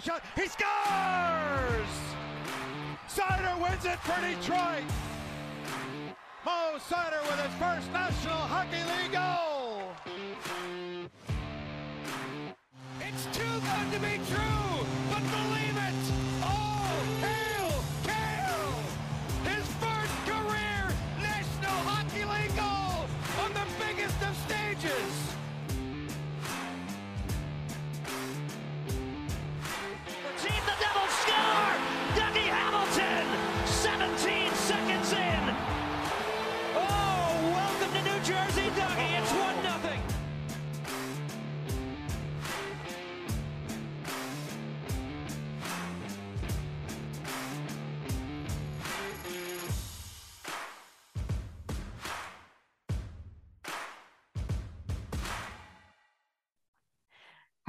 The 0.00 0.06
shot. 0.06 0.22
He 0.34 0.46
scores! 0.46 1.94
Seider 3.08 3.60
wins 3.60 3.84
it 3.84 3.98
for 4.00 4.18
Detroit. 4.20 4.84
Mo 6.44 6.78
Seider 6.78 7.20
with 7.22 7.40
his 7.40 7.54
first 7.58 7.92
National 7.92 8.36
Hockey 8.36 8.82
League 8.92 9.12
goal. 9.12 9.82
It's 13.00 13.24
too 13.36 13.42
good 13.42 13.92
to 13.92 14.00
be 14.00 14.16
true, 14.26 14.69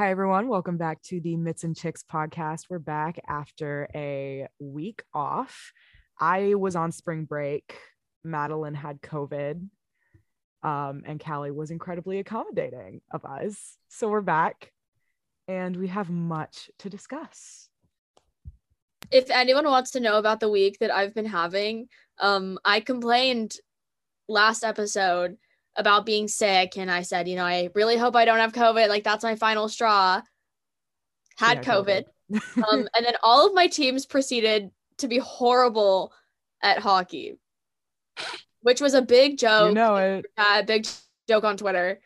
Hi, 0.02 0.10
everyone. 0.10 0.48
Welcome 0.48 0.78
back 0.78 1.00
to 1.04 1.22
the 1.22 1.38
Mitts 1.38 1.64
and 1.64 1.78
Chicks 1.78 2.04
podcast. 2.12 2.72
We're 2.72 2.80
back 2.80 3.20
after 3.28 3.88
a 3.94 4.48
week 4.58 5.04
off. 5.14 5.72
I 6.20 6.56
was 6.56 6.76
on 6.76 6.92
spring 6.92 7.26
break. 7.26 7.78
Madeline 8.24 8.74
had 8.74 9.00
COVID. 9.04 9.64
Um, 10.64 11.04
and 11.06 11.20
Kali 11.20 11.52
was 11.52 11.70
incredibly 11.70 12.18
accommodating 12.18 13.02
of 13.12 13.24
us. 13.26 13.78
So 13.90 14.10
we're 14.10 14.22
back 14.22 14.72
and 15.48 15.78
we 15.78 15.88
have 15.90 16.10
much 16.10 16.72
to 16.80 16.90
discuss. 16.90 17.70
if 19.12 19.30
anyone 19.30 19.66
wants 19.66 19.92
to 19.92 20.00
know 20.00 20.18
about 20.18 20.40
the 20.40 20.50
week 20.50 20.80
that 20.80 20.90
I've 20.90 21.14
been 21.14 21.28
having, 21.28 21.90
um, 22.20 22.58
I 22.66 22.80
complained 22.80 23.54
last 24.28 24.64
episode 24.64 25.38
about 25.76 26.06
being 26.06 26.28
sick, 26.28 26.78
and 26.78 26.92
I 26.92 27.02
said, 27.02 27.28
you 27.28 27.36
know, 27.36 27.46
I 27.46 27.70
really 27.76 27.98
hope 27.98 28.16
I 28.16 28.26
don't 28.26 28.40
have 28.40 28.54
COVID. 28.54 28.90
Like 28.90 29.04
that's 29.04 29.24
my 29.24 29.36
final 29.36 29.70
straw. 29.70 30.22
Had 31.38 31.58
Yeah, 31.58 31.74
COVID, 31.74 32.04
um, 32.72 32.88
and 32.96 33.06
then 33.06 33.16
all 33.24 33.48
of 33.48 33.54
my 33.54 33.68
teams 33.68 34.06
proceeded 34.06 34.72
to 34.98 35.08
be 35.08 35.18
horrible 35.18 36.14
at 36.62 36.80
hockey, 36.80 37.40
which 38.62 38.82
was 38.82 38.94
a 38.94 39.02
big 39.02 39.38
joke. 39.38 39.70
you 39.70 39.76
know 39.76 39.96
it. 39.98 40.26
uh, 40.38 40.62
big 40.64 40.88
joke 41.28 41.44
on 41.44 41.58
Twitter. 41.58 42.00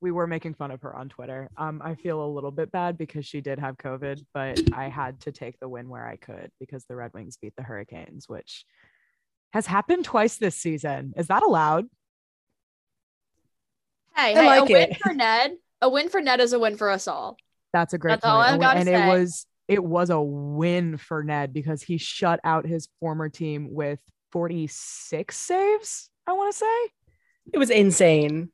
we 0.00 0.10
were 0.10 0.26
making 0.26 0.54
fun 0.54 0.70
of 0.70 0.80
her 0.82 0.94
on 0.96 1.08
Twitter. 1.08 1.50
Um, 1.56 1.80
I 1.84 1.94
feel 1.94 2.24
a 2.24 2.26
little 2.26 2.50
bit 2.50 2.72
bad 2.72 2.96
because 2.96 3.26
she 3.26 3.40
did 3.40 3.58
have 3.58 3.76
COVID, 3.76 4.24
but 4.32 4.60
I 4.72 4.88
had 4.88 5.20
to 5.20 5.32
take 5.32 5.58
the 5.60 5.68
win 5.68 5.88
where 5.88 6.06
I 6.06 6.16
could 6.16 6.50
because 6.58 6.84
the 6.84 6.96
Red 6.96 7.12
Wings 7.12 7.36
beat 7.40 7.54
the 7.56 7.62
Hurricanes, 7.62 8.28
which 8.28 8.64
has 9.52 9.66
happened 9.66 10.04
twice 10.04 10.36
this 10.36 10.56
season. 10.56 11.12
Is 11.16 11.26
that 11.28 11.42
allowed? 11.42 11.86
Hey, 14.16 14.34
I 14.34 14.40
hey, 14.42 14.46
like 14.46 14.70
a 14.70 14.72
win 14.72 14.94
for 15.02 15.12
Ned. 15.14 15.52
A 15.82 15.88
win 15.88 16.08
for 16.08 16.20
Ned 16.20 16.40
is 16.40 16.52
a 16.52 16.58
win 16.58 16.76
for 16.76 16.90
us 16.90 17.08
all. 17.08 17.36
That's 17.72 17.94
a 17.94 17.98
great 17.98 18.12
That's 18.12 18.24
all 18.24 18.36
point. 18.38 18.46
I've 18.48 18.52
And- 18.54 18.62
gotta 18.62 18.78
and 18.80 18.86
say. 18.88 18.94
it 18.94 19.08
was 19.08 19.46
it 19.68 19.84
was 19.84 20.10
a 20.10 20.20
win 20.20 20.96
for 20.96 21.22
Ned 21.22 21.52
because 21.52 21.80
he 21.82 21.96
shut 21.96 22.40
out 22.42 22.66
his 22.66 22.88
former 22.98 23.28
team 23.28 23.72
with 23.72 24.00
46 24.32 25.36
saves, 25.36 26.10
I 26.26 26.32
want 26.32 26.52
to 26.52 26.58
say. 26.58 26.88
It 27.52 27.58
was 27.58 27.70
insane. 27.70 28.50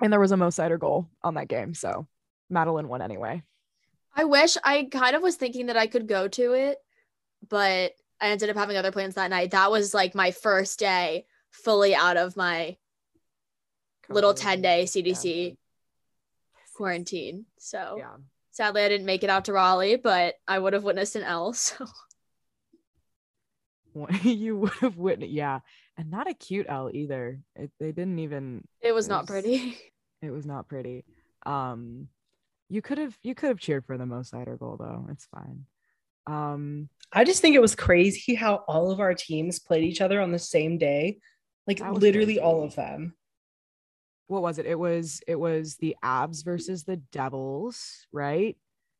And 0.00 0.12
there 0.12 0.20
was 0.20 0.30
a 0.30 0.36
Mo 0.36 0.48
Seider 0.48 0.78
goal 0.78 1.08
on 1.24 1.34
that 1.34 1.48
game. 1.48 1.74
So 1.74 2.06
Madeline 2.48 2.86
won 2.86 3.02
anyway. 3.02 3.42
I 4.14 4.22
wish 4.24 4.56
I 4.62 4.84
kind 4.84 5.16
of 5.16 5.22
was 5.22 5.34
thinking 5.34 5.66
that 5.66 5.76
I 5.76 5.88
could 5.88 6.06
go 6.06 6.28
to 6.28 6.52
it, 6.52 6.78
but 7.48 7.92
I 8.20 8.28
ended 8.30 8.48
up 8.50 8.56
having 8.56 8.76
other 8.76 8.92
plans 8.92 9.14
that 9.16 9.30
night. 9.30 9.50
That 9.50 9.70
was 9.70 9.92
like 9.94 10.14
my 10.14 10.30
first 10.30 10.78
day 10.78 11.26
fully 11.50 11.94
out 11.94 12.16
of 12.16 12.36
my 12.36 12.76
little 14.08 14.34
10 14.34 14.62
day 14.62 14.80
Yeah. 14.80 14.86
CDC 14.86 15.56
quarantine. 16.74 17.46
So 17.58 17.96
Yeah. 17.98 18.16
sadly, 18.50 18.82
I 18.82 18.88
didn't 18.88 19.06
make 19.06 19.22
it 19.24 19.30
out 19.30 19.46
to 19.46 19.52
Raleigh, 19.52 19.96
but 19.96 20.34
I 20.46 20.58
would 20.58 20.72
have 20.72 20.84
witnessed 20.84 21.16
an 21.16 21.22
L. 21.22 21.52
So 21.64 21.86
you 24.22 24.58
would 24.58 24.72
have 24.80 24.98
witnessed 24.98 25.32
yeah 25.32 25.60
and 25.96 26.10
not 26.10 26.28
a 26.28 26.34
cute 26.34 26.66
l 26.68 26.90
either 26.92 27.40
it, 27.54 27.70
they 27.80 27.92
didn't 27.92 28.18
even 28.18 28.62
it 28.82 28.92
was 28.92 29.06
It 29.06 29.10
not 29.10 29.22
was- 29.22 29.30
pretty. 29.30 29.78
it 30.22 30.30
was 30.30 30.44
not 30.44 30.68
pretty 30.68 31.04
um 31.46 32.08
you 32.68 32.82
could 32.82 32.98
have 32.98 33.16
you 33.22 33.34
could 33.34 33.48
have 33.48 33.58
cheered 33.58 33.86
for 33.86 33.96
the 33.96 34.04
Mo 34.04 34.20
Seider 34.20 34.58
goal 34.58 34.76
though 34.78 35.06
it's 35.10 35.24
fine 35.26 35.64
um 36.26 36.88
I 37.12 37.24
just 37.24 37.40
think 37.40 37.54
it 37.54 37.60
was 37.60 37.74
crazy 37.74 38.34
how 38.34 38.56
all 38.68 38.90
of 38.90 39.00
our 39.00 39.14
teams 39.14 39.58
played 39.58 39.84
each 39.84 40.00
other 40.00 40.20
on 40.20 40.32
the 40.32 40.38
same 40.38 40.76
day. 40.76 41.18
Like 41.66 41.80
literally 41.80 42.34
crazy. 42.34 42.40
all 42.40 42.62
of 42.64 42.74
them. 42.74 43.14
what 44.26 44.42
was 44.42 44.58
it? 44.58 44.66
It 44.66 44.78
was 44.78 45.20
it 45.26 45.36
was 45.36 45.76
the 45.76 45.96
abs 46.02 46.42
versus 46.42 46.84
the 46.84 46.96
devils 46.96 48.06
right? 48.12 48.56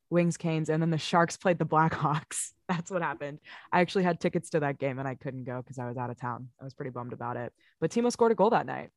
Wings 0.08 0.36
canes 0.36 0.68
and 0.70 0.80
then 0.80 0.90
the 0.90 0.98
sharks 0.98 1.36
played 1.36 1.58
the 1.58 1.66
blackhawks. 1.66 2.52
That's 2.68 2.90
what 2.90 3.02
happened. 3.02 3.40
I 3.72 3.80
actually 3.80 4.04
had 4.04 4.20
tickets 4.20 4.50
to 4.50 4.60
that 4.60 4.78
game 4.78 4.98
and 4.98 5.06
i 5.06 5.14
couldn't 5.14 5.44
go 5.44 5.62
because 5.62 5.78
i 5.78 5.86
was 5.86 5.96
out 5.96 6.10
of 6.10 6.20
town. 6.20 6.48
I 6.60 6.64
was 6.64 6.74
pretty 6.74 6.90
bummed 6.90 7.12
about 7.12 7.36
it. 7.36 7.52
But 7.80 7.90
timo 7.90 8.10
scored 8.10 8.32
a 8.32 8.36
goal 8.36 8.50
that 8.50 8.66
night 8.66 8.90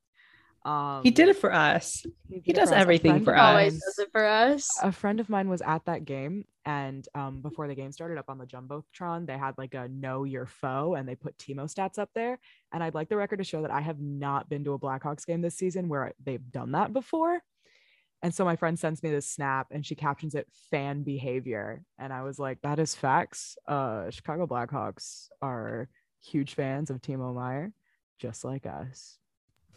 um 0.65 1.01
He 1.03 1.11
did 1.11 1.29
it 1.29 1.37
for 1.37 1.53
us. 1.53 2.01
did 2.29 2.41
he 2.43 2.53
does 2.53 2.69
for 2.69 2.75
everything 2.75 3.23
for 3.23 3.35
us. 3.35 3.49
Always 3.49 3.73
does 3.73 3.99
it 3.99 4.09
for 4.11 4.25
us. 4.25 4.69
a 4.83 4.91
friend 4.91 5.19
of 5.19 5.29
mine 5.29 5.49
was 5.49 5.61
at 5.61 5.85
that 5.85 6.05
game 6.05 6.45
and 6.65 7.07
um, 7.15 7.41
before 7.41 7.67
the 7.67 7.73
game 7.75 7.91
started 7.91 8.17
up 8.17 8.29
on 8.29 8.37
the 8.37 8.45
jumbotron 8.45 9.25
they 9.25 9.37
had 9.37 9.57
like 9.57 9.73
a 9.73 9.87
know 9.87 10.23
your 10.23 10.45
foe 10.45 10.93
and 10.95 11.07
they 11.07 11.15
put 11.15 11.37
timo 11.37 11.73
stats 11.73 11.97
up 11.97 12.09
there 12.13 12.37
and 12.73 12.83
i'd 12.83 12.93
like 12.93 13.09
the 13.09 13.15
record 13.15 13.37
to 13.37 13.43
show 13.43 13.61
that 13.61 13.71
i 13.71 13.81
have 13.81 13.99
not 13.99 14.49
been 14.49 14.63
to 14.63 14.73
a 14.73 14.79
blackhawks 14.79 15.25
game 15.25 15.41
this 15.41 15.55
season 15.55 15.87
where 15.89 16.13
they've 16.23 16.51
done 16.51 16.73
that 16.73 16.93
before 16.93 17.39
and 18.21 18.35
so 18.35 18.43
my 18.43 18.55
friend 18.57 18.77
sends 18.77 19.01
me 19.01 19.09
this 19.09 19.25
snap 19.29 19.67
and 19.71 19.85
she 19.85 19.95
captions 19.95 20.35
it 20.35 20.47
fan 20.69 21.01
behavior 21.03 21.83
and 21.97 22.11
i 22.13 22.21
was 22.21 22.37
like 22.37 22.61
that 22.61 22.77
is 22.77 22.93
facts 22.93 23.57
uh 23.67 24.09
chicago 24.09 24.45
blackhawks 24.45 25.29
are 25.41 25.89
huge 26.21 26.53
fans 26.53 26.89
of 26.89 27.01
timo 27.01 27.33
meier 27.33 27.71
just 28.19 28.43
like 28.43 28.65
us 28.65 29.17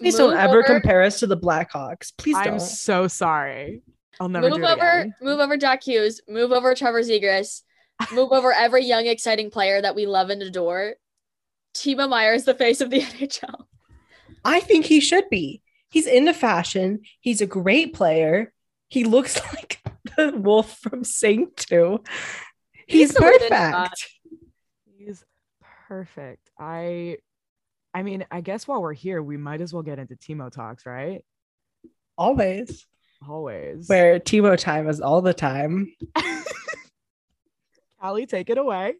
Please 0.02 0.16
don't 0.16 0.36
ever 0.36 0.58
over- 0.58 0.62
compare 0.64 1.02
us 1.02 1.20
to 1.20 1.26
the 1.26 1.36
Blackhawks. 1.36 2.12
Please 2.16 2.36
i'm 2.36 2.44
don't. 2.44 2.54
I'm 2.54 2.60
so 2.60 3.08
sorry 3.08 3.82
i'll 4.20 4.28
never 4.28 4.50
move 4.50 4.58
do 4.58 4.66
over, 4.66 4.88
again. 4.90 5.14
move 5.22 5.40
over 5.40 5.56
Jack 5.56 5.82
Hughes, 5.84 6.20
move 6.28 6.52
over 6.52 6.74
Trevor 6.74 7.00
Zegras, 7.00 7.62
move 8.12 8.30
over 8.32 8.52
every 8.56 8.84
young, 8.84 9.06
exciting 9.06 9.50
player 9.50 9.80
that 9.80 9.94
we 9.94 10.06
love 10.06 10.28
and 10.30 10.42
adore. 10.42 10.94
Timo 11.74 12.08
Meier 12.08 12.34
is 12.34 12.44
the 12.44 12.54
face 12.54 12.80
of 12.82 12.90
the 12.90 13.00
NHL. 13.00 13.64
I 14.44 14.60
think 14.60 14.84
he 14.86 15.00
should 15.00 15.30
be. 15.30 15.62
He's 15.90 16.06
into 16.06 16.34
fashion. 16.34 17.00
He's 17.20 17.40
a 17.40 17.46
great 17.46 17.94
player. 17.94 18.52
He 18.88 19.04
looks 19.04 19.40
like 19.54 19.80
the 20.16 20.32
wolf 20.36 20.78
from 20.80 21.04
Sing 21.04 21.48
2. 21.56 22.02
He's 22.86 23.10
Easily 23.12 23.38
than 23.40 23.48
that. 23.50 23.90
perfect. 23.90 24.08
He's 24.98 25.24
perfect. 25.88 26.50
I 26.58 27.16
I 27.94 28.02
mean, 28.02 28.24
I 28.30 28.40
guess 28.40 28.66
while 28.66 28.80
we're 28.80 28.92
here, 28.92 29.22
we 29.22 29.36
might 29.36 29.60
as 29.60 29.72
well 29.72 29.82
get 29.82 29.98
into 29.98 30.16
Timo 30.16 30.50
talks, 30.50 30.86
right? 30.86 31.24
Always. 32.16 32.86
Always. 33.28 33.88
Where 33.88 34.18
Timo 34.18 34.56
time 34.56 34.88
is 34.88 35.00
all 35.00 35.22
the 35.22 35.34
time. 35.34 35.94
Kali, 38.00 38.26
take 38.26 38.50
it 38.50 38.58
away. 38.58 38.94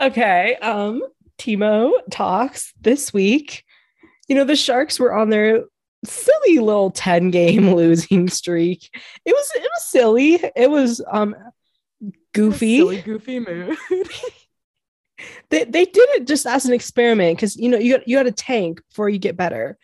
Okay. 0.00 0.56
Um, 0.56 1.02
Timo 1.38 1.92
talks 2.10 2.72
this 2.80 3.12
week. 3.12 3.64
You 4.28 4.36
know, 4.36 4.44
the 4.44 4.56
Sharks 4.56 4.98
were 4.98 5.12
on 5.12 5.30
their 5.30 5.64
silly 6.04 6.58
little 6.58 6.90
10 6.90 7.30
game 7.30 7.74
losing 7.74 8.28
streak. 8.28 8.88
It 9.24 9.32
was 9.32 9.50
it 9.54 9.62
was 9.62 9.84
silly. 9.84 10.34
It 10.56 10.70
was 10.70 11.02
um 11.10 11.34
goofy. 12.32 12.78
Silly, 12.78 13.02
goofy 13.02 13.40
mood. 13.40 13.76
They 15.50 15.64
they 15.64 15.84
did 15.84 16.08
it 16.10 16.26
just 16.26 16.46
as 16.46 16.64
an 16.66 16.72
experiment 16.72 17.36
because 17.36 17.56
you 17.56 17.68
know 17.68 17.78
you 17.78 17.98
got 17.98 18.08
you 18.08 18.16
got 18.16 18.22
to 18.24 18.32
tank 18.32 18.80
before 18.88 19.08
you 19.08 19.18
get 19.18 19.36
better. 19.36 19.78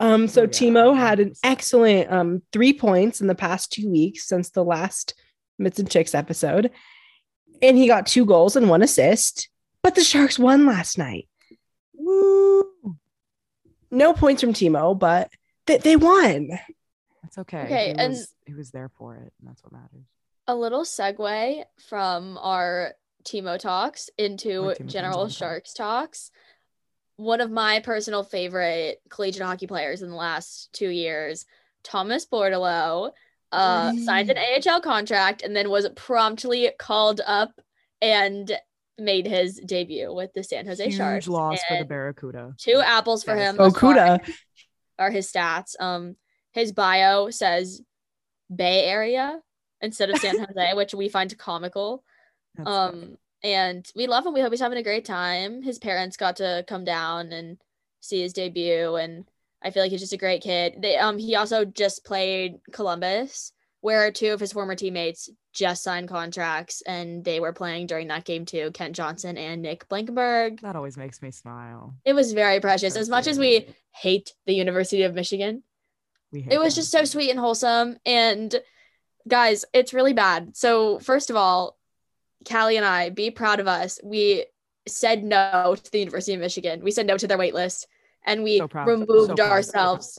Um, 0.00 0.26
so 0.28 0.42
Oh, 0.42 0.44
yeah. 0.44 0.50
Timo 0.50 0.96
had 0.96 1.20
an 1.20 1.32
excellent 1.44 2.12
um 2.12 2.42
three 2.52 2.72
points 2.72 3.20
in 3.20 3.26
the 3.26 3.34
past 3.34 3.72
two 3.72 3.90
weeks 3.90 4.26
since 4.26 4.50
the 4.50 4.64
last 4.64 5.14
Mitts 5.58 5.78
and 5.78 5.90
Chicks 5.90 6.14
episode, 6.14 6.70
and 7.62 7.76
he 7.78 7.86
got 7.86 8.06
two 8.06 8.24
goals 8.26 8.56
and 8.56 8.68
one 8.68 8.82
assist. 8.82 9.48
But 9.82 9.94
the 9.94 10.02
Sharks 10.02 10.38
won 10.38 10.66
last 10.66 10.98
night. 10.98 11.28
Woo! 11.94 12.64
No 13.90 14.12
points 14.14 14.42
from 14.42 14.52
Timo, 14.52 14.98
but 14.98 15.30
they, 15.66 15.78
they 15.78 15.94
won. 15.96 16.48
That's 17.22 17.38
okay. 17.38 17.62
Okay, 17.64 17.86
He 17.92 17.98
and- 17.98 18.12
was, 18.14 18.34
he 18.46 18.54
was 18.54 18.70
there 18.70 18.90
for 18.98 19.14
it, 19.16 19.32
and 19.38 19.48
that's 19.48 19.62
what 19.62 19.72
matters. 19.72 20.06
A 20.46 20.54
little 20.54 20.82
segue 20.82 21.64
from 21.88 22.36
our 22.38 22.94
Timo 23.24 23.58
talks 23.58 24.10
into 24.18 24.48
Timo 24.62 24.76
Timo 24.78 24.86
general. 24.86 25.28
Sharks 25.28 25.72
talks. 25.72 26.30
One 27.16 27.40
of 27.40 27.50
my 27.50 27.80
personal 27.80 28.24
favorite 28.24 29.00
collegiate 29.08 29.42
hockey 29.46 29.66
players 29.66 30.02
in 30.02 30.10
the 30.10 30.16
last 30.16 30.72
two 30.72 30.88
years, 30.88 31.46
Thomas 31.84 32.26
Bordeleau, 32.26 33.12
uh, 33.52 33.92
signed 34.04 34.30
an 34.30 34.38
AHL 34.38 34.80
contract 34.80 35.42
and 35.42 35.54
then 35.54 35.70
was 35.70 35.88
promptly 35.94 36.70
called 36.78 37.20
up 37.24 37.52
and 38.02 38.50
made 38.98 39.26
his 39.26 39.60
debut 39.64 40.12
with 40.12 40.32
the 40.34 40.42
San 40.42 40.66
Jose 40.66 40.84
Huge 40.84 40.96
Sharks. 40.96 41.28
loss 41.28 41.60
for 41.68 41.78
the 41.78 41.84
Barracuda. 41.84 42.54
Two 42.58 42.80
apples 42.84 43.22
for 43.22 43.36
Yes. 43.36 43.50
him. 43.50 43.56
thus 43.58 43.78
far 43.78 43.94
Okuda. 43.94 44.34
are 44.98 45.10
his 45.10 45.30
stats. 45.30 45.78
Um, 45.80 46.16
his 46.52 46.72
bio 46.72 47.30
says 47.30 47.80
Bay 48.54 48.84
Area 48.84 49.40
instead 49.80 50.10
of 50.10 50.18
San 50.18 50.38
Jose, 50.44 50.74
which 50.74 50.94
we 50.94 51.08
find 51.08 51.36
comical. 51.38 52.02
That's 52.56 52.68
funny. 52.68 53.02
Um, 53.02 53.18
and 53.42 53.90
we 53.94 54.06
love 54.06 54.24
him. 54.24 54.32
We 54.32 54.40
hope 54.40 54.52
he's 54.52 54.60
having 54.60 54.78
a 54.78 54.82
great 54.82 55.04
time. 55.04 55.62
His 55.62 55.78
parents 55.78 56.16
got 56.16 56.36
to 56.36 56.64
come 56.66 56.84
down 56.84 57.32
and 57.32 57.58
see 58.00 58.20
his 58.22 58.32
debut, 58.32 58.96
and 58.96 59.24
I 59.62 59.70
feel 59.70 59.82
like 59.82 59.90
he's 59.90 60.00
just 60.00 60.12
a 60.12 60.18
great 60.18 60.42
kid. 60.42 60.76
They 60.80 60.96
um 60.96 61.18
he 61.18 61.36
also 61.36 61.64
just 61.64 62.04
played 62.04 62.60
Columbus, 62.72 63.52
where 63.80 64.10
two 64.10 64.32
of 64.32 64.40
his 64.40 64.52
former 64.52 64.74
teammates 64.74 65.28
just 65.52 65.82
signed 65.82 66.08
contracts, 66.08 66.82
and 66.86 67.24
they 67.24 67.38
were 67.38 67.52
playing 67.52 67.86
during 67.86 68.08
that 68.08 68.24
game 68.24 68.44
too. 68.46 68.70
Kent 68.72 68.96
Johnson 68.96 69.36
and 69.38 69.62
Nick 69.62 69.88
Blankenburg. 69.88 70.60
that 70.62 70.74
always 70.76 70.96
makes 70.96 71.20
me 71.22 71.30
smile. 71.30 71.94
It 72.04 72.14
was 72.14 72.32
very 72.32 72.60
precious. 72.60 72.96
As 72.96 73.08
much 73.08 73.26
as 73.26 73.38
we 73.38 73.68
hate 73.92 74.32
the 74.46 74.54
University 74.54 75.02
of 75.02 75.14
Michigan, 75.14 75.62
We 76.32 76.40
hate 76.40 76.52
it 76.54 76.58
was 76.58 76.74
them. 76.74 76.80
just 76.80 76.90
so 76.92 77.04
sweet 77.04 77.30
and 77.30 77.38
wholesome. 77.38 77.98
And 78.04 78.54
guys, 79.28 79.64
it's 79.72 79.94
really 79.94 80.12
bad. 80.14 80.56
So 80.56 80.98
first 80.98 81.30
of 81.30 81.36
all, 81.36 81.76
Kali 82.44 82.76
and 82.76 82.86
I, 82.86 83.10
be 83.10 83.30
proud 83.30 83.60
of 83.60 83.68
us. 83.68 84.00
We 84.02 84.46
said 84.86 85.24
no 85.24 85.76
to 85.82 85.90
the 85.90 85.98
University 85.98 86.34
of 86.34 86.40
Michigan. 86.40 86.82
We 86.82 86.90
said 86.90 87.06
no 87.06 87.16
to 87.16 87.26
their 87.26 87.38
wait 87.38 87.54
list, 87.54 87.86
and 88.24 88.42
we 88.42 88.58
So 88.58 88.68
proud. 88.68 88.86
So 88.86 88.92
removed 88.92 89.40
ourselves. 89.40 90.18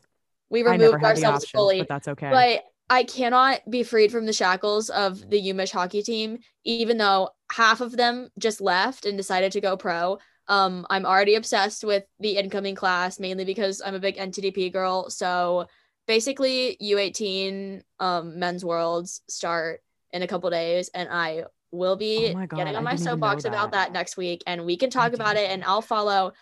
We 0.50 0.64
removed 0.64 1.04
ourselves 1.04 1.44
option, 1.46 1.58
fully. 1.58 1.80
but 1.80 1.88
that's 1.88 2.08
okay. 2.08 2.30
But 2.30 2.66
I 2.90 3.04
cannot 3.04 3.70
be 3.70 3.84
freed 3.84 4.12
from 4.12 4.26
the 4.26 4.34
shackles 4.34 4.90
of 4.90 5.30
the 5.30 5.42
UMich 5.42 5.72
hockey 5.72 6.04
team, 6.04 6.40
even 6.64 6.98
though 6.98 7.30
half 7.52 7.82
of 7.82 7.98
them 7.98 8.30
just 8.38 8.62
left 8.62 9.06
and 9.06 9.18
decided 9.18 9.52
to 9.54 9.62
go 9.62 9.76
pro. 9.76 10.20
Um, 10.48 10.86
I'm 10.90 11.06
already 11.06 11.36
obsessed 11.36 11.84
with 11.84 12.04
the 12.20 12.38
incoming 12.38 12.76
class, 12.76 13.20
mainly 13.20 13.46
because 13.46 13.82
I'm 13.84 13.96
a 13.96 14.00
big 14.00 14.18
NTDP 14.18 14.72
girl. 14.72 15.10
So 15.10 15.68
basically, 16.08 16.78
U18 16.82 17.82
um, 18.00 18.38
men's 18.38 18.64
worlds 18.64 19.22
start 19.28 19.82
in 20.12 20.22
a 20.22 20.28
couple 20.28 20.50
days, 20.52 20.90
and 20.94 21.10
I 21.10 21.46
will 21.76 21.96
be 21.96 22.30
Oh 22.30 22.34
my 22.34 22.46
God, 22.46 22.58
getting 22.58 22.76
on 22.76 22.82
I 22.82 22.84
my 22.84 22.92
didn't 22.92 23.02
even 23.02 23.06
know 23.06 23.12
soapbox 23.28 23.46
about 23.46 23.72
that. 23.72 23.88
that 23.88 23.94
next 23.94 24.18
week, 24.18 24.44
and 24.48 24.66
we 24.66 24.78
can 24.78 24.90
talk 24.90 25.14
about 25.14 25.36
it, 25.36 25.50
and 25.50 25.64
I'll 25.64 25.82
follow 25.82 26.34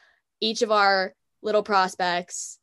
each 0.42 0.62
of 0.62 0.72
our 0.72 1.14
little 1.42 1.64
prospects 1.64 2.60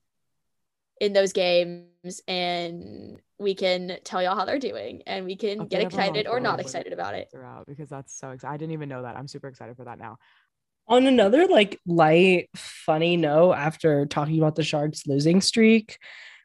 in 1.01 1.13
those 1.15 1.33
games 1.33 2.21
and 2.29 3.19
we 3.39 3.55
can 3.55 3.97
tell 4.05 4.23
y'all 4.23 4.37
how 4.37 4.45
they're 4.45 4.59
doing 4.59 5.03
and 5.07 5.25
we 5.25 5.35
can 5.35 5.61
Update 5.61 5.69
get 5.71 5.83
excited 5.83 6.27
or 6.27 6.41
not 6.41 6.61
excited 6.61 6.93
about 6.93 7.15
it. 7.15 7.29
throughout 7.33 7.67
because 7.67 7.89
that's 7.89 8.17
so 8.17 8.31
exciting. 8.31 8.55
I 8.55 8.57
didn't 8.59 8.73
even 8.73 8.89
know 8.91 9.03
that. 9.03 9.17
I'm 9.17 9.27
super 9.27 9.49
excited 9.49 9.77
for 9.77 9.85
that 9.85 9.99
now. 9.99 10.19
On 10.89 11.07
another 11.07 11.47
like 11.47 11.79
light, 11.87 12.51
funny 12.55 13.17
note, 13.17 13.53
after 13.55 14.05
talking 14.07 14.39
about 14.39 14.57
the 14.57 14.63
Sharks 14.63 15.07
losing 15.07 15.41
streak, 15.41 15.99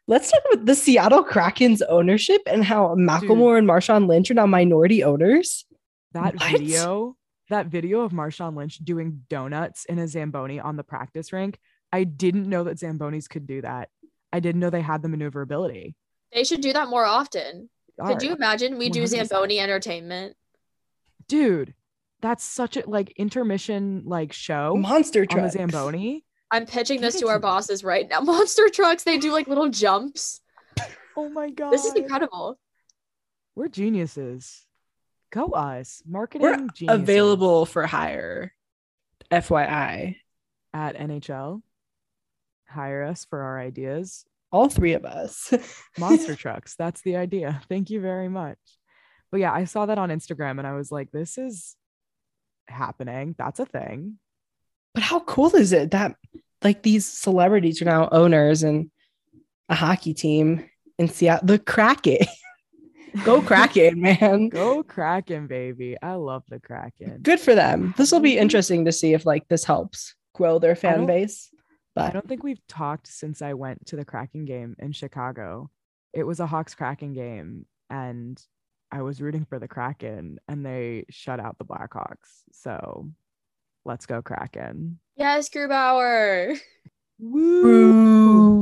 let's 0.08 0.32
talk 0.32 0.42
about 0.54 0.66
the 0.66 0.76
Seattle 0.76 1.24
Kraken's 1.24 1.82
ownership 1.82 2.42
and 2.46 2.64
how 2.64 2.96
Macklemore 2.96 3.58
and 3.58 3.68
Marshawn 3.68 4.08
Lynch 4.08 4.32
are 4.32 4.36
now 4.36 4.46
minority 4.46 5.04
owners. 5.04 5.66
That 6.16 6.36
What? 6.40 6.52
video, 6.52 7.16
that 7.50 7.68
video 7.68 8.02
of 8.02 8.12
Marshawn 8.12 8.56
Lynch 8.56 8.80
doing 8.80 9.24
donuts 9.30 9.86
in 9.86 10.00
a 10.00 10.08
Zamboni 10.08 10.60
on 10.60 10.76
the 10.76 10.84
practice 10.84 11.32
rink. 11.32 11.60
I 11.92 12.04
didn't 12.04 12.50
know 12.50 12.64
that 12.64 12.78
Zambonis 12.78 13.30
could 13.30 13.46
do 13.46 13.62
that. 13.62 13.90
I 14.34 14.40
didn't 14.40 14.60
know 14.60 14.70
they 14.70 14.82
had 14.82 15.02
the 15.02 15.10
maneuverability. 15.10 15.96
They 16.34 16.44
should 16.44 16.62
do 16.62 16.74
that 16.74 16.90
more 16.90 17.06
often. 17.06 17.70
Could 18.04 18.24
you 18.24 18.34
imagine 18.34 18.78
we 18.78 18.90
do 18.90 19.04
100%. 19.04 19.08
Zamboni 19.08 19.60
entertainment? 19.60 20.36
dude? 21.28 21.74
That's 22.22 22.44
such 22.44 22.78
a 22.78 22.90
like 22.90 23.12
intermission 23.18 24.04
like 24.06 24.34
show 24.34 24.76
Monster 24.76 25.22
on 25.22 25.28
the 25.28 25.34
trucks. 25.34 25.54
Zamboni. 25.54 26.26
I'm 26.50 26.66
pitching 26.66 27.02
this 27.02 27.16
to 27.16 27.22
to 27.22 27.28
our 27.28 27.40
bosses 27.40 27.84
right 27.84 28.08
now. 28.10 28.22
Monster 28.22 28.70
trucks, 28.70 29.04
they 29.04 29.18
do 29.18 29.32
like 29.32 29.48
little 29.48 29.70
jumps. 29.70 30.42
Oh 31.18 31.30
my 31.30 31.50
god, 31.50 31.72
This 31.72 31.86
is 31.86 31.94
incredible. 31.94 32.60
We're 33.56 33.68
geniuses. 33.68 34.66
Go 35.36 35.48
us, 35.48 36.02
marketing 36.08 36.44
We're 36.44 36.68
geniuses 36.74 37.02
available 37.02 37.66
for 37.66 37.86
hire. 37.86 38.54
FYI. 39.30 40.16
at 40.74 40.96
NHL. 40.96 41.62
Hire 42.70 43.04
us 43.04 43.26
for 43.26 43.42
our 43.42 43.60
ideas. 43.60 44.24
All 44.54 44.70
three 44.70 44.94
of 44.94 45.04
us. 45.04 45.54
monster 45.98 46.38
trucks. 46.38 46.76
That's 46.78 47.02
the 47.02 47.18
idea. 47.18 47.60
Thank 47.68 47.90
you 47.90 48.00
very 48.00 48.30
much. 48.30 48.58
But 49.30 49.42
yeah, 49.42 49.52
I 49.52 49.66
saw 49.66 49.88
that 49.88 49.98
on 49.98 50.10
Instagram 50.10 50.58
and 50.58 50.66
I 50.66 50.72
was 50.72 50.90
like, 50.90 51.12
this 51.12 51.38
is 51.38 51.76
happening. 52.70 53.36
That's 53.38 53.60
a 53.60 53.66
thing. 53.66 54.20
But 54.94 55.04
how 55.04 55.20
cool 55.20 55.54
is 55.54 55.74
it 55.74 55.92
that 55.92 56.16
like 56.64 56.82
these 56.82 57.06
celebrities 57.06 57.82
are 57.82 57.86
now 57.86 58.08
owners 58.10 58.64
and 58.64 58.90
a 59.68 59.76
hockey 59.76 60.14
team 60.14 60.70
in 60.98 61.10
Seattle? 61.10 61.46
The 61.46 61.60
Kraken. 61.60 62.20
Go 63.24 63.42
Kraken, 63.42 64.02
man. 64.02 64.50
Go 64.50 64.84
Kraken, 64.84 65.48
baby. 65.48 65.96
I 66.02 66.14
love 66.14 66.44
the 66.50 66.60
Kraken. 66.60 67.20
Good 67.22 67.40
for 67.40 67.56
them. 67.56 67.94
This 67.98 68.12
will 68.12 68.20
be 68.20 68.38
interesting 68.38 68.86
to 68.86 68.92
see 68.92 69.14
if 69.14 69.26
like 69.26 69.48
this 69.48 69.64
helps 69.64 70.16
grow 70.34 70.60
their 70.60 70.76
fan 70.76 71.06
base. 71.06 71.50
But. 71.96 72.06
I 72.06 72.10
don't 72.12 72.28
think 72.28 72.44
we've 72.44 72.66
talked 72.68 73.08
since 73.08 73.42
I 73.42 73.54
went 73.54 73.86
to 73.88 73.96
the 73.96 74.04
Kraken 74.04 74.46
game 74.46 74.76
in 74.80 74.92
Chicago. 74.92 75.70
It 76.14 76.24
was 76.24 76.40
a 76.40 76.48
Hawks 76.48 76.76
Kraken 76.76 77.14
game 77.14 77.66
and 77.90 78.42
I 78.92 79.02
was 79.02 79.22
rooting 79.22 79.46
for 79.46 79.60
the 79.60 79.68
Kraken 79.68 80.40
and 80.48 80.66
they 80.66 81.06
shut 81.10 81.40
out 81.40 81.58
the 81.58 81.66
Blackhawks. 81.66 82.44
So 82.52 83.10
let's 83.86 84.06
go 84.06 84.22
Kraken. 84.22 85.00
Yes, 85.16 85.50
Grubauer. 85.50 86.58
Woo! 87.20 87.66
Ooh. 87.66 88.55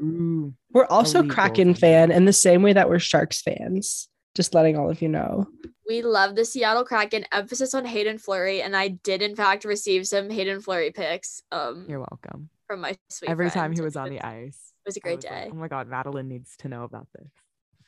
Ooh. 0.00 0.54
we're 0.72 0.86
also 0.86 1.20
Elite 1.20 1.32
Kraken 1.32 1.74
fan 1.74 2.10
in 2.10 2.24
the 2.24 2.32
same 2.32 2.62
way 2.62 2.72
that 2.72 2.88
we're 2.88 2.98
Sharks 2.98 3.42
fans. 3.42 4.08
Just 4.34 4.54
letting 4.54 4.76
all 4.76 4.90
of 4.90 5.02
you 5.02 5.08
know. 5.08 5.48
We 5.88 6.02
love 6.02 6.36
the 6.36 6.44
Seattle 6.44 6.84
Kraken. 6.84 7.26
Emphasis 7.32 7.74
on 7.74 7.84
Hayden 7.84 8.18
Fleury, 8.18 8.62
and 8.62 8.76
I 8.76 8.88
did 8.88 9.22
in 9.22 9.34
fact 9.34 9.64
receive 9.64 10.06
some 10.06 10.30
Hayden 10.30 10.60
Fleury 10.60 10.92
picks 10.92 11.42
um 11.50 11.86
You're 11.88 11.98
welcome. 11.98 12.48
from 12.66 12.80
my 12.80 12.96
sweet 13.08 13.28
Every 13.28 13.50
time 13.50 13.72
he 13.72 13.80
was 13.80 13.96
on 13.96 14.10
the 14.10 14.20
ice. 14.20 14.72
It 14.86 14.88
was 14.88 14.96
a 14.96 15.00
great 15.00 15.16
was 15.16 15.24
like, 15.24 15.44
day. 15.44 15.50
oh 15.52 15.56
my 15.56 15.68
god, 15.68 15.88
Madeline 15.88 16.28
needs 16.28 16.56
to 16.58 16.68
know 16.68 16.84
about 16.84 17.08
this. 17.14 17.28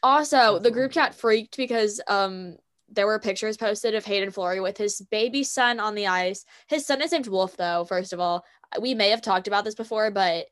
Also, 0.02 0.58
the 0.58 0.70
group 0.70 0.92
chat 0.92 1.14
freaked 1.14 1.56
because 1.56 2.00
um 2.08 2.56
there 2.88 3.06
were 3.06 3.18
pictures 3.18 3.56
posted 3.56 3.94
of 3.94 4.04
Hayden 4.04 4.30
Fleury 4.30 4.60
with 4.60 4.76
his 4.76 5.00
baby 5.10 5.44
son 5.44 5.80
on 5.80 5.94
the 5.94 6.08
ice. 6.08 6.44
His 6.66 6.84
son 6.86 7.00
is 7.00 7.12
named 7.12 7.28
Wolf, 7.28 7.56
though. 7.56 7.84
First 7.84 8.12
of 8.12 8.20
all, 8.20 8.44
we 8.80 8.94
may 8.94 9.10
have 9.10 9.22
talked 9.22 9.46
about 9.46 9.64
this 9.64 9.74
before, 9.74 10.10
but 10.10 10.46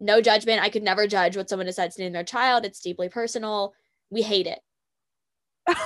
no 0.00 0.20
judgment. 0.20 0.62
I 0.62 0.70
could 0.70 0.82
never 0.82 1.06
judge 1.06 1.36
what 1.36 1.48
someone 1.48 1.66
decides 1.66 1.94
to 1.96 2.02
name 2.02 2.12
their 2.12 2.24
child. 2.24 2.64
It's 2.64 2.80
deeply 2.80 3.08
personal. 3.08 3.74
We 4.10 4.22
hate 4.22 4.46
it, 4.48 4.58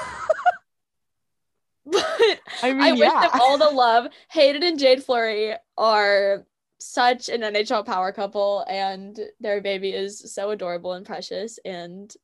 but 1.85 2.41
I 2.63 2.73
mean, 2.73 2.81
I 2.81 2.93
wish 2.93 3.01
them 3.01 3.41
all 3.41 3.59
the 3.59 3.69
love. 3.71 4.07
Hayden 4.31 4.63
and 4.63 4.79
Jade 4.79 5.05
Fleury 5.05 5.55
are 5.77 6.47
such 6.79 7.29
an 7.29 7.43
NHL 7.43 7.85
power 7.85 8.13
couple, 8.13 8.65
and 8.69 9.19
their 9.41 9.61
baby 9.61 9.91
is 9.91 10.33
so 10.33 10.51
adorable 10.51 10.93
and 10.93 11.05
precious. 11.05 11.59
And 11.65 12.15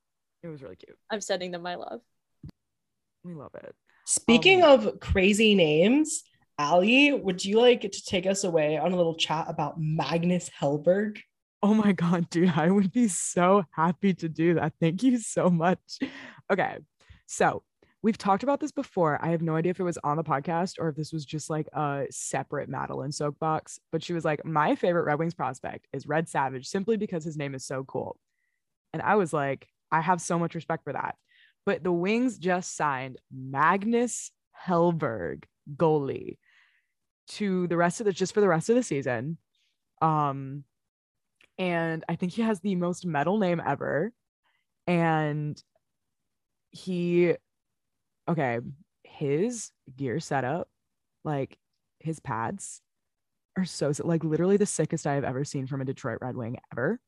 it 0.42 0.48
was 0.48 0.62
really 0.62 0.76
cute. 0.76 0.96
I'm 1.10 1.20
sending 1.20 1.50
them 1.50 1.62
my 1.62 1.74
love. 1.74 2.00
We 3.24 3.34
love 3.34 3.54
it. 3.56 3.74
Speaking 4.06 4.62
Um, 4.62 4.86
of 4.86 5.00
crazy 5.00 5.54
names, 5.54 6.24
Ali, 6.58 7.12
would 7.12 7.44
you 7.44 7.60
like 7.60 7.82
to 7.82 7.88
take 7.90 8.26
us 8.26 8.44
away 8.44 8.78
on 8.78 8.92
a 8.92 8.96
little 8.96 9.14
chat 9.14 9.46
about 9.48 9.78
Magnus 9.78 10.50
Hellberg? 10.58 11.18
Oh 11.62 11.74
my 11.74 11.92
god, 11.92 12.30
dude, 12.30 12.52
I 12.56 12.70
would 12.70 12.92
be 12.92 13.08
so 13.08 13.64
happy 13.70 14.14
to 14.14 14.28
do 14.28 14.54
that. 14.54 14.72
Thank 14.80 15.02
you 15.02 15.18
so 15.18 15.50
much. 15.50 15.98
Okay. 16.50 16.78
So, 17.26 17.62
we've 18.02 18.18
talked 18.18 18.42
about 18.42 18.60
this 18.60 18.72
before. 18.72 19.18
I 19.22 19.28
have 19.28 19.42
no 19.42 19.56
idea 19.56 19.70
if 19.70 19.78
it 19.78 19.84
was 19.84 19.98
on 20.02 20.16
the 20.16 20.24
podcast 20.24 20.76
or 20.78 20.88
if 20.88 20.96
this 20.96 21.12
was 21.12 21.24
just 21.24 21.50
like 21.50 21.68
a 21.74 22.06
separate 22.10 22.68
Madeline 22.68 23.12
soapbox, 23.12 23.78
but 23.92 24.02
she 24.02 24.12
was 24.14 24.24
like, 24.24 24.44
"My 24.44 24.74
favorite 24.74 25.04
Red 25.04 25.18
Wings 25.18 25.34
prospect 25.34 25.86
is 25.92 26.06
Red 26.06 26.28
Savage 26.28 26.66
simply 26.66 26.96
because 26.96 27.24
his 27.24 27.36
name 27.36 27.54
is 27.54 27.64
so 27.64 27.84
cool." 27.84 28.16
And 28.92 29.02
I 29.02 29.16
was 29.16 29.32
like, 29.32 29.68
I 29.92 30.00
have 30.00 30.20
so 30.20 30.38
much 30.38 30.54
respect 30.54 30.84
for 30.84 30.92
that. 30.92 31.16
But 31.66 31.84
the 31.84 31.92
Wings 31.92 32.38
just 32.38 32.74
signed 32.76 33.18
Magnus 33.32 34.30
Hellberg, 34.66 35.44
goalie, 35.76 36.38
to 37.28 37.66
the 37.66 37.76
rest 37.76 38.00
of 38.00 38.06
the 38.06 38.12
just 38.12 38.34
for 38.34 38.40
the 38.40 38.48
rest 38.48 38.68
of 38.70 38.76
the 38.76 38.82
season. 38.82 39.38
Um, 40.02 40.64
and 41.60 42.02
I 42.08 42.16
think 42.16 42.32
he 42.32 42.42
has 42.42 42.58
the 42.60 42.74
most 42.74 43.04
metal 43.04 43.38
name 43.38 43.60
ever. 43.64 44.12
And 44.86 45.62
he 46.70 47.34
okay, 48.26 48.60
his 49.04 49.70
gear 49.94 50.20
setup, 50.20 50.68
like 51.22 51.58
his 51.98 52.18
pads 52.18 52.80
are 53.58 53.66
so 53.66 53.92
like 54.02 54.24
literally 54.24 54.56
the 54.56 54.64
sickest 54.64 55.06
I 55.06 55.14
have 55.14 55.24
ever 55.24 55.44
seen 55.44 55.66
from 55.66 55.82
a 55.82 55.84
Detroit 55.84 56.18
Red 56.22 56.34
Wing 56.34 56.56
ever. 56.72 56.98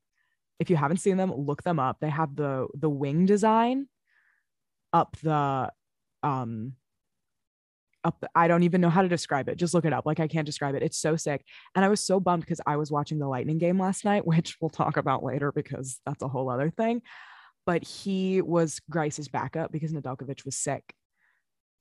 If 0.61 0.69
you 0.69 0.77
haven't 0.77 0.99
seen 0.99 1.17
them, 1.17 1.33
look 1.35 1.63
them 1.63 1.79
up. 1.81 1.99
They 2.01 2.11
have 2.11 2.37
the 2.37 2.69
the 2.75 2.91
wing 2.91 3.25
design 3.25 3.89
up 4.93 5.17
the 5.23 5.73
um 6.23 6.75
up 8.05 8.25
I 8.35 8.49
don't 8.49 8.63
even 8.63 8.81
know 8.81 8.91
how 8.91 9.03
to 9.03 9.09
describe 9.09 9.49
it. 9.49 9.57
Just 9.57 9.75
look 9.75 9.85
it 9.85 9.93
up. 9.93 10.07
Like 10.07 10.21
I 10.21 10.29
can't 10.29 10.47
describe 10.47 10.75
it. 10.75 10.83
It's 10.83 10.99
so 10.99 11.17
sick. 11.17 11.45
And 11.75 11.85
I 11.85 11.89
was 11.89 12.01
so 12.01 12.21
bummed 12.21 12.43
because 12.43 12.61
I 12.67 12.77
was 12.77 12.91
watching 12.91 13.19
the 13.19 13.29
Lightning 13.29 13.59
game 13.59 13.79
last 13.79 14.05
night, 14.05 14.27
which 14.27 14.57
we'll 14.61 14.71
talk 14.71 14.97
about 14.97 15.23
later 15.23 15.53
because 15.53 16.01
that's 16.07 16.23
a 16.23 16.29
whole 16.29 16.51
other 16.51 16.71
thing. 16.71 17.03
But 17.65 17.85
he 17.85 18.43
was 18.43 18.81
Greiss's 18.91 19.29
backup 19.29 19.71
because 19.71 19.93
Nedeljkovic 19.93 20.45
was 20.45 20.57
sick. 20.57 20.95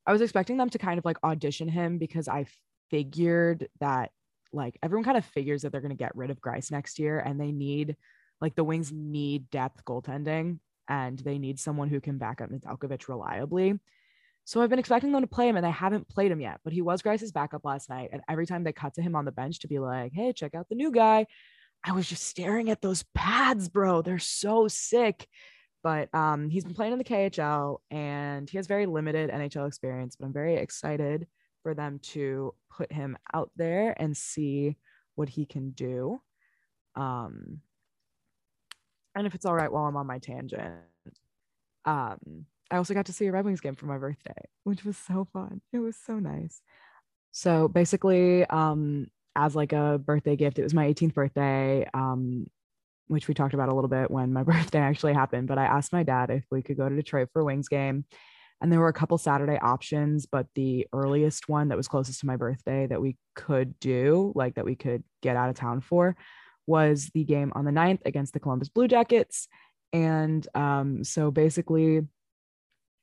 I 0.05 0.11
was 0.11 0.21
expecting 0.21 0.57
them 0.57 0.69
to 0.69 0.77
kind 0.77 0.97
of 0.99 1.05
like 1.05 1.17
audition 1.23 1.67
him 1.67 1.97
because 1.97 2.27
I 2.27 2.45
figured 2.89 3.67
that 3.79 4.11
like 4.53 4.77
everyone 4.83 5.05
kind 5.05 5.17
of 5.17 5.25
figures 5.25 5.61
that 5.61 5.71
they're 5.71 5.81
going 5.81 5.89
to 5.89 5.95
get 5.95 6.15
rid 6.15 6.29
of 6.29 6.41
Greiss 6.41 6.71
next 6.71 6.99
year 6.99 7.19
and 7.19 7.39
they 7.39 7.51
need 7.51 7.95
like 8.41 8.55
the 8.55 8.63
Wings 8.63 8.91
need 8.91 9.49
depth 9.49 9.85
goaltending 9.85 10.59
and 10.87 11.17
they 11.19 11.37
need 11.37 11.59
someone 11.59 11.87
who 11.87 12.01
can 12.01 12.17
back 12.17 12.41
up 12.41 12.49
Nedeljkovic 12.49 13.07
reliably. 13.07 13.79
So 14.51 14.61
I've 14.61 14.69
been 14.69 14.79
expecting 14.79 15.13
them 15.13 15.21
to 15.21 15.27
play 15.27 15.47
him 15.47 15.55
and 15.55 15.65
they 15.65 15.71
haven't 15.71 16.09
played 16.09 16.29
him 16.29 16.41
yet, 16.41 16.59
but 16.65 16.73
he 16.73 16.81
was 16.81 17.01
Greiss's 17.01 17.31
backup 17.31 17.63
last 17.63 17.89
night. 17.89 18.09
And 18.11 18.21
every 18.27 18.45
time 18.45 18.65
they 18.65 18.73
cut 18.73 18.93
to 18.95 19.01
him 19.01 19.15
on 19.15 19.23
the 19.23 19.31
bench 19.31 19.59
to 19.59 19.69
be 19.69 19.79
like, 19.79 20.11
hey, 20.13 20.33
check 20.33 20.55
out 20.55 20.67
the 20.67 20.75
new 20.75 20.91
guy, 20.91 21.25
I 21.85 21.93
was 21.93 22.05
just 22.05 22.23
staring 22.23 22.69
at 22.69 22.81
those 22.81 23.05
pads, 23.15 23.69
bro. 23.69 24.01
They're 24.01 24.19
so 24.19 24.67
sick. 24.67 25.25
But 25.83 26.13
um, 26.13 26.49
he's 26.49 26.65
been 26.65 26.73
playing 26.73 26.91
in 26.91 26.97
the 26.97 27.05
KHL 27.05 27.77
and 27.91 28.49
he 28.49 28.57
has 28.57 28.67
very 28.67 28.87
limited 28.87 29.29
NHL 29.29 29.69
experience, 29.69 30.17
but 30.17 30.25
I'm 30.25 30.33
very 30.33 30.57
excited 30.57 31.27
for 31.63 31.73
them 31.73 31.99
to 32.11 32.53
put 32.75 32.91
him 32.91 33.17
out 33.33 33.51
there 33.55 33.95
and 33.95 34.17
see 34.17 34.75
what 35.15 35.29
he 35.29 35.45
can 35.45 35.69
do. 35.69 36.19
Um, 36.97 37.61
and 39.15 39.25
if 39.25 39.33
it's 39.33 39.45
all 39.45 39.55
right 39.55 39.71
while 39.71 39.85
I'm 39.85 39.95
on 39.95 40.07
my 40.07 40.19
tangent, 40.19 40.73
um, 41.85 42.47
I 42.71 42.77
also 42.77 42.93
got 42.93 43.07
to 43.07 43.13
see 43.13 43.27
a 43.27 43.31
Red 43.31 43.45
Wings 43.45 43.59
game 43.59 43.75
for 43.75 43.85
my 43.85 43.97
birthday, 43.97 44.47
which 44.63 44.85
was 44.85 44.97
so 44.97 45.27
fun. 45.33 45.61
It 45.73 45.79
was 45.79 45.97
so 45.97 46.19
nice. 46.19 46.61
So 47.31 47.67
basically, 47.67 48.45
um, 48.45 49.07
as 49.35 49.55
like 49.55 49.73
a 49.73 49.99
birthday 50.03 50.37
gift, 50.37 50.57
it 50.57 50.63
was 50.63 50.73
my 50.73 50.87
18th 50.87 51.13
birthday, 51.13 51.85
um, 51.93 52.47
which 53.07 53.27
we 53.27 53.33
talked 53.33 53.53
about 53.53 53.69
a 53.69 53.73
little 53.73 53.89
bit 53.89 54.09
when 54.09 54.31
my 54.31 54.43
birthday 54.51 54.79
actually 54.79 55.13
happened. 55.13 55.47
But 55.49 55.57
I 55.57 55.65
asked 55.65 55.91
my 55.91 56.03
dad 56.03 56.29
if 56.29 56.45
we 56.49 56.61
could 56.61 56.77
go 56.77 56.87
to 56.87 56.95
Detroit 56.95 57.29
for 57.33 57.41
a 57.41 57.45
Wings 57.45 57.67
game. 57.67 58.05
And 58.61 58.71
there 58.71 58.79
were 58.79 58.89
a 58.89 58.93
couple 58.93 59.17
Saturday 59.17 59.57
options, 59.59 60.27
but 60.27 60.45
the 60.53 60.87
earliest 60.93 61.49
one 61.49 61.69
that 61.69 61.77
was 61.77 61.87
closest 61.87 62.19
to 62.19 62.27
my 62.27 62.35
birthday 62.35 62.85
that 62.87 63.01
we 63.01 63.17
could 63.35 63.79
do, 63.79 64.31
like 64.35 64.55
that 64.55 64.65
we 64.65 64.75
could 64.75 65.03
get 65.23 65.35
out 65.35 65.49
of 65.49 65.55
town 65.55 65.81
for, 65.81 66.15
was 66.67 67.09
the 67.15 67.23
game 67.23 67.51
on 67.55 67.65
the 67.65 67.71
9th 67.71 68.01
against 68.05 68.33
the 68.33 68.39
Columbus 68.39 68.69
Blue 68.69 68.87
Jackets. 68.87 69.47
And 69.93 70.47
um, 70.53 71.03
so 71.03 71.31
basically, 71.31 72.03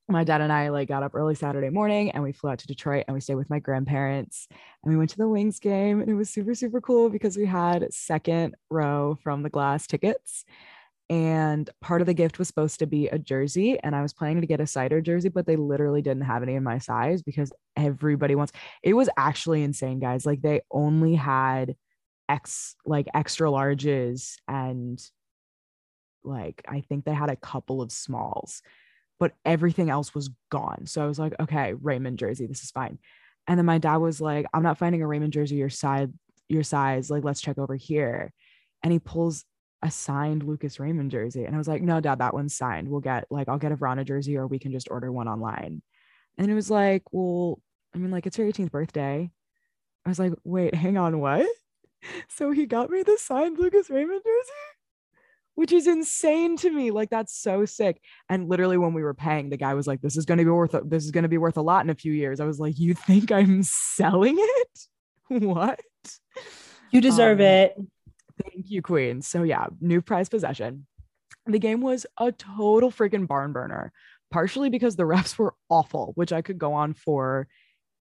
my 0.08 0.24
dad 0.24 0.40
and 0.40 0.52
I 0.52 0.70
like 0.70 0.88
got 0.88 1.02
up 1.02 1.14
early 1.14 1.34
Saturday 1.34 1.68
morning 1.68 2.10
and 2.10 2.22
we 2.22 2.32
flew 2.32 2.50
out 2.50 2.58
to 2.60 2.66
Detroit 2.66 3.04
and 3.06 3.14
we 3.14 3.20
stayed 3.20 3.34
with 3.34 3.50
my 3.50 3.58
grandparents 3.58 4.48
and 4.82 4.90
we 4.90 4.96
went 4.96 5.10
to 5.10 5.18
the 5.18 5.28
Wings 5.28 5.60
game 5.60 6.00
and 6.00 6.08
it 6.08 6.14
was 6.14 6.30
super 6.30 6.54
super 6.54 6.80
cool 6.80 7.10
because 7.10 7.36
we 7.36 7.44
had 7.44 7.92
second 7.92 8.54
row 8.70 9.18
from 9.22 9.42
the 9.42 9.50
glass 9.50 9.86
tickets. 9.86 10.44
And 11.10 11.68
part 11.80 12.02
of 12.02 12.06
the 12.06 12.14
gift 12.14 12.38
was 12.38 12.48
supposed 12.48 12.78
to 12.80 12.86
be 12.86 13.08
a 13.08 13.18
jersey 13.18 13.78
and 13.80 13.94
I 13.94 14.02
was 14.02 14.12
planning 14.12 14.40
to 14.42 14.46
get 14.46 14.60
a 14.60 14.64
Seider 14.64 15.02
jersey 15.02 15.28
but 15.28 15.46
they 15.46 15.56
literally 15.56 16.02
didn't 16.02 16.24
have 16.24 16.42
any 16.42 16.54
in 16.54 16.64
my 16.64 16.78
size 16.78 17.22
because 17.22 17.52
everybody 17.76 18.34
wants 18.34 18.52
it 18.82 18.94
was 18.94 19.10
actually 19.16 19.62
insane 19.62 20.00
guys. 20.00 20.24
Like 20.24 20.40
they 20.40 20.62
only 20.70 21.14
had 21.14 21.76
X 22.30 22.76
like 22.86 23.08
extra 23.14 23.50
larges 23.50 24.36
and 24.48 24.98
like 26.24 26.62
I 26.66 26.80
think 26.80 27.04
they 27.04 27.14
had 27.14 27.30
a 27.30 27.36
couple 27.36 27.82
of 27.82 27.92
smalls 27.92 28.62
but 29.18 29.34
everything 29.44 29.90
else 29.90 30.14
was 30.14 30.30
gone. 30.50 30.87
So 30.87 31.02
I 31.02 31.06
was 31.06 31.18
like, 31.18 31.34
okay, 31.40 31.75
Raymond 31.75 32.18
jersey, 32.18 32.46
this 32.46 32.62
is 32.62 32.70
fine. 32.70 32.98
And 33.46 33.58
then 33.58 33.66
my 33.66 33.78
dad 33.78 33.96
was 33.96 34.20
like, 34.20 34.46
I'm 34.52 34.62
not 34.62 34.78
finding 34.78 35.02
a 35.02 35.06
Raymond 35.06 35.32
jersey 35.32 35.56
your 35.56 35.70
side, 35.70 36.12
your 36.48 36.62
size. 36.62 37.10
Like, 37.10 37.25
let's 37.25 37.40
check 37.40 37.58
over 37.58 37.75
here. 37.75 38.32
And 38.82 38.92
he 38.92 38.98
pulls 38.98 39.44
a 39.82 39.90
signed 39.90 40.42
Lucas 40.42 40.78
Raymond 40.78 41.10
jersey. 41.10 41.44
And 41.44 41.54
I 41.54 41.58
was 41.58 41.68
like, 41.68 41.82
no, 41.82 42.00
dad, 42.00 42.18
that 42.18 42.34
one's 42.34 42.56
signed. 42.56 42.88
We'll 42.88 43.00
get 43.00 43.26
like, 43.30 43.48
I'll 43.48 43.58
get 43.58 43.72
a 43.72 43.76
Vrana 43.76 44.04
jersey 44.04 44.37
or 44.37 44.46
we 44.46 44.58
can 44.58 44.72
just 44.72 44.90
order 44.90 45.10
one 45.10 45.28
online. 45.28 45.82
And 46.37 46.50
it 46.50 46.54
was 46.54 46.70
like, 46.70 47.02
well, 47.10 47.60
I 47.94 47.98
mean, 47.98 48.10
like, 48.10 48.26
it's 48.26 48.38
your 48.38 48.46
18th 48.46 48.70
birthday. 48.70 49.30
I 50.04 50.08
was 50.08 50.18
like, 50.18 50.32
wait, 50.44 50.75
hang 50.75 50.96
on, 50.96 51.20
what? 51.20 51.46
So 52.28 52.52
he 52.52 52.66
got 52.66 52.90
me 52.90 53.02
the 53.02 53.18
signed 53.18 53.58
Lucas 53.58 53.90
Raymond 53.90 54.22
jersey? 54.25 54.77
Which 55.58 55.72
is 55.72 55.88
insane 55.88 56.56
to 56.56 56.70
me. 56.70 56.92
Like 56.92 57.10
that's 57.10 57.36
so 57.36 57.64
sick. 57.64 58.00
And 58.28 58.48
literally 58.48 58.78
when 58.78 58.94
we 58.94 59.02
were 59.02 59.12
paying, 59.12 59.50
the 59.50 59.56
guy 59.56 59.74
was 59.74 59.88
like, 59.88 60.00
this 60.00 60.16
is 60.16 60.24
going 60.24 60.38
to 60.38 60.44
be 60.44 60.50
worth, 60.52 60.72
this 60.84 61.04
is 61.04 61.10
going 61.10 61.24
to 61.24 61.28
be 61.28 61.36
worth 61.36 61.56
a 61.56 61.62
lot 61.62 61.82
in 61.82 61.90
a 61.90 61.96
few 61.96 62.12
years. 62.12 62.38
I 62.38 62.44
was 62.44 62.60
like, 62.60 62.78
you 62.78 62.94
think 62.94 63.32
I'm 63.32 63.64
selling 63.64 64.36
it? 64.38 64.78
what? 65.42 65.80
You 66.92 67.00
deserve 67.00 67.40
um, 67.40 67.46
it. 67.46 67.76
Thank 68.40 68.70
you, 68.70 68.82
queen. 68.82 69.20
So 69.20 69.42
yeah, 69.42 69.66
new 69.80 70.00
prize 70.00 70.28
possession. 70.28 70.86
The 71.46 71.58
game 71.58 71.80
was 71.80 72.06
a 72.20 72.30
total 72.30 72.92
freaking 72.92 73.26
barn 73.26 73.52
burner, 73.52 73.90
partially 74.30 74.70
because 74.70 74.94
the 74.94 75.02
refs 75.02 75.36
were 75.36 75.54
awful, 75.68 76.12
which 76.14 76.32
I 76.32 76.40
could 76.40 76.58
go 76.58 76.74
on 76.74 76.94
for 76.94 77.48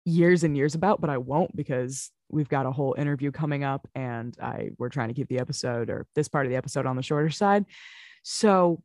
years 0.05 0.45
and 0.45 0.59
years 0.59 0.75
about, 0.75 1.01
but 1.01 1.09
I 1.09 1.17
won't 1.17 1.57
because 1.57 2.11
we've 2.31 2.49
got 2.49 2.67
a 2.67 2.73
whole 2.73 2.95
interview 2.97 3.31
coming 3.31 3.65
up 3.65 3.89
and 3.95 4.37
I 4.41 4.71
we're 4.79 4.89
trying 4.89 5.09
to 5.09 5.15
keep 5.15 5.29
the 5.29 5.39
episode 5.39 5.91
or 5.91 6.07
this 6.15 6.29
part 6.29 6.47
of 6.47 6.51
the 6.51 6.57
episode 6.57 6.87
on 6.87 6.97
the 6.97 7.03
shorter 7.03 7.31
side. 7.31 7.65
So 8.23 8.83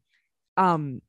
um 0.57 1.01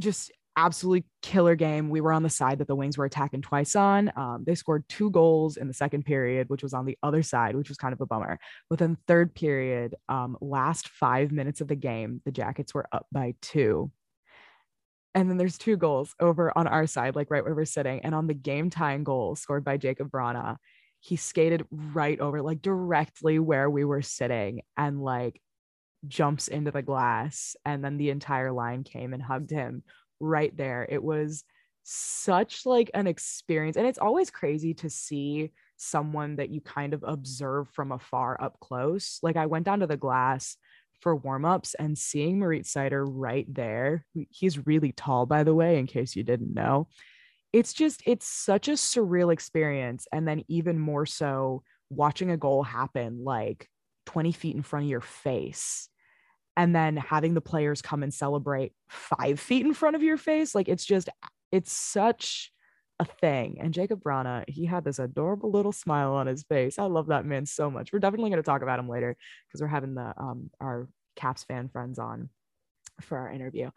just 0.00 0.30
absolutely 0.58 1.04
killer 1.22 1.54
game. 1.54 1.88
We 1.88 2.00
were 2.00 2.12
on 2.12 2.24
the 2.24 2.30
side 2.30 2.58
that 2.58 2.66
the 2.66 2.74
Wings 2.74 2.98
were 2.98 3.04
attacking 3.04 3.42
twice 3.42 3.76
on. 3.76 4.10
Um, 4.16 4.42
they 4.44 4.56
scored 4.56 4.84
two 4.88 5.08
goals 5.10 5.56
in 5.56 5.68
the 5.68 5.74
second 5.74 6.04
period, 6.04 6.48
which 6.48 6.64
was 6.64 6.74
on 6.74 6.84
the 6.84 6.98
other 7.02 7.22
side, 7.22 7.54
which 7.54 7.68
was 7.68 7.78
kind 7.78 7.92
of 7.92 8.00
a 8.00 8.06
bummer. 8.06 8.40
Within 8.68 8.98
third 9.06 9.34
period, 9.34 9.94
um, 10.08 10.36
last 10.40 10.88
five 10.88 11.30
minutes 11.30 11.60
of 11.60 11.68
the 11.68 11.76
game, 11.76 12.20
the 12.24 12.32
Jackets 12.32 12.74
were 12.74 12.88
up 12.90 13.06
by 13.12 13.34
two. 13.40 13.92
And 15.14 15.30
then 15.30 15.36
there's 15.36 15.58
two 15.58 15.76
goals 15.76 16.14
over 16.20 16.56
on 16.56 16.66
our 16.66 16.86
side, 16.86 17.14
like 17.14 17.30
right 17.30 17.44
where 17.44 17.54
we're 17.54 17.64
sitting. 17.64 18.00
And 18.00 18.14
on 18.14 18.26
the 18.26 18.34
game 18.34 18.68
tying 18.68 19.04
goal 19.04 19.36
scored 19.36 19.64
by 19.64 19.78
Jakub 19.78 20.10
Vrana, 20.10 20.56
he 21.00 21.16
skated 21.16 21.64
right 21.70 22.18
over, 22.20 22.42
like 22.42 22.62
directly 22.62 23.38
where 23.38 23.70
we 23.70 23.84
were 23.84 24.02
sitting, 24.02 24.62
and 24.76 25.02
like 25.02 25.40
jumps 26.06 26.48
into 26.48 26.70
the 26.70 26.82
glass. 26.82 27.56
And 27.64 27.84
then 27.84 27.98
the 27.98 28.10
entire 28.10 28.52
line 28.52 28.84
came 28.84 29.12
and 29.12 29.22
hugged 29.22 29.50
him 29.50 29.82
right 30.20 30.56
there. 30.56 30.86
It 30.88 31.02
was 31.02 31.44
such 31.82 32.66
like 32.66 32.90
an 32.94 33.06
experience. 33.06 33.76
And 33.76 33.86
it's 33.86 33.98
always 33.98 34.30
crazy 34.30 34.74
to 34.74 34.90
see 34.90 35.52
someone 35.76 36.36
that 36.36 36.50
you 36.50 36.60
kind 36.60 36.92
of 36.92 37.04
observe 37.06 37.68
from 37.70 37.92
afar 37.92 38.40
up 38.42 38.58
close. 38.60 39.18
Like 39.22 39.36
I 39.36 39.46
went 39.46 39.64
down 39.64 39.80
to 39.80 39.86
the 39.86 39.96
glass 39.96 40.56
for 41.00 41.14
warm-ups 41.14 41.74
and 41.74 41.96
seeing 41.96 42.40
Moritz 42.40 42.74
Seider 42.74 43.06
right 43.08 43.46
there. 43.48 44.04
He's 44.30 44.66
really 44.66 44.92
tall, 44.92 45.26
by 45.26 45.44
the 45.44 45.54
way, 45.54 45.78
in 45.78 45.86
case 45.86 46.16
you 46.16 46.24
didn't 46.24 46.52
know 46.52 46.88
it's 47.52 47.72
just 47.72 48.02
it's 48.06 48.26
such 48.26 48.68
a 48.68 48.72
surreal 48.72 49.32
experience 49.32 50.06
and 50.12 50.26
then 50.26 50.44
even 50.48 50.78
more 50.78 51.06
so 51.06 51.62
watching 51.90 52.30
a 52.30 52.36
goal 52.36 52.62
happen 52.62 53.24
like 53.24 53.68
20 54.06 54.32
feet 54.32 54.56
in 54.56 54.62
front 54.62 54.84
of 54.84 54.90
your 54.90 55.00
face 55.00 55.88
and 56.56 56.74
then 56.74 56.96
having 56.96 57.34
the 57.34 57.40
players 57.40 57.80
come 57.80 58.02
and 58.02 58.12
celebrate 58.12 58.72
five 58.88 59.40
feet 59.40 59.64
in 59.64 59.72
front 59.74 59.96
of 59.96 60.02
your 60.02 60.16
face 60.16 60.54
like 60.54 60.68
it's 60.68 60.84
just 60.84 61.08
it's 61.52 61.72
such 61.72 62.52
a 63.00 63.04
thing 63.04 63.58
and 63.60 63.72
jakub 63.72 64.02
vrana 64.02 64.44
he 64.48 64.66
had 64.66 64.84
this 64.84 64.98
adorable 64.98 65.50
little 65.50 65.72
smile 65.72 66.14
on 66.14 66.26
his 66.26 66.42
face. 66.42 66.78
I 66.78 66.84
love 66.84 67.06
that 67.08 67.24
man 67.24 67.46
so 67.46 67.70
much. 67.70 67.92
We're 67.92 68.00
definitely 68.00 68.30
going 68.30 68.42
to 68.42 68.46
talk 68.46 68.62
about 68.62 68.78
him 68.78 68.88
later 68.88 69.16
because 69.46 69.60
we're 69.60 69.68
having 69.68 69.94
the 69.94 70.12
um 70.16 70.50
our 70.60 70.88
caps 71.14 71.44
fan 71.44 71.68
friends 71.68 71.98
on 71.98 72.28
for 73.00 73.18
our 73.18 73.30
interview. 73.30 73.70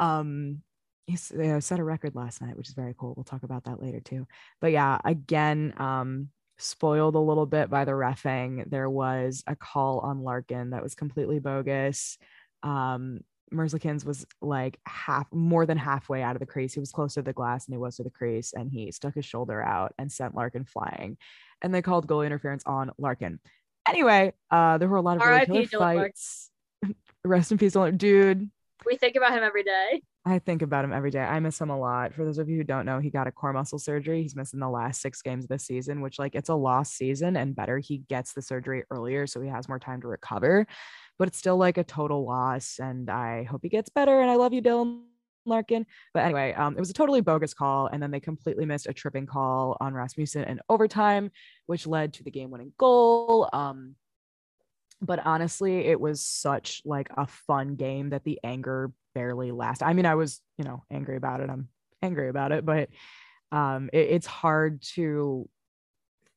Um 0.00 0.62
he 1.06 1.16
set 1.16 1.78
a 1.78 1.84
record 1.84 2.14
last 2.14 2.40
night, 2.40 2.56
which 2.56 2.68
is 2.68 2.74
very 2.74 2.94
cool. 2.96 3.14
We'll 3.16 3.24
talk 3.24 3.42
about 3.42 3.64
that 3.64 3.82
later 3.82 4.00
too. 4.00 4.26
But 4.60 4.72
yeah, 4.72 4.98
again, 5.04 5.74
um, 5.76 6.28
spoiled 6.58 7.14
a 7.14 7.20
little 7.20 7.46
bit 7.46 7.70
by 7.70 7.84
the 7.84 7.92
refing. 7.92 8.68
There 8.70 8.88
was 8.88 9.42
a 9.46 9.56
call 9.56 10.00
on 10.00 10.22
Larkin 10.22 10.70
that 10.70 10.82
was 10.82 10.94
completely 10.94 11.40
bogus. 11.40 12.18
Um, 12.62 13.20
Merzlikins 13.52 14.04
was 14.04 14.24
like 14.40 14.78
half, 14.86 15.26
more 15.32 15.66
than 15.66 15.76
halfway 15.76 16.22
out 16.22 16.36
of 16.36 16.40
the 16.40 16.46
crease. 16.46 16.72
He 16.72 16.80
was 16.80 16.92
close 16.92 17.14
to 17.14 17.22
the 17.22 17.32
glass 17.32 17.66
and 17.66 17.74
he 17.74 17.78
was 17.78 17.96
to 17.96 18.02
the 18.02 18.10
crease, 18.10 18.54
and 18.54 18.70
he 18.70 18.90
stuck 18.92 19.14
his 19.14 19.26
shoulder 19.26 19.62
out 19.62 19.92
and 19.98 20.10
sent 20.10 20.34
Larkin 20.34 20.64
flying. 20.64 21.18
And 21.60 21.74
they 21.74 21.82
called 21.82 22.06
goal 22.06 22.22
interference 22.22 22.62
on 22.64 22.92
Larkin. 22.96 23.40
Anyway, 23.86 24.32
uh, 24.50 24.78
there 24.78 24.88
were 24.88 24.96
a 24.96 25.02
lot 25.02 25.16
of 25.16 25.22
really 25.22 25.66
killer 25.66 25.94
fights. 25.94 26.50
Rest 27.24 27.52
in 27.52 27.58
peace, 27.58 27.76
dude. 27.96 28.50
We 28.86 28.96
think 28.96 29.16
about 29.16 29.32
him 29.32 29.42
every 29.42 29.64
day 29.64 30.02
I 30.24 30.38
think 30.38 30.62
about 30.62 30.84
him 30.84 30.92
every 30.92 31.10
day. 31.10 31.20
I 31.20 31.40
miss 31.40 31.60
him 31.60 31.70
a 31.70 31.78
lot. 31.78 32.14
For 32.14 32.24
those 32.24 32.38
of 32.38 32.48
you 32.48 32.56
who 32.56 32.64
don't 32.64 32.86
know, 32.86 33.00
he 33.00 33.10
got 33.10 33.26
a 33.26 33.32
core 33.32 33.52
muscle 33.52 33.78
surgery. 33.78 34.22
He's 34.22 34.36
missing 34.36 34.60
the 34.60 34.68
last 34.68 35.00
six 35.00 35.20
games 35.20 35.48
this 35.48 35.64
season, 35.64 36.00
which 36.00 36.18
like 36.18 36.36
it's 36.36 36.48
a 36.48 36.54
lost 36.54 36.96
season 36.96 37.36
and 37.36 37.56
better 37.56 37.78
he 37.78 37.98
gets 38.08 38.32
the 38.32 38.42
surgery 38.42 38.84
earlier 38.90 39.26
so 39.26 39.40
he 39.40 39.48
has 39.48 39.68
more 39.68 39.80
time 39.80 40.00
to 40.02 40.06
recover. 40.06 40.64
But 41.18 41.28
it's 41.28 41.38
still 41.38 41.56
like 41.56 41.76
a 41.76 41.82
total 41.82 42.24
loss. 42.24 42.78
And 42.78 43.10
I 43.10 43.42
hope 43.44 43.62
he 43.64 43.68
gets 43.68 43.90
better. 43.90 44.20
And 44.20 44.30
I 44.30 44.36
love 44.36 44.52
you, 44.52 44.62
Dylan 44.62 45.02
Larkin. 45.44 45.86
But 46.14 46.24
anyway, 46.24 46.52
um, 46.52 46.76
it 46.76 46.80
was 46.80 46.90
a 46.90 46.94
totally 46.94 47.20
bogus 47.20 47.52
call. 47.52 47.88
And 47.88 48.00
then 48.00 48.12
they 48.12 48.20
completely 48.20 48.64
missed 48.64 48.86
a 48.86 48.92
tripping 48.92 49.26
call 49.26 49.76
on 49.80 49.92
Rasmussen 49.92 50.44
in 50.44 50.60
overtime, 50.68 51.32
which 51.66 51.84
led 51.84 52.12
to 52.14 52.22
the 52.22 52.30
game 52.30 52.52
winning 52.52 52.72
goal. 52.78 53.50
Um, 53.52 53.96
but 55.00 55.18
honestly, 55.26 55.78
it 55.78 56.00
was 56.00 56.24
such 56.24 56.80
like 56.84 57.08
a 57.16 57.26
fun 57.26 57.74
game 57.74 58.10
that 58.10 58.22
the 58.22 58.38
anger 58.44 58.92
barely 59.14 59.50
last. 59.50 59.82
I 59.82 59.92
mean, 59.92 60.06
I 60.06 60.14
was, 60.14 60.40
you 60.58 60.64
know, 60.64 60.84
angry 60.90 61.16
about 61.16 61.40
it. 61.40 61.50
I'm 61.50 61.68
angry 62.02 62.28
about 62.28 62.52
it, 62.52 62.64
but 62.64 62.88
um, 63.50 63.90
it, 63.92 64.08
it's 64.10 64.26
hard 64.26 64.82
to 64.94 65.48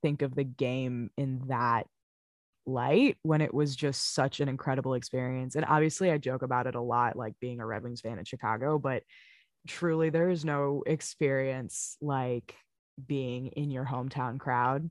think 0.02 0.22
of 0.22 0.36
the 0.36 0.44
game 0.44 1.10
in 1.18 1.44
that 1.48 1.88
light 2.66 3.18
when 3.24 3.42
it 3.42 3.54
was 3.54 3.76
just 3.76 4.14
such 4.14 4.40
an 4.40 4.50
incredible 4.50 4.94
experience. 4.94 5.56
And 5.56 5.66
obviously, 5.66 6.12
I 6.12 6.18
joke 6.18 6.42
about 6.42 6.68
it 6.68 6.76
a 6.76 6.82
lot, 6.82 7.16
like 7.16 7.40
being 7.40 7.60
a 7.60 7.66
Red 7.66 7.84
Wings 7.84 8.02
fan 8.02 8.20
in 8.20 8.26
Chicago, 8.26 8.80
but 8.80 9.04
truly, 9.68 10.10
there 10.10 10.30
is 10.30 10.46
no 10.46 10.84
experience 10.86 11.98
like 12.02 12.56
being 13.08 13.48
in 13.48 13.72
your 13.72 13.86
hometown 13.86 14.40
crowd. 14.40 14.90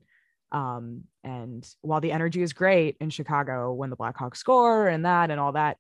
Um, 0.53 1.05
and 1.25 1.69
while 1.81 2.01
the 2.01 2.13
energy 2.13 2.43
is 2.43 2.53
great 2.53 2.97
in 3.01 3.11
Chicago 3.11 3.73
when 3.73 3.91
the 3.91 3.97
Blackhawks 3.97 4.37
score 4.37 4.87
and 4.87 5.05
that 5.05 5.31
and 5.31 5.41
all 5.41 5.53
that, 5.53 5.79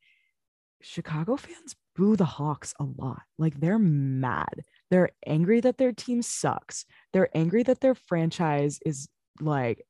Chicago 0.82 1.36
fans 1.36 1.74
boo 1.96 2.16
the 2.16 2.24
Hawks 2.24 2.74
a 2.78 2.84
lot. 2.84 3.22
Like 3.38 3.58
they're 3.60 3.78
mad. 3.78 4.62
They're 4.90 5.10
angry 5.26 5.60
that 5.60 5.78
their 5.78 5.92
team 5.92 6.22
sucks. 6.22 6.84
They're 7.12 7.30
angry 7.34 7.62
that 7.64 7.80
their 7.80 7.94
franchise 7.94 8.80
is 8.84 9.08
like 9.40 9.84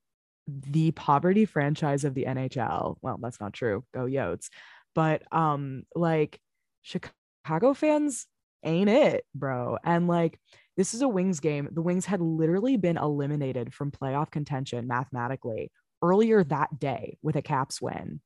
the 0.47 0.91
poverty 0.93 1.47
franchise 1.47 2.05
of 2.05 2.15
the 2.15 2.25
NHL. 2.25 2.97
Well, 3.03 3.19
that's 3.21 3.41
not 3.41 3.53
true. 3.53 3.85
Go 3.95 4.05
Yotes. 4.05 4.49
But 4.95 5.23
um 5.33 5.85
like 5.95 6.39
Chicago 6.83 7.75
fans 7.75 8.27
ain't 8.63 8.91
it, 8.91 9.25
bro. 9.35 9.79
And 9.85 10.07
like 10.07 10.39
this 10.77 10.95
is 10.95 11.03
a 11.03 11.09
Wings 11.09 11.41
game. 11.41 11.69
The 11.73 11.83
Wings 11.83 12.05
had 12.05 12.21
literally 12.21 12.77
been 12.77 12.97
eliminated 12.97 13.73
from 13.73 13.93
playoff 13.93 14.31
contention 14.31 14.87
mathematically 14.87 15.71
earlier 16.03 16.45
that 16.45 16.79
day 16.79 17.17
with 17.23 17.37
a 17.37 17.43
Caps 17.43 17.81
win. 17.81 18.21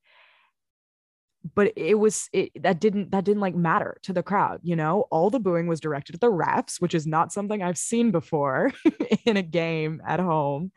But 1.55 1.73
it 1.77 1.95
was 1.95 2.29
it 2.33 2.51
that 2.63 2.81
didn't 2.81 3.11
that 3.11 3.23
didn't 3.23 3.41
like 3.41 3.55
matter 3.55 3.97
to 4.03 4.13
the 4.13 4.23
crowd, 4.23 4.59
you 4.63 4.75
know. 4.75 5.05
All 5.09 5.29
the 5.29 5.39
booing 5.39 5.67
was 5.67 5.79
directed 5.79 6.15
at 6.15 6.21
the 6.21 6.31
refs, 6.31 6.81
which 6.81 6.93
is 6.93 7.07
not 7.07 7.31
something 7.31 7.63
I've 7.63 7.77
seen 7.77 8.11
before 8.11 8.71
in 9.25 9.37
a 9.37 9.41
game 9.41 10.01
at 10.05 10.19
home. 10.19 10.71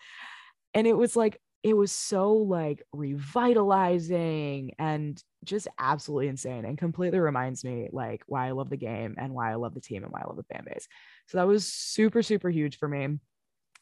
And 0.75 0.87
it 0.87 0.97
was 0.97 1.16
like 1.16 1.40
it 1.62 1.76
was 1.76 1.92
so 1.92 2.33
like 2.33 2.83
revitalizing 2.92 4.73
and 4.78 5.23
just 5.45 5.69
absolutely 5.78 6.28
insane 6.28 6.64
and 6.64 6.76
completely 6.76 7.21
reminds 7.21 7.64
me 7.64 7.88
like 7.92 8.23
why 8.26 8.49
I 8.49 8.52
love 8.52 8.71
the 8.71 8.76
game 8.76 9.14
and 9.19 9.33
why 9.33 9.52
I 9.52 9.54
love 9.54 9.75
the 9.75 9.81
team 9.81 10.02
and 10.02 10.12
why 10.12 10.21
I 10.23 10.26
love 10.26 10.37
the 10.37 10.54
fan 10.54 10.64
base. 10.66 10.88
So 11.28 11.38
that 11.38 11.47
was 11.47 11.66
super, 11.66 12.23
super 12.23 12.50
huge 12.50 12.78
for 12.78 12.88
me. 12.88 13.19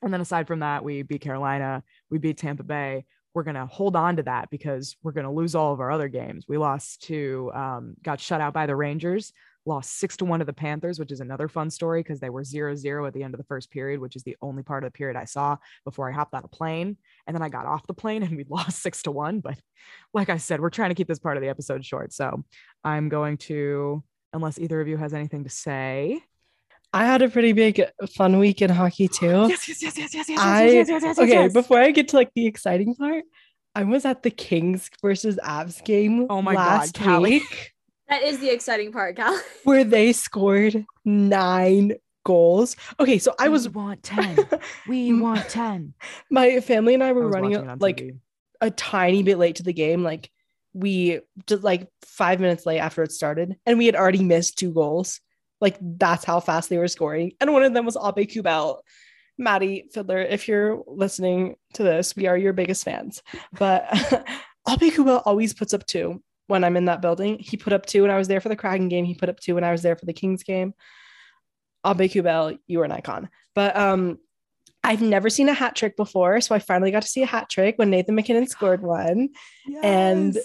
And 0.02 0.12
then 0.12 0.20
aside 0.20 0.46
from 0.46 0.60
that, 0.60 0.84
we 0.84 1.02
beat 1.02 1.20
Carolina, 1.20 1.82
we 2.10 2.18
beat 2.18 2.38
Tampa 2.38 2.62
Bay. 2.62 3.04
We're 3.34 3.44
going 3.44 3.54
to 3.54 3.66
hold 3.66 3.96
on 3.96 4.16
to 4.16 4.22
that 4.25 4.50
because 4.50 4.96
we're 5.02 5.12
going 5.12 5.25
to 5.25 5.30
lose 5.30 5.54
all 5.54 5.72
of 5.72 5.80
our 5.80 5.90
other 5.90 6.08
games. 6.08 6.46
We 6.49 6.58
lost 6.58 7.02
to, 7.04 7.50
um, 7.54 7.95
got 8.02 8.21
shut 8.21 8.40
out 8.40 8.52
by 8.52 8.66
the 8.66 8.75
Rangers, 8.75 9.32
lost 9.66 9.99
six 9.99 10.16
to 10.16 10.25
one 10.25 10.40
to 10.40 10.45
the 10.45 10.52
Panthers, 10.52 10.99
which 10.99 11.12
is 11.12 11.21
another 11.21 11.49
fun 11.49 11.71
story 11.71 12.02
because 12.02 12.21
they 12.21 12.30
were 12.30 12.45
zero 12.45 12.75
zero 12.75 13.06
at 13.06 13.14
the 13.14 13.23
end 13.23 13.34
of 13.34 13.38
the 13.38 13.45
first 13.45 13.71
period, 13.71 14.00
which 14.00 14.16
is 14.16 14.23
the 14.23 14.36
only 14.43 14.62
part 14.62 14.84
of 14.84 14.93
the 14.93 14.97
period 14.97 15.16
I 15.16 15.25
saw 15.25 15.56
before 15.84 16.10
I 16.10 16.12
hopped 16.12 16.34
on 16.34 16.45
a 16.45 16.49
plane. 16.49 16.97
And 17.26 17.34
then 17.34 17.43
I 17.43 17.49
got 17.49 17.66
off 17.66 17.86
the 17.86 17.95
plane 17.95 18.23
and 18.23 18.36
we 18.36 18.45
lost 18.49 18.82
six 18.82 19.02
to 19.02 19.10
one. 19.10 19.40
But 19.40 19.58
like 20.12 20.28
I 20.28 20.38
said, 20.38 20.60
we're 20.60 20.71
trying 20.71 20.90
to 20.90 20.95
keep 20.95 21.08
this 21.08 21.19
part 21.19 21.36
of 21.36 21.43
the 21.43 21.49
episode 21.49 21.84
short. 21.84 22.12
So 22.12 22.45
I'm 22.84 23.08
going 23.08 23.36
to, 23.38 24.02
unless 24.32 24.58
either 24.58 24.80
of 24.80 24.88
you 24.88 24.97
has 24.97 25.14
anything 25.14 25.45
to 25.45 25.50
say. 25.50 26.21
I 26.93 27.05
had 27.05 27.23
a 27.23 27.29
pretty 27.29 27.53
big 27.53 27.81
uh, 27.81 28.07
fun 28.17 28.39
week 28.39 28.63
in 28.63 28.71
hockey 28.71 29.07
too. 29.09 29.47
Yes, 29.49 29.69
yes, 29.69 29.83
yes, 29.83 29.99
yes, 29.99 30.15
yes, 30.15 30.29
yes, 30.29 30.39
I- 30.41 30.65
yes, 30.65 30.73
yes, 30.75 30.89
yes, 30.89 31.03
yes, 31.05 31.19
okay, 31.19 31.31
yes. 31.45 31.53
before 31.53 31.79
I 31.79 31.91
get 31.93 32.09
to 32.09 32.17
like 32.17 32.31
the 32.35 32.47
exciting 32.47 32.95
part, 32.97 33.25
I 33.75 33.85
was 33.85 34.05
at 34.05 34.23
the 34.25 34.31
Kings 34.31 34.91
versus 35.00 35.39
Avs 35.45 35.85
game 35.85 36.26
Oh 36.29 36.43
my 36.43 36.55
God, 36.55 36.67
last 36.67 36.95
Kali. 36.95 37.31
week 37.31 37.73
That 38.09 38.23
is 38.23 38.41
the 38.41 38.50
exciting 38.53 38.91
part, 38.93 39.15
Cal. 39.17 39.41
where 39.65 39.85
they 39.85 40.13
scored 40.13 40.85
nine 41.05 41.95
goals. 42.25 42.75
Okay, 42.99 43.19
so 43.19 43.35
I 43.39 43.49
was 43.49 43.69
We 43.69 43.75
want 43.75 44.03
10. 44.05 44.39
We 44.89 45.13
want 45.13 45.49
10. 45.49 45.95
my 46.31 46.59
family 46.61 46.95
and 46.95 47.05
I 47.05 47.09
I 47.09 47.13
were 47.13 47.26
was 47.26 47.35
running 47.35 47.53
watching 47.53 47.79
like 47.79 47.97
TV. 47.99 48.19
a 48.61 48.71
tiny 48.73 49.23
bit 49.23 49.39
late 49.39 49.57
to 49.57 49.63
the 49.63 49.73
game. 49.73 50.03
Like 50.03 50.29
we 50.73 51.21
just 51.47 51.63
like 51.63 51.87
five 52.05 52.41
minutes 52.41 52.67
late 52.67 52.79
after 52.81 53.03
it 53.05 53.13
started, 53.13 53.55
and 53.67 53.79
we 53.79 53.87
had 53.87 53.95
already 53.97 54.23
missed 54.25 54.59
two 54.59 54.73
goals. 54.73 55.21
Like 55.60 55.76
that's 55.80 56.25
how 56.25 56.40
fast 56.40 56.68
they 56.70 56.78
were 56.78 56.88
scoring. 56.88 57.32
And 57.40 57.52
one 57.52 57.62
of 57.62 57.75
them 57.75 57.84
was 57.86 57.96
Abe 57.96 58.28
Kubel. 58.28 58.80
Maddie 59.38 59.86
Fiddler, 59.92 60.18
if 60.20 60.49
you're 60.49 60.82
listening 60.86 61.56
to 61.75 61.82
this, 61.82 62.14
we 62.14 62.26
are 62.26 62.36
your 62.36 62.52
biggest 62.52 62.84
fans. 62.84 63.23
But 63.58 63.84
Abe 64.68 64.92
Kubel 64.92 65.23
always 65.25 65.54
puts 65.54 65.73
up 65.73 65.86
two 65.86 66.23
when 66.46 66.62
I'm 66.64 66.76
in 66.76 66.86
that 66.86 67.00
building. 67.00 67.38
He 67.38 67.56
put 67.56 67.73
up 67.73 67.86
two 67.86 68.02
when 68.02 68.10
I 68.10 68.18
was 68.18 68.28
there 68.28 68.40
for 68.40 68.49
the 68.50 68.56
Kraken 68.56 68.88
game. 68.88 69.04
He 69.04 69.14
put 69.14 69.28
up 69.30 69.40
two 69.40 69.54
when 69.54 69.64
I 69.64 69.73
was 69.73 69.82
there 69.82 69.96
for 69.96 70.04
the 70.04 70.12
Kings 70.12 70.42
game. 70.42 70.75
Abe 71.86 72.10
Kubel, 72.10 72.58
you 72.66 72.80
are 72.80 72.84
an 72.84 72.92
icon. 72.92 73.28
But 73.54 73.76
um 73.76 74.18
I've 74.82 75.02
never 75.02 75.28
seen 75.28 75.49
a 75.50 75.54
hat 75.54 75.76
trick 75.76 75.94
before, 75.96 76.40
so 76.40 76.54
I 76.54 76.58
finally 76.58 76.90
got 76.90 77.02
to 77.02 77.08
see 77.08 77.23
a 77.23 77.26
hat 77.26 77.50
trick 77.50 77.78
when 77.78 77.90
Nathan 77.90 78.14
MacKinnon 78.14 78.46
scored 78.46 78.82
one. 78.82 79.28
and- 79.82 80.38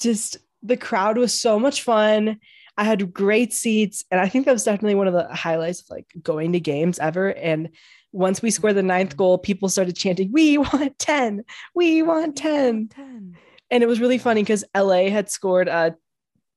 Just 0.00 0.38
the 0.62 0.76
crowd 0.78 1.18
was 1.18 1.38
so 1.38 1.58
much 1.58 1.82
fun. 1.82 2.38
I 2.76 2.84
had 2.84 3.12
great 3.12 3.52
seats, 3.52 4.04
and 4.10 4.20
I 4.20 4.28
think 4.28 4.46
that 4.46 4.52
was 4.52 4.64
definitely 4.64 4.96
one 4.96 5.06
of 5.06 5.14
the 5.14 5.28
highlights 5.32 5.82
of 5.82 5.90
like 5.90 6.06
going 6.22 6.52
to 6.52 6.60
games 6.60 6.98
ever. 6.98 7.28
And 7.28 7.70
once 8.12 8.42
we 8.42 8.50
scored 8.50 8.76
the 8.76 8.82
ninth 8.82 9.16
goal, 9.16 9.38
people 9.38 9.68
started 9.68 9.96
chanting, 9.96 10.32
"We 10.32 10.58
want 10.58 10.98
ten! 10.98 11.44
We 11.74 12.02
want 12.02 12.36
10. 12.36 12.88
10. 12.88 13.36
And 13.70 13.82
it 13.82 13.86
was 13.86 14.00
really 14.00 14.18
funny 14.18 14.42
because 14.42 14.64
LA 14.76 15.08
had 15.08 15.30
scored 15.30 15.68
uh 15.68 15.90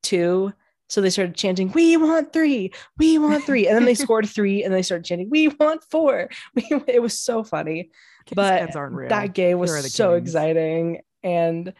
two. 0.04 0.54
So 0.90 1.02
they 1.02 1.10
started 1.10 1.36
chanting, 1.36 1.72
We 1.74 1.98
want 1.98 2.32
three, 2.32 2.72
we 2.98 3.18
want 3.18 3.44
three. 3.44 3.68
And 3.68 3.76
then 3.76 3.86
they 3.86 3.96
scored 4.06 4.28
three 4.28 4.64
and 4.64 4.74
they 4.74 4.82
started 4.82 5.06
chanting, 5.06 5.30
We 5.30 5.50
want 5.50 5.84
four. 5.84 6.30
We, 6.56 6.66
it 6.88 7.02
was 7.02 7.20
so 7.20 7.44
funny. 7.44 7.92
Kings 8.26 8.36
but. 8.36 8.62
That 9.10 9.34
game 9.34 9.60
was 9.60 9.72
Here 9.72 9.80
are 9.80 9.82
the 9.82 9.90
so 9.90 10.14
exciting. 10.14 11.02
And 11.24 11.74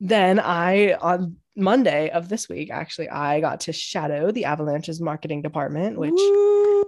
then 0.00 0.38
I, 0.38 0.92
on 0.94 1.36
Monday 1.56 2.10
of 2.10 2.28
this 2.28 2.48
week, 2.48 2.70
actually, 2.70 3.08
I 3.08 3.40
got 3.40 3.60
to 3.60 3.72
shadow 3.72 4.30
the 4.30 4.44
Avalanche's 4.44 5.00
marketing 5.00 5.42
department, 5.42 5.98
which 5.98 6.12
Woo! 6.12 6.84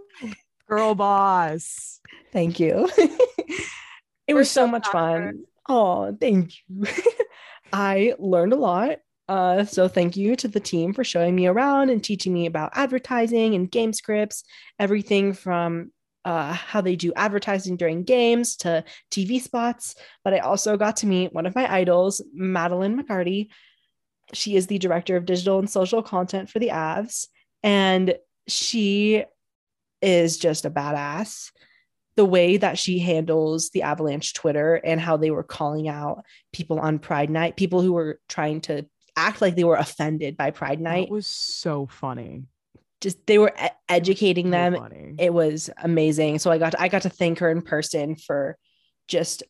girl 0.69 0.95
boss. 0.95 2.01
Thank 2.33 2.61
you. 2.61 2.89
it 2.99 4.35
We're 4.35 4.37
was 4.37 4.51
so 4.51 4.67
so 4.67 4.71
much 4.71 4.87
fun. 4.89 5.45
Oh, 5.69 6.17
thank 6.19 6.53
you. 6.69 6.87
I 7.73 8.15
learned 8.19 8.53
a 8.53 8.57
lot. 8.57 8.99
Uh, 9.29 9.65
so 9.65 9.89
thank 9.89 10.17
you 10.17 10.37
to 10.37 10.49
the 10.49 10.61
team 10.61 10.95
for 10.95 11.05
showing 11.05 11.35
me 11.35 11.47
around 11.47 11.91
and 11.91 12.03
teaching 12.03 12.33
me 12.33 12.47
about 12.47 12.73
advertising 12.75 13.55
and 13.55 13.71
game 13.71 13.93
scripts, 13.93 14.43
everything 14.79 15.35
from 15.35 15.93
uh, 16.25 16.53
how 16.53 16.81
they 16.81 16.97
do 16.97 17.13
advertising 17.15 17.77
during 17.77 18.05
games 18.05 18.57
to 18.57 18.85
TV 19.11 19.41
spots. 19.41 19.95
But 20.25 20.35
I 20.35 20.39
also 20.39 20.77
got 20.77 20.99
to 20.99 21.07
meet 21.07 21.33
one 21.33 21.47
of 21.47 21.55
my 21.55 21.73
idols, 21.73 22.23
Madeline 22.33 23.01
McCarty. 23.01 23.49
She 24.35 24.57
is 24.57 24.67
the 24.67 24.79
director 24.79 25.17
of 25.17 25.25
digital 25.25 25.59
and 25.59 25.71
social 25.71 26.03
content 26.03 26.51
for 26.51 26.59
the 26.59 26.69
Avs, 26.69 27.29
and 27.63 28.15
she 28.47 29.25
is 30.03 30.39
just 30.39 30.65
a 30.65 30.71
badass 30.71 31.51
the 32.19 32.25
way 32.25 32.57
that 32.57 32.77
she 32.77 32.99
handles 32.99 33.71
the 33.71 33.83
Avalanche 33.83 34.35
Twitter 34.35 34.75
and 34.75 35.01
how 35.01 35.17
they 35.17 35.31
were 35.31 35.45
calling 35.45 35.89
out 35.89 36.25
people 36.53 36.81
on 36.81 36.99
Pride 36.99 37.31
Night, 37.31 37.57
people 37.57 37.81
who 37.81 37.93
were 37.93 38.19
trying 38.29 38.61
to 38.63 38.85
act 39.17 39.41
like 39.41 39.55
they 39.55 39.63
were 39.63 39.77
offended 39.77 40.37
by 40.37 40.51
Pride 40.51 40.81
Night. 40.81 41.05
It 41.05 41.13
was 41.13 41.29
so 41.29 41.87
funny. 41.87 42.43
Just 43.01 43.27
they 43.27 43.39
were 43.39 43.55
educating 43.89 44.51
them. 44.51 44.75
funny. 44.75 45.15
It 45.19 45.33
was 45.33 45.71
amazing. 45.83 46.39
So 46.41 46.51
I 46.51 46.59
got 46.59 46.75
I 46.79 46.89
got 46.89 47.03
to 47.03 47.11
thank 47.11 47.39
her 47.39 47.51
in 47.51 47.63
person 47.63 48.17
for 48.17 48.57
just 49.07 49.43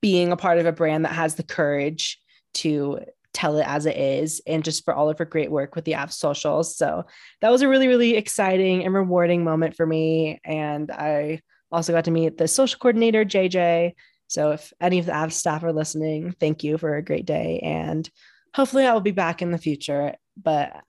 being 0.00 0.32
a 0.32 0.36
part 0.36 0.58
of 0.58 0.66
a 0.66 0.72
brand 0.72 1.04
that 1.04 1.12
has 1.12 1.34
the 1.34 1.42
courage 1.42 2.20
to 2.54 3.00
tell 3.34 3.58
it 3.58 3.66
as 3.66 3.84
it 3.84 3.96
is 3.96 4.40
and 4.46 4.64
just 4.64 4.84
for 4.84 4.94
all 4.94 5.10
of 5.10 5.18
her 5.18 5.24
great 5.24 5.50
work 5.50 5.74
with 5.74 5.84
the 5.84 5.94
app 5.94 6.12
socials. 6.12 6.76
So 6.76 7.04
that 7.40 7.50
was 7.50 7.62
a 7.62 7.68
really, 7.68 7.88
really 7.88 8.16
exciting 8.16 8.84
and 8.84 8.94
rewarding 8.94 9.44
moment 9.44 9.76
for 9.76 9.84
me. 9.84 10.40
And 10.44 10.90
I 10.90 11.40
also 11.70 11.92
got 11.92 12.04
to 12.04 12.10
meet 12.10 12.38
the 12.38 12.48
social 12.48 12.78
coordinator, 12.78 13.24
JJ. 13.24 13.94
So 14.28 14.52
if 14.52 14.72
any 14.80 15.00
of 15.00 15.06
the 15.06 15.14
app 15.14 15.32
staff 15.32 15.64
are 15.64 15.72
listening, 15.72 16.34
thank 16.38 16.64
you 16.64 16.78
for 16.78 16.94
a 16.94 17.04
great 17.04 17.26
day. 17.26 17.60
And 17.62 18.08
hopefully 18.54 18.86
I 18.86 18.92
will 18.92 19.00
be 19.00 19.10
back 19.10 19.42
in 19.42 19.50
the 19.50 19.58
future. 19.58 20.14
But 20.40 20.80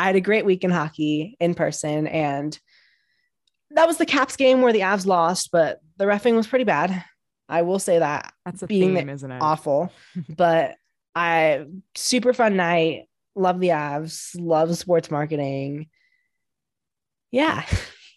I 0.00 0.04
had 0.04 0.16
a 0.16 0.20
great 0.20 0.46
week 0.46 0.64
in 0.64 0.70
hockey 0.70 1.36
in 1.40 1.54
person, 1.54 2.06
and 2.06 2.58
that 3.72 3.86
was 3.86 3.98
the 3.98 4.06
Caps 4.06 4.34
game 4.36 4.62
where 4.62 4.72
the 4.72 4.80
Avs 4.80 5.04
lost, 5.04 5.50
but 5.52 5.80
the 5.98 6.06
refing 6.06 6.36
was 6.36 6.46
pretty 6.46 6.64
bad. 6.64 7.04
I 7.50 7.62
will 7.62 7.78
say 7.78 7.98
that 7.98 8.32
That's 8.46 8.62
a 8.62 8.66
being 8.66 8.94
theme, 8.94 9.10
isn't 9.10 9.30
it? 9.30 9.42
awful, 9.42 9.92
but 10.28 10.76
I 11.14 11.66
super 11.94 12.32
fun 12.32 12.56
night. 12.56 13.08
Love 13.34 13.60
the 13.60 13.68
Avs. 13.68 14.34
Love 14.40 14.74
sports 14.78 15.10
marketing. 15.10 15.88
Yeah, 17.30 17.64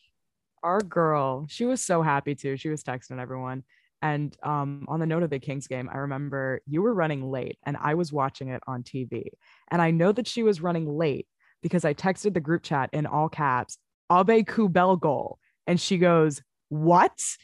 Our 0.63 0.79
girl, 0.79 1.45
she 1.49 1.65
was 1.65 1.81
so 1.81 2.01
happy 2.01 2.33
too. 2.33 2.55
She 2.55 2.69
was 2.69 2.81
texting 2.81 3.19
everyone. 3.19 3.63
And 4.01 4.35
um, 4.41 4.85
on 4.87 5.01
the 5.01 5.05
note 5.05 5.23
of 5.23 5.29
the 5.29 5.39
Kings 5.39 5.67
game, 5.67 5.89
I 5.91 5.97
remember 5.97 6.61
you 6.65 6.81
were 6.81 6.93
running 6.93 7.29
late 7.29 7.57
and 7.63 7.75
I 7.77 7.95
was 7.95 8.13
watching 8.13 8.47
it 8.49 8.61
on 8.67 8.83
TV. 8.83 9.27
And 9.69 9.81
I 9.81 9.91
know 9.91 10.13
that 10.13 10.27
she 10.27 10.43
was 10.43 10.61
running 10.61 10.87
late 10.97 11.27
because 11.63 11.83
I 11.85 11.95
texted 11.95 12.35
the 12.35 12.39
group 12.39 12.61
chat 12.61 12.91
in 12.93 13.07
all 13.07 13.29
caps, 13.29 13.79
Abe 14.11 14.45
Kubel 14.45 14.97
goal. 14.97 15.39
And 15.65 15.81
she 15.81 15.97
goes, 15.97 16.41
What? 16.69 17.19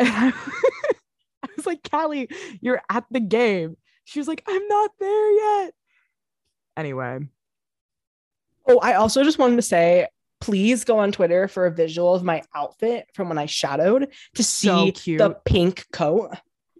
And 0.00 0.08
I, 0.08 0.32
I 1.44 1.48
was 1.56 1.66
like, 1.66 1.88
Kali, 1.88 2.28
you're 2.60 2.82
at 2.90 3.04
the 3.12 3.20
game. 3.20 3.76
She 4.02 4.18
was 4.18 4.26
like, 4.26 4.42
I'm 4.48 4.66
not 4.66 4.90
there 4.98 5.30
yet. 5.30 5.72
Anyway, 6.76 7.20
Oh, 8.66 8.78
I 8.78 8.94
also 8.94 9.22
just 9.22 9.38
wanted 9.38 9.56
to 9.56 9.62
say, 9.62 10.08
please 10.40 10.84
go 10.84 10.98
on 10.98 11.12
Twitter 11.12 11.48
for 11.48 11.66
a 11.66 11.70
visual 11.70 12.14
of 12.14 12.24
my 12.24 12.42
outfit 12.54 13.06
from 13.14 13.28
when 13.28 13.38
I 13.38 13.46
shadowed 13.46 14.08
to 14.34 14.42
see 14.42 14.92
cute. 14.92 15.18
the 15.18 15.36
pink 15.44 15.86
coat. 15.92 16.30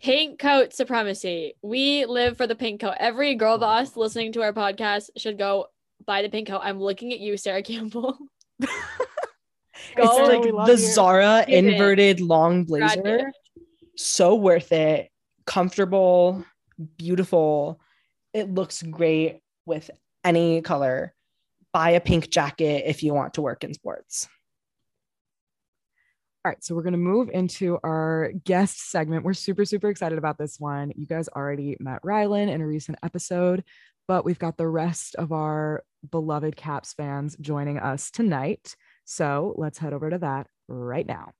Pink 0.02 0.38
coat 0.38 0.74
supremacy. 0.74 1.54
We 1.62 2.04
live 2.06 2.36
for 2.36 2.46
the 2.46 2.54
pink 2.54 2.80
coat. 2.80 2.94
Every 2.98 3.34
girl 3.34 3.58
boss 3.58 3.96
listening 3.96 4.32
to 4.32 4.42
our 4.42 4.52
podcast 4.52 5.10
should 5.16 5.38
go 5.38 5.66
buy 6.06 6.22
the 6.22 6.28
pink 6.28 6.48
coat. 6.48 6.60
I'm 6.62 6.80
looking 6.80 7.12
at 7.12 7.20
you, 7.20 7.36
Sarah 7.36 7.62
Campbell. 7.62 8.18
It's 9.96 10.28
like 10.28 10.66
the 10.66 10.72
you. 10.72 10.76
Zara 10.76 11.44
Give 11.46 11.64
it. 11.64 11.72
inverted 11.72 12.20
long 12.20 12.64
blazer. 12.64 13.02
gift. 13.02 13.38
So 13.96 14.34
worth 14.34 14.72
it. 14.72 15.10
Comfortable, 15.46 16.44
beautiful. 16.96 17.80
It 18.32 18.52
looks 18.52 18.82
great 18.82 19.40
with 19.66 19.90
any 20.24 20.62
color. 20.62 21.14
Buy 21.72 21.90
a 21.90 22.00
pink 22.00 22.30
jacket 22.30 22.84
if 22.86 23.02
you 23.02 23.14
want 23.14 23.34
to 23.34 23.42
work 23.42 23.62
in 23.62 23.74
sports. 23.74 24.28
All 26.44 26.50
right, 26.50 26.62
so 26.62 26.74
we're 26.74 26.82
going 26.82 26.92
to 26.92 26.98
move 26.98 27.30
into 27.32 27.78
our 27.82 28.32
guest 28.44 28.90
segment. 28.90 29.24
We're 29.24 29.32
super, 29.32 29.64
super 29.64 29.88
excited 29.88 30.18
about 30.18 30.38
this 30.38 30.60
one. 30.60 30.92
You 30.94 31.06
guys 31.06 31.28
already 31.28 31.76
met 31.80 32.02
Rylan 32.02 32.50
in 32.50 32.60
a 32.60 32.66
recent 32.66 32.98
episode, 33.02 33.64
but 34.06 34.24
we've 34.24 34.38
got 34.38 34.56
the 34.58 34.68
rest 34.68 35.14
of 35.14 35.32
our 35.32 35.82
beloved 36.10 36.56
Caps 36.56 36.92
fans 36.92 37.36
joining 37.40 37.78
us 37.78 38.10
tonight. 38.10 38.76
So 39.04 39.54
let's 39.56 39.78
head 39.78 39.92
over 39.92 40.10
to 40.10 40.18
that 40.18 40.46
right 40.68 41.06
now. 41.06 41.32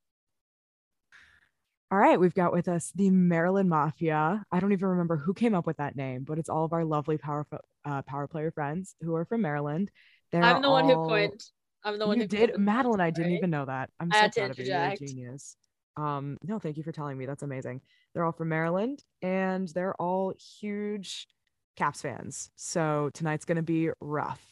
All 1.91 1.99
right, 1.99 2.19
we've 2.19 2.35
got 2.35 2.53
with 2.53 2.67
us 2.67 2.91
the 2.95 3.11
Maryland 3.11 3.69
Mafia. 3.69 4.45
I 4.51 4.61
don't 4.61 4.73
even 4.73 4.89
remember 4.89 5.17
who 5.17 5.33
came 5.33 5.55
up 5.55 5.67
with 5.67 5.77
that 5.77 5.95
name, 5.95 6.25
but 6.25 6.39
it's 6.39 6.49
all 6.49 6.65
of 6.65 6.73
our 6.73 6.85
lovely 6.85 7.19
power 7.19 7.47
uh, 7.85 8.03
power 8.03 8.27
player 8.27 8.51
friends 8.51 8.97
who 9.01 9.15
are 9.15 9.25
from 9.25 9.43
Maryland. 9.43 9.91
They're 10.33 10.43
I'm 10.43 10.63
the 10.63 10.71
one 10.71 10.87
who 10.87 10.95
all- 10.95 11.09
coined. 11.09 11.41
I'm 11.85 11.99
the 11.99 12.07
one 12.07 12.17
you 12.17 12.23
who 12.23 12.29
did, 12.29 12.59
Madeline. 12.59 13.01
I 13.01 13.11
didn't 13.11 13.33
even 13.33 13.51
know 13.51 13.67
that. 13.67 13.91
I'm 14.01 14.09
I 14.11 14.23
so 14.23 14.29
to 14.29 14.41
proud 14.41 14.51
of 14.53 14.59
you. 14.59 14.65
You're 14.65 14.79
a 14.79 14.97
genius. 14.97 15.57
Um, 15.99 16.39
no, 16.43 16.59
thank 16.59 16.79
you 16.79 16.83
for 16.83 16.93
telling 16.93 17.19
me. 17.19 17.27
That's 17.27 17.43
amazing. 17.43 17.83
They're 18.15 18.25
all 18.25 18.33
from 18.33 18.49
Maryland, 18.49 19.05
and 19.21 19.69
they're 19.69 19.95
all 20.01 20.33
huge 20.61 21.29
Caps 21.77 22.01
fans. 22.03 22.51
So 22.57 23.11
tonight's 23.13 23.45
gonna 23.45 23.63
be 23.63 23.91
rough 24.01 24.43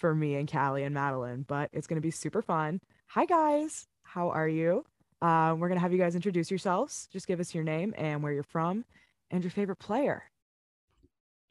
for 0.00 0.14
me 0.14 0.34
and 0.36 0.50
Kali 0.50 0.82
and 0.82 0.94
Madeline, 0.94 1.44
but 1.46 1.68
it's 1.72 1.86
gonna 1.86 2.00
be 2.00 2.10
super 2.10 2.42
fun. 2.42 2.80
Hi 3.08 3.26
guys, 3.26 3.86
how 4.02 4.30
are 4.30 4.48
you? 4.48 4.84
Um, 5.22 5.60
we're 5.60 5.68
gonna 5.68 5.80
have 5.80 5.92
you 5.92 5.98
guys 5.98 6.16
introduce 6.16 6.50
yourselves. 6.50 7.06
Just 7.12 7.28
give 7.28 7.38
us 7.38 7.54
your 7.54 7.62
name 7.62 7.94
and 7.96 8.22
where 8.22 8.32
you're 8.32 8.42
from, 8.42 8.84
and 9.30 9.44
your 9.44 9.50
favorite 9.50 9.78
player. 9.78 10.24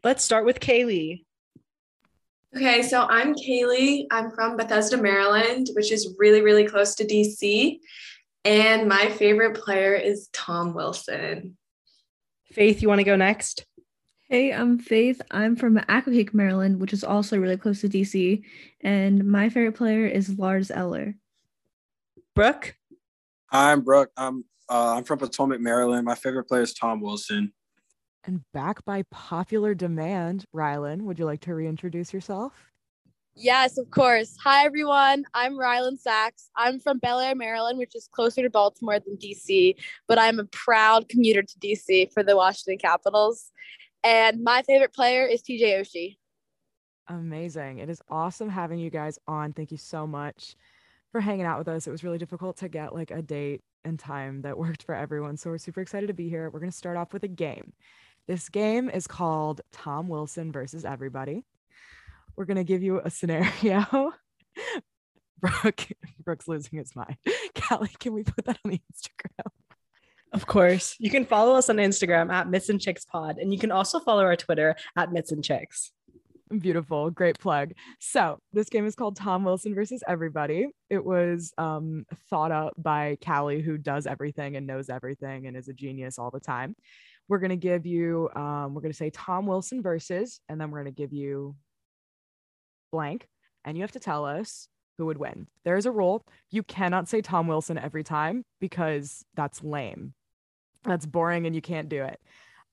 Let's 0.03 0.23
start 0.23 0.45
with 0.45 0.59
Cailey. 0.59 1.25
Okay, 2.55 2.81
so 2.81 3.03
I'm 3.03 3.35
Cailey. 3.35 4.07
I'm 4.09 4.31
from 4.31 4.57
Bethesda, 4.57 4.97
Maryland, 4.97 5.69
which 5.73 5.91
is 5.91 6.15
really, 6.17 6.41
really 6.41 6.65
close 6.65 6.95
to 6.95 7.05
DC. 7.05 7.79
And 8.43 8.87
my 8.87 9.09
favorite 9.09 9.55
player 9.55 9.93
is 9.93 10.29
Tom 10.33 10.73
Wilson. 10.73 11.57
Faith, 12.51 12.81
you 12.81 12.87
want 12.87 12.99
to 12.99 13.05
go 13.05 13.15
next? 13.15 13.65
Hey, 14.31 14.53
I'm 14.53 14.77
Faith. 14.77 15.23
I'm 15.31 15.55
from 15.55 15.77
Accokeek, 15.77 16.35
Maryland, 16.35 16.79
which 16.79 16.93
is 16.93 17.03
also 17.03 17.39
really 17.39 17.57
close 17.57 17.81
to 17.81 17.89
DC. 17.89 18.43
And 18.81 19.25
my 19.25 19.49
favorite 19.49 19.75
player 19.75 20.05
is 20.05 20.37
Lars 20.37 20.69
Eller. 20.69 21.15
Brook? 22.35 22.75
Hi, 23.47 23.71
I'm 23.71 23.81
Brook. 23.81 24.11
I'm 24.15 24.45
uh, 24.69 24.93
I'm 24.97 25.03
from 25.03 25.17
Potomac, 25.17 25.61
Maryland. 25.61 26.05
My 26.05 26.13
favorite 26.13 26.43
player 26.43 26.61
is 26.61 26.75
Tom 26.75 27.01
Wilson. 27.01 27.53
And 28.23 28.41
back 28.53 28.85
by 28.85 29.01
popular 29.09 29.73
demand, 29.73 30.45
Rylan, 30.55 31.01
would 31.05 31.17
you 31.17 31.25
like 31.25 31.41
to 31.41 31.55
reintroduce 31.55 32.13
yourself? 32.13 32.53
Yes, 33.33 33.79
of 33.79 33.89
course. 33.89 34.37
Hi, 34.43 34.63
everyone. 34.63 35.23
I'm 35.33 35.53
Rylan 35.53 35.97
Sachs. 35.97 36.51
I'm 36.55 36.79
from 36.79 36.99
Bel 36.99 37.19
Air, 37.19 37.33
Maryland, 37.33 37.79
which 37.79 37.95
is 37.95 38.07
closer 38.11 38.43
to 38.43 38.49
Baltimore 38.51 38.99
than 38.99 39.17
DC, 39.17 39.73
but 40.07 40.19
I'm 40.19 40.37
a 40.37 40.45
proud 40.45 41.09
commuter 41.09 41.41
to 41.41 41.59
DC 41.59 42.13
for 42.13 42.21
the 42.21 42.35
Washington 42.35 42.77
Capitals. 42.77 43.51
And 44.03 44.43
my 44.43 44.63
favorite 44.63 44.93
player 44.93 45.25
is 45.25 45.41
TJ 45.41 45.79
Oshie. 45.79 46.17
Amazing. 47.07 47.79
It 47.79 47.89
is 47.89 48.01
awesome 48.09 48.49
having 48.49 48.79
you 48.79 48.89
guys 48.89 49.17
on. 49.27 49.53
Thank 49.53 49.71
you 49.71 49.77
so 49.77 50.05
much 50.05 50.55
for 51.11 51.19
hanging 51.19 51.45
out 51.45 51.57
with 51.57 51.67
us. 51.67 51.87
It 51.87 51.91
was 51.91 52.03
really 52.03 52.19
difficult 52.19 52.57
to 52.57 52.69
get 52.69 52.93
like 52.93 53.11
a 53.11 53.21
date 53.21 53.61
and 53.83 53.97
time 53.97 54.41
that 54.43 54.57
worked 54.57 54.83
for 54.83 54.95
everyone. 54.95 55.37
So 55.37 55.49
we're 55.49 55.57
super 55.57 55.81
excited 55.81 56.07
to 56.07 56.13
be 56.13 56.29
here. 56.29 56.49
We're 56.49 56.59
going 56.59 56.71
to 56.71 56.77
start 56.77 56.97
off 56.97 57.13
with 57.13 57.23
a 57.23 57.29
game. 57.29 57.73
This 58.27 58.49
game 58.49 58.89
is 58.89 59.07
called 59.07 59.61
Tom 59.71 60.07
Wilson 60.07 60.51
versus 60.51 60.85
everybody. 60.85 61.45
We're 62.35 62.45
going 62.45 62.57
to 62.57 62.63
give 62.63 62.83
you 62.83 63.01
a 63.03 63.09
scenario. 63.09 64.13
Brook, 65.39 65.87
Brook's 66.23 66.47
losing 66.47 66.77
his 66.77 66.95
mind. 66.95 67.17
Kali, 67.55 67.89
can 67.99 68.13
we 68.13 68.23
put 68.23 68.45
that 68.45 68.59
on 68.63 68.71
the 68.71 68.81
Instagram? 68.93 69.51
Of 70.31 70.45
course. 70.45 70.95
You 70.99 71.09
can 71.09 71.25
follow 71.25 71.55
us 71.55 71.69
on 71.69 71.77
Instagram 71.77 72.31
at 72.31 72.49
Mitts 72.49 72.69
and 72.69 72.79
Chicks 72.79 73.05
Pod, 73.05 73.37
and 73.37 73.51
you 73.51 73.59
can 73.59 73.71
also 73.71 73.99
follow 73.99 74.23
our 74.23 74.35
Twitter 74.35 74.75
at 74.95 75.11
Mitts 75.11 75.31
and 75.31 75.43
Chicks. 75.43 75.91
Beautiful. 76.57 77.11
Great 77.11 77.37
plug. 77.37 77.73
So 77.99 78.39
this 78.53 78.69
game 78.69 78.87
is 78.87 78.95
called 78.95 79.15
Tom 79.15 79.43
Wilson 79.43 79.75
versus 79.75 80.03
everybody. 80.07 80.67
It 80.89 81.03
was 81.03 81.53
um, 81.59 82.05
thought 82.29 82.51
up 82.51 82.73
by 82.75 83.17
Kali, 83.23 83.61
who 83.61 83.77
does 83.77 84.07
everything 84.07 84.55
and 84.55 84.65
knows 84.65 84.89
everything 84.89 85.45
and 85.45 85.55
is 85.55 85.67
a 85.67 85.73
genius 85.73 86.17
all 86.17 86.31
the 86.31 86.39
time. 86.39 86.75
We're 87.27 87.37
going 87.37 87.51
to 87.51 87.55
give 87.55 87.85
you, 87.85 88.29
um, 88.35 88.73
we're 88.73 88.81
going 88.81 88.91
to 88.91 88.97
say 88.97 89.11
Tom 89.11 89.45
Wilson 89.45 89.83
versus, 89.83 90.41
and 90.49 90.59
then 90.59 90.71
we're 90.71 90.81
going 90.81 90.93
to 90.93 90.99
give 90.99 91.13
you 91.13 91.55
blank. 92.91 93.27
And 93.63 93.77
you 93.77 93.83
have 93.83 93.91
to 93.91 93.99
tell 93.99 94.25
us 94.25 94.67
who 94.97 95.05
would 95.05 95.19
win. 95.19 95.45
There 95.65 95.77
is 95.77 95.85
a 95.85 95.91
rule. 95.91 96.25
You 96.49 96.63
cannot 96.63 97.07
say 97.07 97.21
Tom 97.21 97.45
Wilson 97.45 97.77
every 97.77 98.03
time 98.03 98.43
because 98.59 99.23
that's 99.35 99.63
lame. 99.63 100.15
That's 100.83 101.05
boring 101.05 101.45
and 101.45 101.55
you 101.55 101.61
can't 101.61 101.89
do 101.89 102.03
it. 102.03 102.19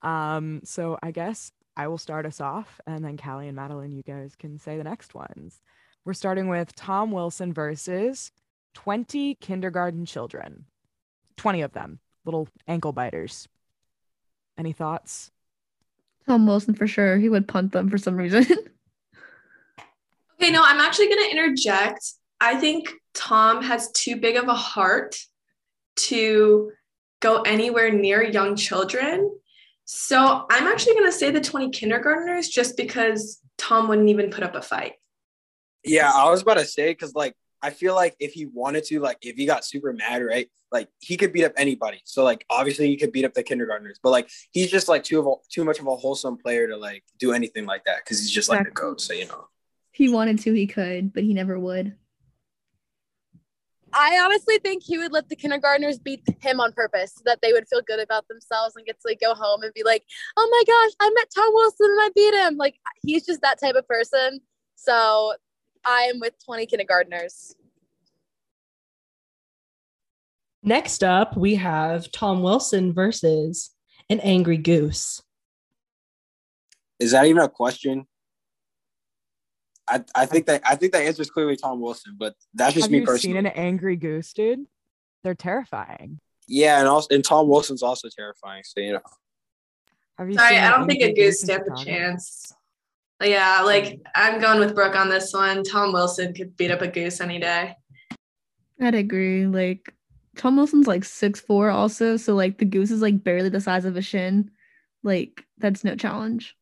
Um, 0.02 0.60
so 0.64 0.98
I 1.02 1.10
guess 1.10 1.52
I 1.76 1.88
will 1.88 1.98
start 1.98 2.24
us 2.26 2.40
off, 2.40 2.80
and 2.86 3.04
then 3.04 3.16
Kali 3.16 3.48
and 3.48 3.56
Madeline, 3.56 3.92
you 3.92 4.02
guys 4.02 4.34
can 4.34 4.58
say 4.58 4.76
the 4.76 4.84
next 4.84 5.14
ones. 5.14 5.60
We're 6.04 6.14
starting 6.14 6.48
with 6.48 6.74
Tom 6.74 7.10
Wilson 7.10 7.52
versus 7.52 8.30
20 8.74 9.34
kindergarten 9.36 10.06
children, 10.06 10.66
20 11.36 11.62
of 11.62 11.72
them, 11.72 11.98
little 12.24 12.48
ankle 12.68 12.92
biters. 12.92 13.48
Any 14.56 14.72
thoughts? 14.72 15.30
Tom 16.26 16.46
Wilson 16.46 16.74
for 16.74 16.86
sure. 16.86 17.18
He 17.18 17.28
would 17.28 17.48
punt 17.48 17.72
them 17.72 17.90
for 17.90 17.98
some 17.98 18.16
reason. 18.16 18.46
Okay, 20.38 20.50
no, 20.50 20.62
I'm 20.62 20.80
actually 20.80 21.08
going 21.08 21.24
to 21.24 21.30
interject. 21.30 22.12
I 22.40 22.56
think 22.56 22.92
Tom 23.14 23.62
has 23.62 23.90
too 23.92 24.16
big 24.16 24.36
of 24.36 24.48
a 24.48 24.54
heart 24.54 25.16
to 25.96 26.72
go 27.26 27.42
anywhere 27.42 27.90
near 27.90 28.22
young 28.22 28.56
children. 28.56 29.30
So 29.84 30.46
I'm 30.50 30.66
actually 30.66 30.94
going 30.94 31.06
to 31.06 31.12
say 31.12 31.30
the 31.30 31.40
20 31.40 31.70
kindergartners 31.70 32.48
just 32.48 32.76
because 32.76 33.40
Tom 33.58 33.88
wouldn't 33.88 34.08
even 34.08 34.30
put 34.30 34.44
up 34.44 34.54
a 34.54 34.62
fight. 34.62 34.94
Yeah, 35.84 36.10
I 36.12 36.30
was 36.30 36.42
about 36.42 36.58
to 36.58 36.64
say 36.64 36.90
because 36.90 37.14
like 37.14 37.34
I 37.62 37.70
feel 37.70 37.94
like 37.94 38.16
if 38.18 38.32
he 38.32 38.46
wanted 38.46 38.84
to, 38.84 39.00
like 39.00 39.18
if 39.22 39.36
he 39.36 39.46
got 39.46 39.64
super 39.64 39.92
mad, 39.92 40.24
right, 40.24 40.48
like 40.72 40.88
he 40.98 41.16
could 41.16 41.32
beat 41.32 41.44
up 41.44 41.52
anybody. 41.56 42.00
So 42.04 42.24
like 42.24 42.44
obviously 42.50 42.88
he 42.88 42.96
could 42.96 43.12
beat 43.12 43.24
up 43.24 43.34
the 43.34 43.42
kindergartners, 43.42 43.98
but 44.02 44.10
like 44.10 44.28
he's 44.50 44.70
just 44.70 44.88
like 44.88 45.04
too 45.04 45.20
of 45.20 45.26
a, 45.26 45.34
too 45.50 45.64
much 45.64 45.78
of 45.78 45.86
a 45.86 45.96
wholesome 45.96 46.36
player 46.38 46.66
to 46.68 46.76
like 46.76 47.04
do 47.18 47.32
anything 47.32 47.66
like 47.66 47.84
that 47.84 47.98
because 48.04 48.18
he's 48.20 48.30
just 48.30 48.48
like 48.48 48.58
the 48.58 48.70
Exactly. 48.70 48.90
coach. 48.90 49.00
So 49.02 49.12
you 49.14 49.26
know. 49.26 49.46
if 49.92 49.98
he 49.98 50.08
wanted 50.08 50.40
to, 50.40 50.52
he 50.52 50.66
could, 50.66 51.12
but 51.12 51.22
he 51.22 51.34
never 51.34 51.58
would. 51.58 51.94
I 53.98 54.20
honestly 54.22 54.58
think 54.58 54.82
he 54.82 54.98
would 54.98 55.12
let 55.12 55.30
the 55.30 55.36
kindergartners 55.36 55.98
beat 55.98 56.22
him 56.40 56.60
on 56.60 56.72
purpose 56.72 57.14
so 57.14 57.22
that 57.24 57.40
they 57.40 57.52
would 57.54 57.66
feel 57.66 57.80
good 57.80 57.98
about 57.98 58.28
themselves 58.28 58.76
and 58.76 58.84
get 58.84 59.00
to 59.00 59.08
like 59.08 59.20
go 59.20 59.34
home 59.34 59.62
and 59.62 59.72
be 59.72 59.82
like, 59.84 60.04
oh 60.36 60.48
my 60.50 60.62
gosh, 60.66 60.92
I 61.00 61.10
met 61.14 61.28
Tom 61.34 61.48
Wilson 61.54 61.86
and 61.90 62.00
I 62.02 62.10
beat 62.14 62.34
him. 62.34 62.56
Like 62.58 62.76
he's 63.02 63.24
just 63.24 63.40
that 63.40 63.58
type 63.58 63.74
of 63.74 63.88
person. 63.88 64.40
So 64.74 65.32
I 65.86 66.02
am 66.02 66.20
with 66.20 66.34
20 66.44 66.66
kindergartners. 66.66 67.54
Next 70.62 71.02
up, 71.02 71.34
we 71.34 71.54
have 71.54 72.12
Tom 72.12 72.42
Wilson 72.42 72.92
versus 72.92 73.70
an 74.10 74.20
angry 74.20 74.58
goose. 74.58 75.22
Is 76.98 77.12
that 77.12 77.24
even 77.24 77.42
a 77.42 77.48
question? 77.48 78.06
I, 79.88 80.04
I 80.14 80.26
think 80.26 80.46
that 80.46 80.62
I 80.64 80.74
think 80.74 80.92
that 80.92 81.02
answer 81.02 81.22
is 81.22 81.30
clearly 81.30 81.56
Tom 81.56 81.80
Wilson, 81.80 82.16
but 82.18 82.34
that's 82.54 82.74
just 82.74 82.86
Have 82.86 82.90
me 82.92 82.98
you 83.00 83.04
personally. 83.06 83.36
seen 83.36 83.46
an 83.46 83.52
angry 83.52 83.96
goose, 83.96 84.32
dude? 84.32 84.66
They're 85.22 85.34
terrifying. 85.34 86.20
Yeah, 86.48 86.78
and 86.78 86.88
also 86.88 87.14
and 87.14 87.24
Tom 87.24 87.48
Wilson's 87.48 87.82
also 87.82 88.08
terrifying. 88.08 88.62
So 88.64 88.80
you 88.80 88.92
know, 88.94 89.00
Have 90.18 90.28
you 90.28 90.34
Sorry, 90.36 90.56
seen 90.56 90.64
I 90.64 90.70
don't 90.70 90.86
think 90.88 91.02
a 91.02 91.06
angry 91.06 91.24
goose 91.24 91.40
stands 91.40 91.68
a 91.68 91.76
Chicago? 91.76 91.84
chance. 91.84 92.52
Yeah, 93.22 93.62
like 93.62 93.84
mm. 93.84 94.00
I'm 94.14 94.40
going 94.40 94.58
with 94.60 94.74
Brook 94.74 94.94
on 94.96 95.08
this 95.08 95.32
one. 95.32 95.62
Tom 95.62 95.92
Wilson 95.92 96.34
could 96.34 96.56
beat 96.56 96.70
up 96.70 96.82
a 96.82 96.88
goose 96.88 97.20
any 97.20 97.38
day. 97.38 97.74
I'd 98.80 98.94
agree. 98.94 99.46
Like 99.46 99.94
Tom 100.36 100.56
Wilson's 100.56 100.86
like 100.86 101.04
six 101.04 101.40
four 101.40 101.70
also, 101.70 102.16
so 102.16 102.34
like 102.34 102.58
the 102.58 102.64
goose 102.64 102.90
is 102.90 103.02
like 103.02 103.22
barely 103.24 103.48
the 103.48 103.60
size 103.60 103.84
of 103.84 103.96
a 103.96 104.02
shin. 104.02 104.50
Like 105.02 105.44
that's 105.58 105.84
no 105.84 105.94
challenge. 105.94 106.55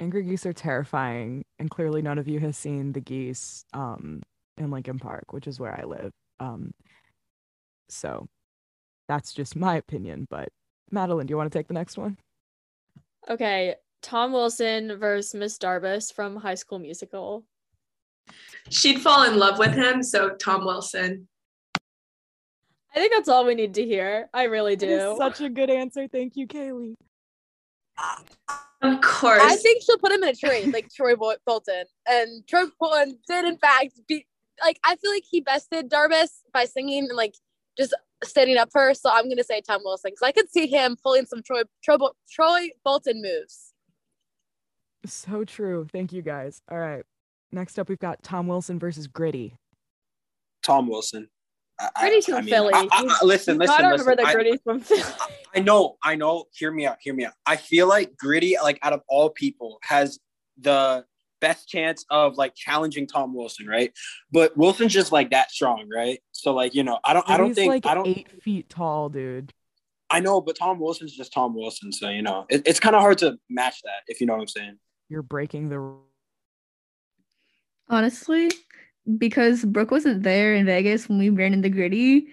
Angry 0.00 0.22
geese 0.22 0.46
are 0.46 0.52
terrifying, 0.54 1.44
and 1.58 1.70
clearly 1.70 2.00
none 2.00 2.18
of 2.18 2.26
you 2.26 2.40
has 2.40 2.56
seen 2.56 2.92
the 2.92 3.00
geese 3.00 3.66
um, 3.74 4.22
in 4.56 4.70
Lincoln 4.70 4.98
Park, 4.98 5.34
which 5.34 5.46
is 5.46 5.60
where 5.60 5.78
I 5.78 5.84
live. 5.84 6.10
Um, 6.40 6.72
so 7.90 8.26
that's 9.08 9.34
just 9.34 9.56
my 9.56 9.76
opinion. 9.76 10.26
But 10.30 10.48
Madeline, 10.90 11.26
do 11.26 11.32
you 11.32 11.36
want 11.36 11.52
to 11.52 11.58
take 11.58 11.68
the 11.68 11.74
next 11.74 11.98
one? 11.98 12.16
Okay, 13.28 13.74
Tom 14.00 14.32
Wilson 14.32 14.96
versus 14.96 15.34
Miss 15.34 15.58
Darbus 15.58 16.14
from 16.14 16.34
High 16.36 16.54
School 16.54 16.78
Musical. 16.78 17.44
She'd 18.70 19.02
fall 19.02 19.24
in 19.24 19.38
love 19.38 19.58
with 19.58 19.74
him, 19.74 20.02
so 20.02 20.30
Tom 20.30 20.64
Wilson. 20.64 21.28
I 22.94 22.98
think 22.98 23.12
that's 23.12 23.28
all 23.28 23.44
we 23.44 23.54
need 23.54 23.74
to 23.74 23.84
hear. 23.84 24.30
I 24.32 24.44
really 24.44 24.76
do. 24.76 25.14
such 25.18 25.42
a 25.42 25.50
good 25.50 25.68
answer. 25.68 26.08
Thank 26.08 26.36
you, 26.36 26.46
Cailey. 26.46 26.94
Of 28.82 29.00
course. 29.02 29.42
I 29.42 29.56
think 29.56 29.82
she'll 29.82 29.98
put 29.98 30.12
him 30.12 30.22
in 30.22 30.30
a 30.30 30.34
trade, 30.34 30.72
like 30.72 30.88
Troy 30.90 31.14
Bol- 31.14 31.36
Bolton. 31.46 31.84
And 32.08 32.46
Troy 32.46 32.64
Bolton 32.78 33.18
did, 33.28 33.44
in 33.44 33.58
fact, 33.58 34.00
be 34.08 34.26
like, 34.64 34.78
I 34.84 34.96
feel 34.96 35.10
like 35.10 35.24
he 35.28 35.40
bested 35.40 35.90
Darbus 35.90 36.40
by 36.52 36.64
singing 36.64 37.04
and 37.08 37.16
like 37.16 37.34
just 37.76 37.94
standing 38.24 38.56
up 38.56 38.70
for 38.72 38.80
her. 38.80 38.94
So 38.94 39.10
I'm 39.10 39.24
going 39.24 39.36
to 39.36 39.44
say 39.44 39.60
Tom 39.60 39.82
Wilson 39.84 40.12
because 40.12 40.26
I 40.26 40.32
could 40.32 40.50
see 40.50 40.66
him 40.66 40.96
pulling 41.02 41.26
some 41.26 41.42
Troy, 41.42 41.62
Troy, 41.82 41.96
Troy 42.30 42.68
Bolton 42.84 43.20
moves. 43.22 43.72
So 45.06 45.44
true. 45.44 45.86
Thank 45.92 46.12
you, 46.12 46.22
guys. 46.22 46.62
All 46.70 46.78
right. 46.78 47.02
Next 47.52 47.78
up, 47.78 47.88
we've 47.88 47.98
got 47.98 48.22
Tom 48.22 48.46
Wilson 48.46 48.78
versus 48.78 49.06
Gritty. 49.06 49.54
Tom 50.62 50.88
Wilson. 50.88 51.28
I- 51.80 51.90
I- 51.96 52.00
Gritty's 52.02 52.26
from 52.26 52.34
I 52.34 52.40
mean, 52.42 52.50
Philly. 52.50 52.74
I- 52.74 52.88
I- 52.92 53.18
I- 53.22 53.24
listen, 53.24 53.54
you 53.54 53.60
listen, 53.60 53.76
gotta 53.76 53.88
listen. 53.88 54.06
remember 54.06 54.16
that 54.16 54.26
I- 54.26 54.32
Gritty's 54.34 54.60
from 54.62 54.80
Philly. 54.80 55.02
I 55.54 55.60
know, 55.60 55.96
I 56.02 56.14
know. 56.14 56.44
Hear 56.52 56.70
me 56.70 56.86
out. 56.86 56.98
Hear 57.00 57.14
me 57.14 57.24
out. 57.24 57.32
I 57.46 57.56
feel 57.56 57.88
like 57.88 58.16
Gritty, 58.16 58.56
like 58.62 58.78
out 58.82 58.92
of 58.92 59.02
all 59.08 59.30
people, 59.30 59.78
has 59.82 60.18
the 60.60 61.04
best 61.40 61.68
chance 61.68 62.04
of 62.10 62.36
like 62.36 62.54
challenging 62.54 63.06
Tom 63.06 63.34
Wilson, 63.34 63.66
right? 63.66 63.92
But 64.30 64.54
Wilson's 64.58 64.92
just 64.92 65.10
like 65.10 65.30
that 65.30 65.50
strong, 65.50 65.88
right? 65.92 66.20
So 66.32 66.52
like 66.52 66.74
you 66.74 66.82
know, 66.82 66.98
I 67.02 67.14
don't, 67.14 67.28
I 67.28 67.38
don't 67.38 67.54
think, 67.54 67.70
like 67.70 67.86
I 67.86 67.94
don't, 67.94 68.06
eight 68.06 68.28
feet 68.42 68.68
tall, 68.68 69.08
dude. 69.08 69.52
I 70.10 70.20
know, 70.20 70.40
but 70.40 70.56
Tom 70.56 70.78
Wilson's 70.80 71.16
just 71.16 71.32
Tom 71.32 71.54
Wilson, 71.54 71.92
so 71.92 72.10
you 72.10 72.20
know, 72.20 72.44
it, 72.50 72.62
it's 72.66 72.78
kind 72.80 72.94
of 72.94 73.00
hard 73.00 73.18
to 73.18 73.38
match 73.48 73.80
that 73.84 74.02
if 74.06 74.20
you 74.20 74.26
know 74.26 74.34
what 74.34 74.42
I'm 74.42 74.48
saying. 74.48 74.78
You're 75.08 75.22
breaking 75.22 75.70
the. 75.70 75.96
Honestly, 77.88 78.50
because 79.18 79.64
Brook 79.64 79.90
wasn't 79.90 80.22
there 80.22 80.54
in 80.54 80.66
Vegas 80.66 81.08
when 81.08 81.18
we 81.18 81.30
ran 81.30 81.52
into 81.52 81.68
Gritty, 81.68 82.28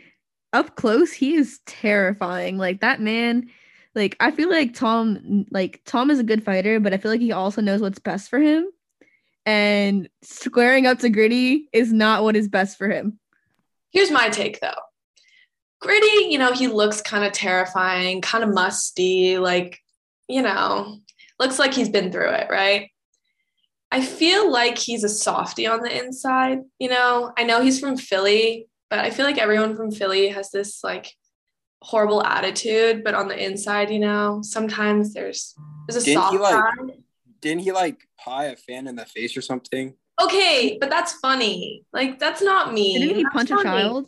up 0.53 0.75
close, 0.75 1.11
he 1.11 1.35
is 1.35 1.59
terrifying. 1.65 2.57
Like 2.57 2.81
that 2.81 3.01
man, 3.01 3.49
like 3.95 4.15
I 4.19 4.31
feel 4.31 4.49
like 4.49 4.73
Tom, 4.73 5.45
like 5.51 5.81
Tom 5.85 6.09
is 6.09 6.19
a 6.19 6.23
good 6.23 6.43
fighter, 6.43 6.79
but 6.79 6.93
I 6.93 6.97
feel 6.97 7.11
like 7.11 7.21
he 7.21 7.31
also 7.31 7.61
knows 7.61 7.81
what's 7.81 7.99
best 7.99 8.29
for 8.29 8.39
him. 8.39 8.69
And 9.45 10.09
squaring 10.23 10.85
up 10.85 10.99
to 10.99 11.09
Gritty 11.09 11.69
is 11.71 11.93
not 11.93 12.23
what 12.23 12.35
is 12.35 12.49
best 12.49 12.77
for 12.77 12.89
him. 12.89 13.19
Here's 13.91 14.11
my 14.11 14.29
take 14.29 14.59
though. 14.59 14.73
Gritty, 15.79 16.27
you 16.29 16.37
know, 16.37 16.53
he 16.53 16.67
looks 16.67 17.01
kind 17.01 17.23
of 17.23 17.33
terrifying, 17.33 18.21
kind 18.21 18.43
of 18.43 18.53
musty, 18.53 19.37
like, 19.37 19.79
you 20.27 20.41
know, 20.41 20.99
looks 21.39 21.59
like 21.59 21.73
he's 21.73 21.89
been 21.89 22.11
through 22.11 22.31
it, 22.31 22.47
right? 22.49 22.89
I 23.91 24.01
feel 24.01 24.51
like 24.51 24.77
he's 24.77 25.03
a 25.03 25.09
softie 25.09 25.67
on 25.67 25.81
the 25.81 25.97
inside, 26.05 26.59
you 26.79 26.89
know. 26.89 27.31
I 27.37 27.43
know 27.43 27.61
he's 27.61 27.79
from 27.79 27.95
Philly, 27.97 28.67
but 28.89 28.99
I 28.99 29.09
feel 29.11 29.25
like 29.25 29.37
everyone 29.37 29.75
from 29.75 29.91
Philly 29.91 30.27
has 30.29 30.51
this 30.51 30.83
like 30.83 31.13
horrible 31.81 32.23
attitude, 32.23 33.03
but 33.03 33.13
on 33.13 33.27
the 33.27 33.41
inside, 33.41 33.89
you 33.89 33.99
know, 33.99 34.41
sometimes 34.43 35.13
there's 35.13 35.55
there's 35.87 36.01
a 36.03 36.05
Didn't 36.05 36.21
soft 36.21 36.33
he, 36.33 36.39
like- 36.39 36.53
side. 36.53 36.91
Didn't 37.39 37.61
he 37.61 37.71
like 37.71 38.01
pie 38.19 38.45
a 38.45 38.55
fan 38.55 38.87
in 38.87 38.95
the 38.95 39.05
face 39.05 39.37
or 39.37 39.41
something? 39.41 39.93
Okay, 40.19 40.77
but 40.81 40.89
that's 40.89 41.13
funny. 41.13 41.85
Like 41.93 42.17
that's 42.19 42.41
not 42.41 42.73
me. 42.73 42.97
Didn't 42.97 43.15
he 43.17 43.23
That's 43.23 43.33
punch 43.33 43.51
a 43.51 43.53
not 43.53 43.65
me. 43.65 43.71
child? 43.71 44.07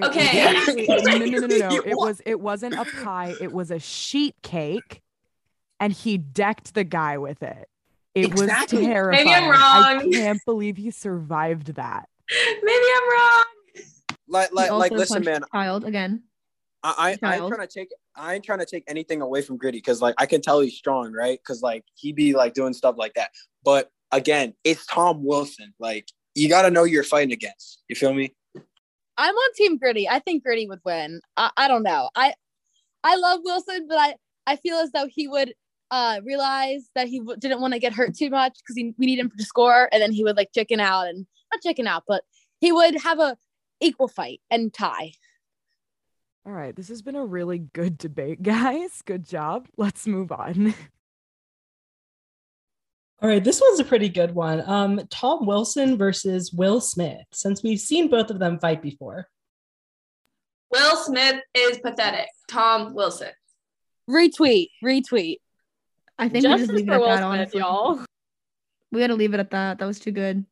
Okay. 0.00 0.44
no, 0.64 0.72
no, 0.96 1.18
no, 1.18 1.26
no, 1.26 1.46
no, 1.46 1.56
no. 1.68 1.76
It 1.84 1.96
was 1.96 2.22
it 2.24 2.40
wasn't 2.40 2.74
a 2.74 2.84
pie. 3.02 3.34
It 3.40 3.52
was 3.52 3.72
a 3.72 3.80
sheet 3.80 4.36
cake, 4.42 5.02
and 5.80 5.92
he 5.92 6.16
decked 6.16 6.74
the 6.74 6.84
guy 6.84 7.18
with 7.18 7.42
it. 7.42 7.68
It 8.14 8.26
Exactly. 8.26 8.78
was 8.78 8.86
Maybe 8.86 8.86
terrifying. 8.86 9.52
I'm 9.54 9.98
I 10.00 10.08
can't 10.12 10.44
believe 10.44 10.76
he 10.76 10.90
survived 10.90 11.74
that. 11.74 12.08
Maybe 12.62 12.84
I'm 12.96 13.10
wrong. 13.12 13.44
Like, 14.28 14.52
like, 14.52 14.70
like, 14.70 14.92
listen, 14.92 15.24
man. 15.24 15.42
child 15.52 15.84
again. 15.84 16.22
I, 16.82 17.16
I, 17.22 17.28
I 17.28 17.36
ain't 17.36 17.48
trying 17.48 17.66
to 17.66 17.72
take 17.72 17.88
I 18.16 18.34
ain't 18.34 18.44
trying 18.44 18.58
to 18.60 18.66
take 18.66 18.84
anything 18.88 19.20
away 19.20 19.42
from 19.42 19.56
Gritty 19.56 19.78
because 19.78 20.00
like 20.00 20.14
I 20.18 20.26
can 20.26 20.40
tell 20.40 20.60
he's 20.60 20.76
strong, 20.76 21.12
right? 21.12 21.38
Because 21.42 21.62
like 21.62 21.84
he 21.94 22.12
be 22.12 22.32
like 22.34 22.54
doing 22.54 22.72
stuff 22.72 22.94
like 22.96 23.14
that. 23.14 23.30
But 23.64 23.90
again, 24.12 24.54
it's 24.64 24.86
Tom 24.86 25.24
Wilson. 25.24 25.74
Like 25.78 26.08
you 26.34 26.48
got 26.48 26.62
to 26.62 26.70
know 26.70 26.84
who 26.84 26.90
you're 26.90 27.04
fighting 27.04 27.32
against. 27.32 27.82
You 27.88 27.96
feel 27.96 28.14
me? 28.14 28.34
I'm 29.16 29.34
on 29.34 29.52
Team 29.54 29.76
Gritty. 29.76 30.08
I 30.08 30.20
think 30.20 30.42
Gritty 30.42 30.66
would 30.68 30.80
win. 30.84 31.20
I, 31.36 31.50
I 31.56 31.68
don't 31.68 31.82
know. 31.82 32.08
I 32.14 32.32
I 33.04 33.16
love 33.16 33.40
Wilson, 33.44 33.86
but 33.88 33.98
I 33.98 34.14
I 34.46 34.56
feel 34.56 34.76
as 34.76 34.90
though 34.92 35.06
he 35.06 35.28
would 35.28 35.52
uh 35.90 36.20
realize 36.24 36.88
that 36.94 37.08
he 37.08 37.18
w- 37.18 37.38
didn't 37.38 37.60
want 37.60 37.74
to 37.74 37.80
get 37.80 37.92
hurt 37.92 38.16
too 38.16 38.30
much 38.30 38.58
because 38.58 38.76
we 38.76 38.94
need 38.98 39.18
him 39.18 39.30
to 39.36 39.44
score, 39.44 39.88
and 39.92 40.02
then 40.02 40.12
he 40.12 40.24
would 40.24 40.36
like 40.36 40.52
chicken 40.52 40.80
out 40.80 41.08
and 41.08 41.26
not 41.52 41.62
chicken 41.62 41.86
out, 41.86 42.04
but 42.06 42.22
he 42.60 42.72
would 42.72 43.00
have 43.00 43.18
a 43.18 43.36
equal 43.80 44.08
fight 44.08 44.40
and 44.50 44.72
tie. 44.72 45.12
All 46.46 46.52
right, 46.52 46.74
this 46.74 46.88
has 46.88 47.02
been 47.02 47.16
a 47.16 47.24
really 47.24 47.58
good 47.58 47.98
debate, 47.98 48.42
guys. 48.44 49.02
Good 49.04 49.26
job. 49.26 49.68
Let's 49.76 50.06
move 50.06 50.32
on. 50.32 50.74
All 53.22 53.28
right, 53.28 53.44
this 53.44 53.60
one's 53.60 53.80
a 53.80 53.84
pretty 53.84 54.08
good 54.08 54.34
one. 54.34 54.62
Um, 54.66 55.02
Tom 55.10 55.44
Wilson 55.44 55.98
versus 55.98 56.52
Will 56.54 56.80
Smith, 56.80 57.26
since 57.32 57.62
we've 57.62 57.78
seen 57.78 58.08
both 58.08 58.30
of 58.30 58.38
them 58.38 58.58
fight 58.58 58.80
before. 58.80 59.28
Will 60.70 60.96
Smith 60.96 61.36
is 61.52 61.78
pathetic. 61.78 62.28
Tom 62.48 62.94
Wilson. 62.94 63.28
Retweet, 64.08 64.68
retweet. 64.82 65.36
I 66.20 66.28
think 66.28 66.44
we 66.44 66.50
just 66.50 66.58
Justice 66.60 66.76
leave 66.76 66.88
it 66.88 66.88
for 66.88 66.92
at 66.94 67.00
Will 67.00 67.06
that, 67.08 67.16
Smith, 67.18 67.24
honestly. 67.26 67.60
y'all. 67.60 68.04
We 68.92 69.00
gotta 69.00 69.14
leave 69.14 69.34
it 69.34 69.40
at 69.40 69.50
that. 69.50 69.78
That 69.78 69.86
was 69.86 69.98
too 69.98 70.10
good. 70.12 70.44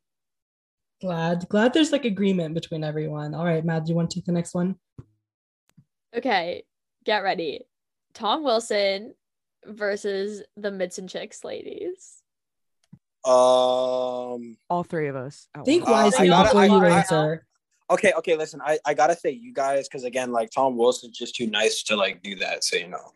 Glad, 1.01 1.49
glad 1.49 1.73
there's 1.73 1.93
like 1.93 2.05
agreement 2.05 2.55
between 2.55 2.83
everyone. 2.83 3.35
All 3.35 3.45
right, 3.45 3.65
Matt, 3.65 3.85
do 3.85 3.91
you 3.91 3.97
want 3.97 4.11
to 4.11 4.15
take 4.19 4.25
the 4.25 4.33
next 4.33 4.55
one? 4.55 4.77
Okay, 6.17 6.65
get 7.05 7.23
ready. 7.23 7.63
Tom 8.15 8.43
Wilson 8.43 9.15
versus 9.67 10.43
the 10.57 10.71
Mitts 10.71 10.99
and 10.99 11.09
Chicks 11.09 11.45
ladies. 11.45 12.23
Um. 13.25 14.57
All 14.71 14.85
three 14.89 15.09
of 15.09 15.17
us. 15.17 15.49
at 15.55 15.65
Think 15.65 15.87
Uh, 15.87 15.93
wisely 15.93 16.27
I 16.27 16.29
gotta- 16.29 16.49
before 16.49 16.61
I- 16.63 16.67
you 16.67 16.85
I- 16.85 16.99
answer. 16.99 17.47
Okay. 17.91 18.13
Okay. 18.19 18.37
Listen, 18.37 18.61
I 18.65 18.79
I 18.85 18.95
gotta 18.95 19.17
say 19.17 19.31
you 19.31 19.53
guys 19.53 19.89
because 19.89 20.05
again, 20.05 20.31
like 20.33 20.51
Tom 20.51 20.77
Wilson's 20.77 21.17
just 21.19 21.35
too 21.35 21.47
nice 21.47 21.83
to 21.85 21.97
like 21.97 22.23
do 22.23 22.37
that. 22.37 22.65
So 22.65 22.77
you 22.77 22.89
know. 22.89 23.13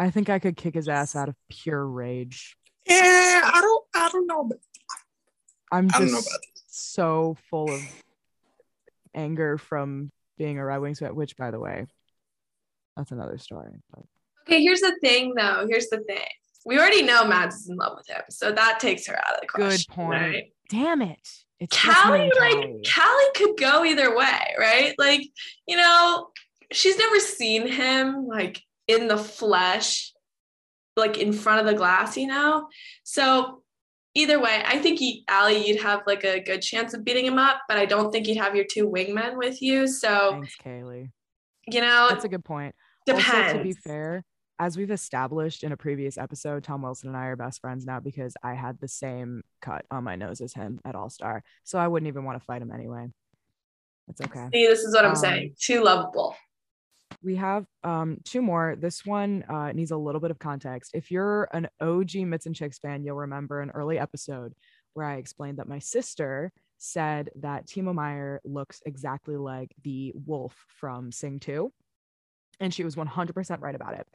I 0.00 0.08
think 0.08 0.30
I 0.30 0.38
could 0.38 0.56
kick 0.56 0.74
his 0.74 0.88
ass 0.88 1.14
out 1.14 1.28
of 1.28 1.36
pure 1.50 1.86
rage. 1.86 2.56
Yeah, 2.86 3.42
I 3.44 3.60
don't. 3.60 3.84
I 3.94 4.08
don't 4.10 4.26
know. 4.26 4.44
But 4.44 4.58
I'm 5.70 5.90
I 5.92 5.98
don't 5.98 6.10
know 6.10 6.16
just 6.16 6.28
about 6.28 6.40
so 6.68 7.36
full 7.50 7.70
of 7.70 7.82
anger 9.14 9.58
from 9.58 10.10
being 10.38 10.58
a 10.58 10.64
Red 10.64 10.78
Wings 10.78 11.00
fan, 11.00 11.14
which, 11.14 11.36
by 11.36 11.50
the 11.50 11.60
way, 11.60 11.86
that's 12.96 13.10
another 13.10 13.36
story. 13.36 13.72
But 13.90 14.04
Okay, 14.48 14.62
here's 14.62 14.80
the 14.80 14.96
thing 15.02 15.34
though. 15.34 15.66
Here's 15.68 15.88
the 15.88 15.98
thing. 15.98 16.26
We 16.64 16.78
already 16.78 17.02
know 17.02 17.26
Mads 17.26 17.56
is 17.56 17.68
in 17.68 17.76
love 17.76 17.98
with 17.98 18.08
him, 18.08 18.22
so 18.30 18.52
that 18.52 18.80
takes 18.80 19.06
her 19.06 19.18
out 19.18 19.34
of 19.34 19.40
the 19.42 19.46
Good 19.48 19.84
point. 19.90 20.20
Right? 20.22 20.52
damn 20.70 21.02
it! 21.02 21.28
It's 21.58 21.76
Kali, 21.76 22.20
like 22.20 22.54
Kali. 22.54 22.80
Kali 22.86 23.24
could 23.34 23.58
go 23.58 23.84
either 23.84 24.16
way, 24.16 24.54
right? 24.58 24.94
Like, 24.96 25.28
you 25.68 25.76
know, 25.76 26.28
she's 26.72 26.96
never 26.96 27.20
seen 27.20 27.66
him 27.66 28.26
like 28.26 28.62
in 28.90 29.08
the 29.08 29.16
flesh, 29.18 30.12
like 30.96 31.18
in 31.18 31.32
front 31.32 31.60
of 31.60 31.66
the 31.66 31.74
glass, 31.74 32.16
you 32.16 32.26
know? 32.26 32.68
So 33.04 33.62
either 34.14 34.40
way, 34.40 34.62
I 34.66 34.78
think 34.78 35.00
you, 35.00 35.22
Ali, 35.30 35.66
you'd 35.68 35.80
have 35.82 36.00
like 36.06 36.24
a 36.24 36.40
good 36.40 36.60
chance 36.62 36.94
of 36.94 37.04
beating 37.04 37.24
him 37.26 37.38
up, 37.38 37.58
but 37.68 37.76
I 37.78 37.86
don't 37.86 38.10
think 38.10 38.26
you'd 38.26 38.38
have 38.38 38.56
your 38.56 38.64
two 38.64 38.88
wingmen 38.88 39.36
with 39.36 39.62
you. 39.62 39.86
So 39.86 40.32
Thanks, 40.32 40.56
Cailey. 40.64 41.10
you 41.68 41.80
know, 41.80 42.08
That's 42.10 42.24
a 42.24 42.28
good 42.28 42.44
point. 42.44 42.74
depends. 43.06 43.28
Also, 43.32 43.58
to 43.58 43.62
be 43.64 43.72
fair, 43.72 44.24
as 44.58 44.76
we've 44.76 44.90
established 44.90 45.64
in 45.64 45.72
a 45.72 45.76
previous 45.76 46.18
episode, 46.18 46.64
Tom 46.64 46.82
Wilson 46.82 47.08
and 47.08 47.16
I 47.16 47.26
are 47.26 47.36
best 47.36 47.60
friends 47.62 47.86
now 47.86 47.98
because 48.00 48.34
I 48.42 48.52
had 48.54 48.78
the 48.78 48.88
same 48.88 49.42
cut 49.62 49.86
on 49.90 50.04
my 50.04 50.16
nose 50.16 50.40
as 50.42 50.52
him 50.52 50.80
at 50.84 50.94
All 50.94 51.08
Star. 51.08 51.42
So 51.64 51.78
I 51.78 51.88
wouldn't 51.88 52.08
even 52.08 52.24
want 52.24 52.38
to 52.38 52.44
fight 52.44 52.60
him 52.60 52.70
anyway. 52.70 53.06
It's 54.08 54.20
okay. 54.20 54.48
See, 54.52 54.66
this 54.66 54.80
is 54.80 54.92
what 54.94 55.04
I'm 55.04 55.12
Um, 55.12 55.16
saying. 55.16 55.54
Too 55.58 55.82
lovable. 55.82 56.34
We 57.22 57.36
have 57.36 57.66
um, 57.84 58.18
two 58.24 58.40
more. 58.40 58.76
This 58.78 59.04
one 59.04 59.44
uh, 59.48 59.72
needs 59.72 59.90
a 59.90 59.96
little 59.96 60.20
bit 60.20 60.30
of 60.30 60.38
context. 60.38 60.92
If 60.94 61.10
you're 61.10 61.48
an 61.52 61.68
OG 61.80 62.14
Mitts 62.16 62.46
and 62.46 62.54
Chicks 62.54 62.78
fan, 62.78 63.04
you'll 63.04 63.16
remember 63.16 63.60
an 63.60 63.70
early 63.70 63.98
episode 63.98 64.54
where 64.94 65.06
I 65.06 65.16
explained 65.16 65.58
that 65.58 65.68
my 65.68 65.78
sister 65.78 66.52
said 66.78 67.30
that 67.36 67.66
Timo 67.66 67.94
Meier 67.94 68.40
looks 68.44 68.80
exactly 68.86 69.36
like 69.36 69.74
the 69.84 70.12
wolf 70.26 70.56
from 70.68 71.12
Sing 71.12 71.38
2. 71.40 71.70
And 72.58 72.72
she 72.72 72.84
was 72.84 72.96
100% 72.96 73.60
right 73.60 73.74
about 73.74 73.94
it. 73.94 74.06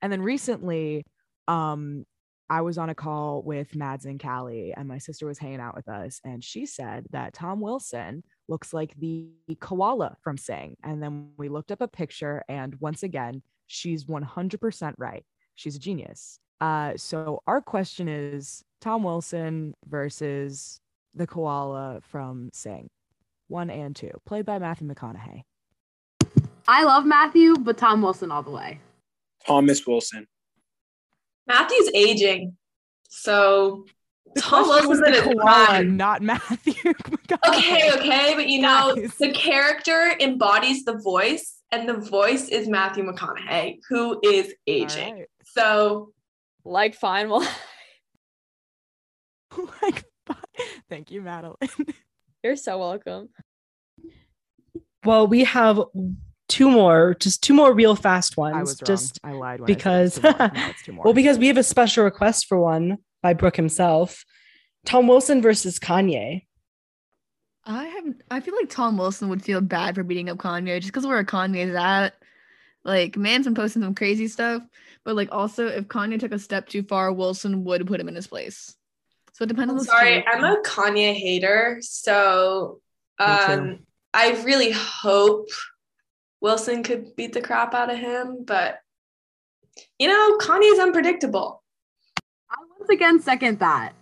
And 0.00 0.12
then 0.12 0.22
recently, 0.22 1.06
um, 1.48 2.04
I 2.48 2.60
was 2.60 2.78
on 2.78 2.90
a 2.90 2.94
call 2.94 3.42
with 3.42 3.74
Mads 3.74 4.04
and 4.04 4.20
Kali, 4.20 4.74
and 4.76 4.86
my 4.86 4.98
sister 4.98 5.26
was 5.26 5.38
hanging 5.38 5.60
out 5.60 5.74
with 5.74 5.88
us, 5.88 6.20
and 6.24 6.44
she 6.44 6.66
said 6.66 7.06
that 7.10 7.32
Tom 7.32 7.60
Wilson 7.60 8.22
looks 8.48 8.72
like 8.72 8.94
the 8.98 9.28
koala 9.60 10.16
from 10.22 10.36
Sing. 10.36 10.76
And 10.82 11.02
then 11.02 11.30
we 11.36 11.48
looked 11.48 11.72
up 11.72 11.80
a 11.80 11.88
picture, 11.88 12.42
and 12.48 12.74
once 12.80 13.02
again, 13.02 13.42
she's 13.66 14.04
100% 14.04 14.94
right. 14.98 15.24
She's 15.54 15.76
a 15.76 15.78
genius. 15.78 16.38
Uh, 16.60 16.92
so 16.96 17.42
our 17.46 17.60
question 17.60 18.08
is 18.08 18.64
Tom 18.80 19.02
Wilson 19.02 19.74
versus 19.86 20.80
the 21.14 21.26
koala 21.26 22.00
from 22.02 22.50
Sing, 22.52 22.90
one 23.48 23.70
and 23.70 23.94
two, 23.94 24.10
played 24.26 24.46
by 24.46 24.58
Matthew 24.58 24.88
McConaughey. 24.88 25.42
I 26.66 26.84
love 26.84 27.04
Matthew, 27.04 27.54
but 27.56 27.76
Tom 27.76 28.02
Wilson 28.02 28.30
all 28.30 28.42
the 28.42 28.50
way. 28.50 28.80
Thomas 29.46 29.86
Wilson. 29.86 30.26
Matthew's 31.46 31.90
aging. 31.94 32.56
So 33.08 33.84
The 34.34 34.40
Tom 34.40 34.64
question 34.64 34.88
was 34.88 34.98
Wilson's 35.00 35.18
in 35.18 35.24
the 35.24 35.28
his 35.30 35.34
koala, 35.42 35.66
prime. 35.66 35.96
not 35.96 36.22
Matthew. 36.22 36.74
Okay, 37.48 37.90
okay, 37.98 38.34
but 38.34 38.48
you 38.48 38.60
know, 38.62 38.94
Guys. 38.96 39.14
the 39.18 39.32
character 39.32 40.14
embodies 40.20 40.84
the 40.84 40.98
voice, 40.98 41.58
and 41.72 41.88
the 41.88 41.94
voice 41.94 42.48
is 42.48 42.68
Matthew 42.68 43.04
McConaughey, 43.04 43.78
who 43.88 44.20
is 44.24 44.54
aging. 44.66 45.14
right. 45.14 45.26
So 45.44 46.12
Like 46.64 46.94
fine, 46.94 47.28
well, 47.28 47.40
like, 49.82 50.04
thank 50.88 51.10
you, 51.10 51.20
Madeline. 51.22 51.56
you're 52.42 52.56
so 52.56 52.78
welcome. 52.78 53.28
Well, 55.04 55.26
we 55.26 55.44
have 55.44 55.80
two 56.48 56.70
more, 56.70 57.14
just 57.20 57.42
two 57.42 57.54
more 57.54 57.72
real 57.74 57.94
fast 57.94 58.36
ones. 58.36 58.56
I 58.56 58.60
was 58.60 58.80
wrong. 58.80 58.86
just 58.86 59.20
I 59.22 59.32
lied 59.32 59.60
when 59.60 59.66
because- 59.66 60.18
I 60.24 60.32
said 60.32 60.34
two 60.38 60.42
more. 60.44 60.54
No, 60.54 60.68
it's 60.70 60.82
two 60.82 60.92
more. 60.92 61.04
well, 61.04 61.14
because 61.14 61.38
we 61.38 61.46
have 61.48 61.56
a 61.58 61.62
special 61.62 62.04
request 62.04 62.46
for 62.46 62.58
one 62.58 62.98
by 63.24 63.32
Brook 63.32 63.56
himself. 63.56 64.26
Tom 64.84 65.08
Wilson 65.08 65.40
versus 65.40 65.78
Kanye. 65.78 66.44
I 67.64 67.84
have 67.86 68.04
I 68.30 68.40
feel 68.40 68.54
like 68.54 68.68
Tom 68.68 68.98
Wilson 68.98 69.30
would 69.30 69.42
feel 69.42 69.62
bad 69.62 69.94
for 69.94 70.04
beating 70.04 70.28
up 70.28 70.36
Kanye 70.36 70.78
just 70.78 70.88
because 70.88 71.06
where 71.06 71.24
Kanye's 71.24 71.74
at. 71.74 72.14
Like, 72.84 73.16
man's 73.16 73.46
been 73.46 73.54
posting 73.54 73.80
some 73.80 73.94
crazy 73.94 74.28
stuff, 74.28 74.62
but 75.06 75.16
like 75.16 75.30
also 75.32 75.66
if 75.68 75.88
Kanye 75.88 76.20
took 76.20 76.32
a 76.32 76.38
step 76.38 76.68
too 76.68 76.82
far, 76.82 77.10
Wilson 77.14 77.64
would 77.64 77.86
put 77.86 77.98
him 77.98 78.08
in 78.08 78.14
his 78.14 78.26
place. 78.26 78.76
So 79.32 79.44
it 79.44 79.46
depends 79.46 79.72
on 79.72 79.78
I'm 79.78 79.78
the 79.78 79.84
sorry, 79.86 80.16
situation. 80.16 80.28
I'm 80.30 80.44
a 80.44 80.62
Kanye 80.62 81.14
hater. 81.14 81.78
So 81.80 82.82
um 83.18 83.78
I 84.12 84.32
really 84.44 84.70
hope 84.70 85.48
Wilson 86.42 86.82
could 86.82 87.16
beat 87.16 87.32
the 87.32 87.40
crap 87.40 87.72
out 87.72 87.90
of 87.90 87.98
him, 87.98 88.44
but 88.44 88.80
you 89.98 90.08
know, 90.08 90.36
Kanye's 90.36 90.78
unpredictable. 90.78 91.63
I 92.84 92.86
once 92.86 92.90
again 92.90 93.20
second 93.20 93.58
that. 93.60 93.92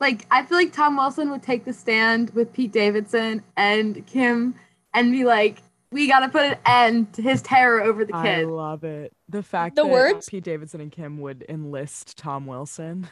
Like, 0.00 0.26
I 0.30 0.44
feel 0.44 0.58
like 0.58 0.72
Tom 0.72 0.96
Wilson 0.96 1.30
would 1.30 1.42
take 1.42 1.64
the 1.64 1.72
stand 1.72 2.30
with 2.30 2.52
Pete 2.52 2.70
Davidson 2.70 3.42
and 3.56 4.06
Kim 4.06 4.54
and 4.94 5.10
be 5.10 5.24
like, 5.24 5.58
we 5.90 6.06
got 6.06 6.20
to 6.20 6.28
put 6.28 6.42
an 6.42 6.58
end 6.66 7.12
to 7.14 7.22
his 7.22 7.42
terror 7.42 7.82
over 7.82 8.04
the 8.04 8.12
kid. 8.12 8.40
I 8.40 8.44
love 8.44 8.84
it. 8.84 9.12
The 9.28 9.42
fact 9.42 9.74
The 9.74 9.82
that 9.82 9.90
words- 9.90 10.28
Pete 10.28 10.44
Davidson 10.44 10.80
and 10.80 10.92
Kim 10.92 11.18
would 11.20 11.44
enlist 11.48 12.16
Tom 12.16 12.46
Wilson. 12.46 13.08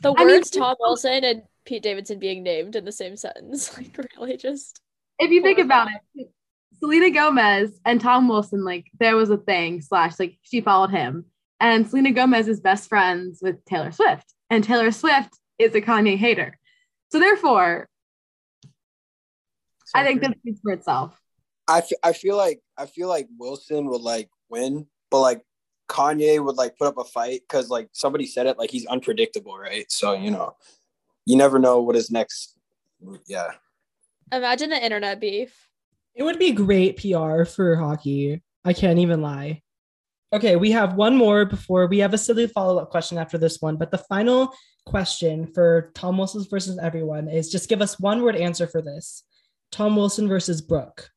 The 0.00 0.12
I 0.12 0.24
mean, 0.24 0.34
words 0.34 0.50
Tom 0.50 0.76
Wilson 0.80 1.24
and 1.24 1.42
Pete 1.64 1.82
Davidson 1.82 2.18
being 2.18 2.42
named 2.42 2.76
in 2.76 2.84
the 2.84 2.92
same 2.92 3.16
sentence, 3.16 3.74
like 3.78 3.96
really 4.18 4.36
just 4.36 4.80
if 5.18 5.30
you 5.30 5.40
think 5.42 5.60
about 5.60 5.88
it, 6.14 6.28
Selena 6.80 7.10
Gomez 7.10 7.78
and 7.86 8.00
Tom 8.00 8.28
Wilson, 8.28 8.64
like 8.64 8.86
there 8.98 9.16
was 9.16 9.30
a 9.30 9.36
thing, 9.36 9.80
slash, 9.80 10.18
like 10.18 10.36
she 10.42 10.60
followed 10.60 10.90
him. 10.90 11.24
And 11.64 11.88
Selena 11.88 12.12
Gomez 12.12 12.46
is 12.46 12.60
best 12.60 12.90
friends 12.90 13.38
with 13.40 13.64
Taylor 13.64 13.90
Swift. 13.90 14.34
And 14.50 14.62
Taylor 14.62 14.90
Swift 14.90 15.38
is 15.58 15.74
a 15.74 15.80
Kanye 15.80 16.18
hater. 16.18 16.58
So 17.10 17.18
therefore, 17.18 17.88
I 19.94 20.04
think 20.04 20.20
that 20.20 20.36
speaks 20.40 20.60
for 20.60 20.72
itself. 20.72 21.18
I, 21.66 21.78
f- 21.78 21.88
I 22.02 22.12
feel 22.12 22.36
like 22.36 22.60
I 22.76 22.84
feel 22.84 23.08
like 23.08 23.28
Wilson 23.38 23.86
would 23.86 24.02
like 24.02 24.28
win, 24.50 24.88
but 25.10 25.20
like 25.20 25.40
Kanye 25.88 26.44
would 26.44 26.56
like 26.56 26.76
put 26.76 26.86
up 26.86 26.98
a 26.98 27.04
fight 27.04 27.40
because 27.48 27.70
like 27.70 27.88
somebody 27.92 28.26
said 28.26 28.46
it 28.46 28.58
like 28.58 28.70
he's 28.70 28.84
unpredictable, 28.84 29.56
right? 29.56 29.90
So 29.90 30.12
you 30.12 30.30
know, 30.30 30.56
you 31.24 31.38
never 31.38 31.58
know 31.58 31.80
what 31.80 31.96
his 31.96 32.10
next. 32.10 32.58
Yeah, 33.26 33.52
imagine 34.30 34.68
the 34.68 34.84
internet 34.84 35.18
beef. 35.18 35.70
It 36.14 36.24
would 36.24 36.38
be 36.38 36.52
great 36.52 36.98
PR 36.98 37.44
for 37.44 37.76
hockey. 37.76 38.42
I 38.66 38.74
can't 38.74 38.98
even 38.98 39.22
lie. 39.22 39.62
Okay, 40.34 40.56
we 40.56 40.72
have 40.72 40.94
one 40.94 41.16
more 41.16 41.44
before 41.44 41.86
we 41.86 42.00
have 42.00 42.12
a 42.12 42.18
silly 42.18 42.48
follow 42.48 42.82
up 42.82 42.90
question 42.90 43.18
after 43.18 43.38
this 43.38 43.62
one. 43.62 43.76
But 43.76 43.92
the 43.92 43.98
final 43.98 44.52
question 44.84 45.46
for 45.46 45.92
Tom 45.94 46.18
Wilson 46.18 46.44
versus 46.50 46.76
everyone 46.76 47.28
is 47.28 47.52
just 47.52 47.68
give 47.68 47.80
us 47.80 48.00
one 48.00 48.20
word 48.20 48.34
answer 48.34 48.66
for 48.66 48.82
this 48.82 49.22
Tom 49.70 49.94
Wilson 49.94 50.26
versus 50.26 50.60
Brook. 50.60 51.08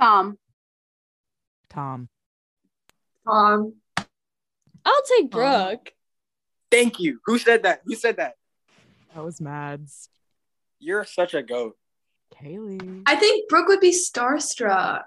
Tom. 0.00 0.36
Tom. 1.68 2.08
Tom. 3.24 3.74
I'll 4.84 5.02
take 5.16 5.30
Brook. 5.30 5.92
thank 6.72 6.98
you. 6.98 7.20
Who 7.26 7.38
said 7.38 7.62
that? 7.62 7.82
Who 7.84 7.94
said 7.94 8.16
that? 8.16 8.34
That 9.14 9.24
was 9.24 9.40
Mads. 9.40 10.08
You're 10.80 11.04
such 11.04 11.34
a 11.34 11.42
goat. 11.44 11.76
Cailey. 12.34 13.02
I 13.06 13.14
think 13.14 13.48
Brook 13.48 13.68
would 13.68 13.80
be 13.80 13.92
starstruck. 13.92 15.04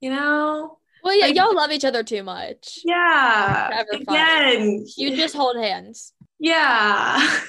You 0.00 0.10
know? 0.10 0.79
Well, 1.02 1.18
yeah, 1.18 1.26
Like- 1.26 1.36
y'all 1.36 1.54
love 1.54 1.70
each 1.72 1.84
other 1.84 2.02
too 2.02 2.22
much. 2.22 2.80
Yeah. 2.84 3.82
Again. 3.92 4.84
You 4.96 5.16
just 5.16 5.34
hold 5.34 5.56
hands. 5.56 6.12
Yeah. 6.38 7.40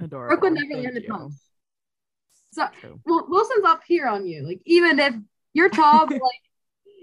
Adorable. 0.00 0.28
Brook 0.36 0.42
would 0.42 0.52
never 0.54 0.66
Thank 0.72 0.84
learn 0.84 0.94
to 0.94 1.02
you. 1.02 1.08
talk. 1.08 1.30
So 2.52 2.66
True. 2.80 3.00
well, 3.04 3.26
Wilson's 3.28 3.64
up 3.64 3.82
here 3.86 4.06
on 4.06 4.26
you. 4.26 4.46
Like 4.46 4.60
even 4.64 4.98
if 4.98 5.14
you're 5.54 5.68
tall, 5.70 6.06
like 6.10 6.20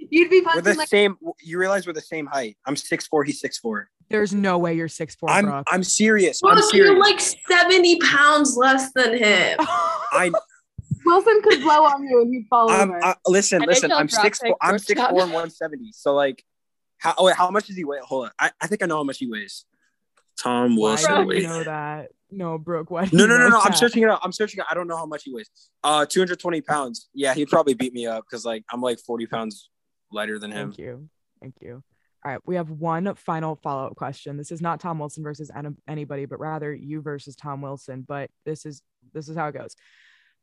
you'd 0.10 0.30
be 0.30 0.42
We're 0.46 0.62
the 0.62 0.74
like 0.76 0.88
same. 0.88 1.18
You 1.42 1.58
realize 1.58 1.86
we're 1.88 1.94
the 1.94 2.02
same 2.02 2.26
height. 2.28 2.58
I'm 2.66 2.76
six 2.76 3.08
four. 3.08 3.24
He's 3.24 3.40
six 3.40 3.58
four. 3.58 3.90
There's 4.10 4.34
no 4.34 4.58
way 4.58 4.74
you're 4.76 4.88
six 4.90 5.16
four, 5.16 5.30
I'm 5.30 5.46
Brook. 5.46 5.68
I'm 5.72 5.84
serious. 5.84 6.42
I'm 6.44 6.56
Brook, 6.56 6.74
you're 6.74 6.88
serious. 7.02 7.36
like 7.50 7.60
70 7.60 8.00
pounds 8.00 8.58
less 8.58 8.92
than 8.94 9.18
him. 9.18 9.58
I 9.62 10.32
Wilson 11.12 11.42
could 11.44 11.62
blow 11.62 11.84
on 11.86 12.04
you 12.04 12.22
and 12.22 12.34
he'd 12.34 12.48
fall 12.50 12.72
I'm 12.72 12.92
over. 12.92 13.04
I, 13.04 13.16
listen 13.28 13.62
I 13.62 13.66
listen. 13.66 13.92
I'm 13.92 14.02
I'll 14.02 14.08
six 14.08 14.40
four. 14.40 14.56
I'm 14.62 14.74
pick 14.74 14.84
six 14.84 15.00
Brook 15.00 15.10
four 15.12 15.24
and 15.24 15.34
one 15.34 15.50
seventy. 15.50 15.92
So 15.92 16.14
like, 16.14 16.44
how 16.98 17.14
oh, 17.18 17.26
wait, 17.26 17.36
how 17.36 17.50
much 17.52 17.68
does 17.68 17.76
he 17.76 17.84
weigh? 17.84 18.00
Hold 18.02 18.26
on. 18.26 18.32
I, 18.40 18.52
I 18.62 18.68
think 18.68 18.84
I 18.84 18.86
know 18.86 18.98
how 18.98 19.04
much 19.04 19.18
he 19.18 19.28
weighs. 19.30 19.66
Tom 20.40 20.76
Why 20.76 20.90
Wilson. 20.92 21.14
do 21.16 21.22
you 21.22 21.28
weighs- 21.28 21.44
know 21.44 21.64
that? 21.64 22.10
No, 22.32 22.58
Brook. 22.58 22.90
Why? 22.90 23.06
do 23.06 23.18
No, 23.18 23.26
no, 23.26 23.38
no, 23.38 23.50
know 23.50 23.58
no. 23.58 23.62
I'm 23.62 23.74
searching 23.74 24.04
it 24.04 24.10
up. 24.10 24.22
I'm 24.24 24.32
searching 24.32 24.62
it. 24.62 24.66
I 24.72 24.74
don't 24.74 24.88
know 24.88 24.96
how 24.96 25.06
much 25.06 25.24
he 25.26 25.34
weighs. 25.34 25.50
Uh, 25.84 26.06
220 26.06 26.62
pounds. 26.62 27.10
Yeah, 27.14 27.34
he'd 27.34 27.50
probably 27.50 27.74
beat 27.74 27.94
me 27.94 28.08
up 28.08 28.24
because 28.24 28.46
like 28.46 28.64
I'm 28.72 28.82
like 28.82 29.00
40 29.00 29.26
pounds 29.28 29.70
lighter 30.12 30.40
than 30.40 30.52
him. 30.52 30.70
Thank 30.70 30.80
you. 30.80 31.10
Thank 31.42 31.56
you. 31.62 31.84
All 32.24 32.32
right. 32.32 32.42
We 32.46 32.56
have 32.56 32.70
one 32.70 33.16
final 33.16 33.56
follow 33.56 33.88
up 33.88 33.96
question. 33.96 34.38
This 34.38 34.52
is 34.52 34.62
not 34.62 34.80
Tom 34.80 35.00
Wilson 35.00 35.24
versus 35.24 35.52
anybody, 35.88 36.26
but 36.26 36.40
rather 36.40 36.74
you 36.74 37.02
versus 37.02 37.36
Tom 37.36 37.62
Wilson. 37.62 38.06
But 38.08 38.30
this 38.46 38.66
is 38.66 38.82
this 39.14 39.28
is 39.28 39.36
how 39.36 39.48
it 39.48 39.54
goes. 39.56 39.76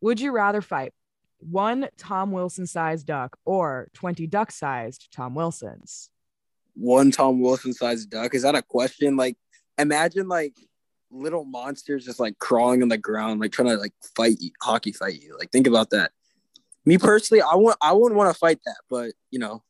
Would 0.01 0.21
you 0.21 0.33
rather 0.33 0.63
fight 0.63 0.93
one 1.41 1.89
Tom 1.97 2.33
Wilson 2.33 2.67
sized 2.67 3.07
duck 3.07 3.39
or 3.45 3.89
20 3.95 4.27
duck 4.27 4.51
sized 4.51 5.09
Tom 5.13 5.35
Wilsons? 5.35 6.11
One 6.75 7.11
Tom 7.11 7.41
Wilson 7.41 7.73
sized 7.73 8.11
duck. 8.11 8.35
Is 8.35 8.43
that 8.43 8.55
a 8.55 8.63
question? 8.63 9.17
Like, 9.17 9.37
imagine 9.77 10.29
like 10.29 10.55
little 11.11 11.45
monsters 11.45 12.05
just 12.05 12.21
like 12.21 12.39
crawling 12.39 12.83
on 12.83 12.89
the 12.89 12.99
ground, 12.99 13.41
like 13.41 13.53
trying 13.53 13.69
to 13.69 13.77
like 13.77 13.95
fight 14.17 14.37
you, 14.41 14.51
hockey 14.63 14.93
fight 14.93 15.21
you. 15.21 15.37
Like, 15.39 15.51
think 15.51 15.67
about 15.67 15.91
that. 15.91 16.13
Me 16.85 16.99
personally, 16.99 17.43
I 17.43 17.57
want 17.57 17.77
I 17.83 17.93
wouldn't 17.93 18.17
want 18.17 18.33
to 18.33 18.39
fight 18.39 18.61
that, 18.65 18.79
but 18.89 19.13
you 19.31 19.39
know, 19.39 19.63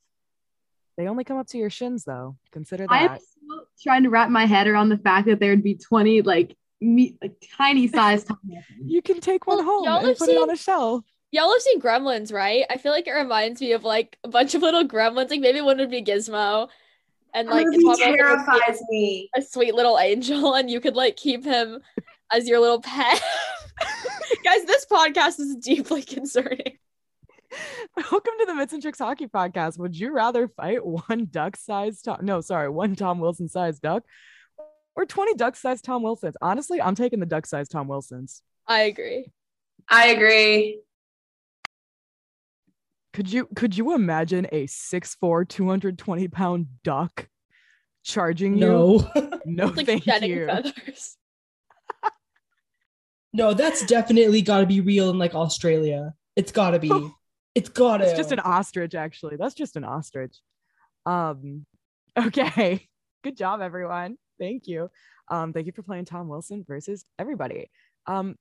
They 0.97 1.09
only 1.09 1.25
come 1.25 1.39
up 1.39 1.47
to 1.49 1.59
your 1.59 1.71
shins 1.71 2.05
though. 2.05 2.37
Consider 2.53 2.87
that. 2.87 2.93
I 2.93 3.05
am 3.15 3.19
trying 3.83 4.03
to 4.03 4.11
wrap 4.11 4.29
my 4.29 4.47
head 4.47 4.67
around 4.67 4.91
the 4.91 4.99
fact 4.99 5.27
that 5.27 5.41
there 5.41 5.51
would 5.51 5.63
be 5.63 5.75
20 5.75 6.23
like 6.23 6.57
me 6.81 7.17
like 7.21 7.35
tiny 7.57 7.89
size 7.89 8.25
Tom 8.25 8.39
You 8.85 9.03
can 9.03 9.21
take 9.21 9.47
one 9.47 9.59
Well, 9.59 9.67
home 9.67 9.85
y'all 9.85 9.99
and 9.99 10.09
have 10.09 10.19
put 10.19 10.29
it 10.29 10.37
on 10.41 10.51
a 10.51 10.57
shelf. 10.57 11.05
Y'all 11.31 11.51
have 11.53 11.61
seen 11.63 11.81
Gremlins, 11.81 12.33
right? 12.33 12.65
I 12.71 12.79
feel 12.79 12.93
like 12.93 13.07
it 13.07 13.13
reminds 13.13 13.61
me 13.61 13.73
of 13.73 13.85
like 13.85 14.17
a 14.25 14.29
bunch 14.29 14.55
of 14.55 14.63
little 14.63 14.85
gremlins. 14.85 15.31
Like 15.31 15.41
maybe 15.41 15.61
one 15.61 15.77
would 15.79 15.91
be 15.91 16.03
Gizmo, 16.03 16.69
and 17.35 17.49
like 17.49 17.67
Like, 17.67 17.73
Tom 17.75 17.81
he 17.81 17.85
Wilson 17.85 18.15
terrifies 18.15 18.81
me. 18.89 19.29
a 19.37 19.43
sweet 19.43 19.75
little 19.75 19.99
angel, 19.99 20.55
and 20.57 20.71
you 20.71 20.81
could 20.81 20.97
like 20.97 21.17
keep 21.17 21.45
him 21.45 21.81
as 22.33 22.49
your 22.49 22.61
little 22.61 22.81
pet. 22.81 23.21
Guys, 24.45 24.65
this 24.65 24.87
podcast 24.91 25.39
is 25.41 25.57
deeply 25.57 26.03
concerning. 26.03 26.79
Welcome 27.97 28.35
to 28.41 28.47
the 28.47 28.55
Mitts 28.55 28.73
and 28.75 28.83
Chicks 28.83 28.99
Hockey 28.99 29.27
Podcast. 29.27 29.79
Would 29.79 29.99
you 29.99 30.13
rather 30.13 30.49
fight 30.49 30.85
one 30.85 31.29
duck-sized 31.31 32.05
Tom? 32.05 32.19
No, 32.23 32.41
sorry, 32.41 32.69
one 32.69 32.95
Tom 32.95 33.19
Wilson-sized 33.21 33.81
duck, 33.83 34.05
or 34.99 35.07
twenty 35.07 35.33
duck-sized 35.35 35.85
Tom 35.85 36.03
Wilsons? 36.03 36.35
Honestly, 36.43 36.83
I'm 36.83 36.95
taking 36.95 37.21
the 37.21 37.27
duck-sized 37.27 37.71
Tom 37.71 37.89
Wilsons. 37.89 38.43
I 38.67 38.81
agree. 38.83 39.33
I 39.89 40.09
agree. 40.09 40.81
Could 43.15 43.33
you 43.33 43.49
could 43.57 43.77
you 43.77 43.95
imagine 43.95 44.47
a 44.53 44.67
6'4", 44.67 45.49
220 45.49 46.29
pound 46.29 46.67
duck 46.85 47.29
charging 48.05 48.55
you? 48.59 48.61
No, 48.67 49.11
No, 49.47 49.69
It's 49.69 49.77
like 49.77 49.87
thank 49.87 50.07
you. 50.07 50.47
feathers. 50.47 51.17
no, 53.33 53.55
that's 53.55 53.85
definitely 53.87 54.43
got 54.43 54.61
to 54.61 54.67
be 54.67 54.81
real 54.81 55.11
in 55.11 55.19
like 55.19 55.35
Australia. 55.35 56.15
It's 56.37 56.53
got 56.53 56.71
to 56.73 56.79
be. 56.79 56.91
It's 57.55 57.71
got 57.71 57.97
to. 57.97 58.05
It's 58.05 58.17
just 58.17 58.31
an 58.31 58.39
ostrich, 58.39 58.95
actually. 58.95 59.35
That's 59.37 59.55
just 59.55 59.75
an 59.75 59.83
ostrich. 59.83 60.37
Um, 61.07 61.67
okay. 62.17 62.87
Good 63.25 63.37
job, 63.37 63.61
everyone. 63.63 64.17
Thank 64.39 64.67
you. 64.67 64.91
Um, 65.29 65.53
thank 65.53 65.67
you 65.67 65.73
for 65.73 65.83
playing 65.83 66.07
Tom 66.07 66.29
Wilson 66.29 66.65
versus 66.67 67.05
everybody. 67.19 67.71
Um, 68.07 68.37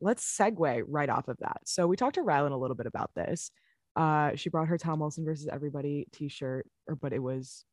let's 0.00 0.24
segue 0.24 0.82
right 0.86 1.08
off 1.08 1.28
of 1.28 1.36
that. 1.38 1.58
So 1.64 1.86
we 1.86 1.96
talked 1.96 2.16
to 2.16 2.22
Rylan 2.22 2.52
a 2.52 2.56
little 2.56 2.76
bit 2.76 2.86
about 2.86 3.10
this. 3.14 3.50
Uh, 3.96 4.32
she 4.36 4.48
brought 4.50 4.68
her 4.68 4.78
Tom 4.78 5.00
Wilson 5.00 5.24
versus 5.24 5.48
everybody 5.50 6.06
t-shirt, 6.12 6.66
or 6.86 6.94
but 6.94 7.12
it 7.12 7.22
was 7.22 7.64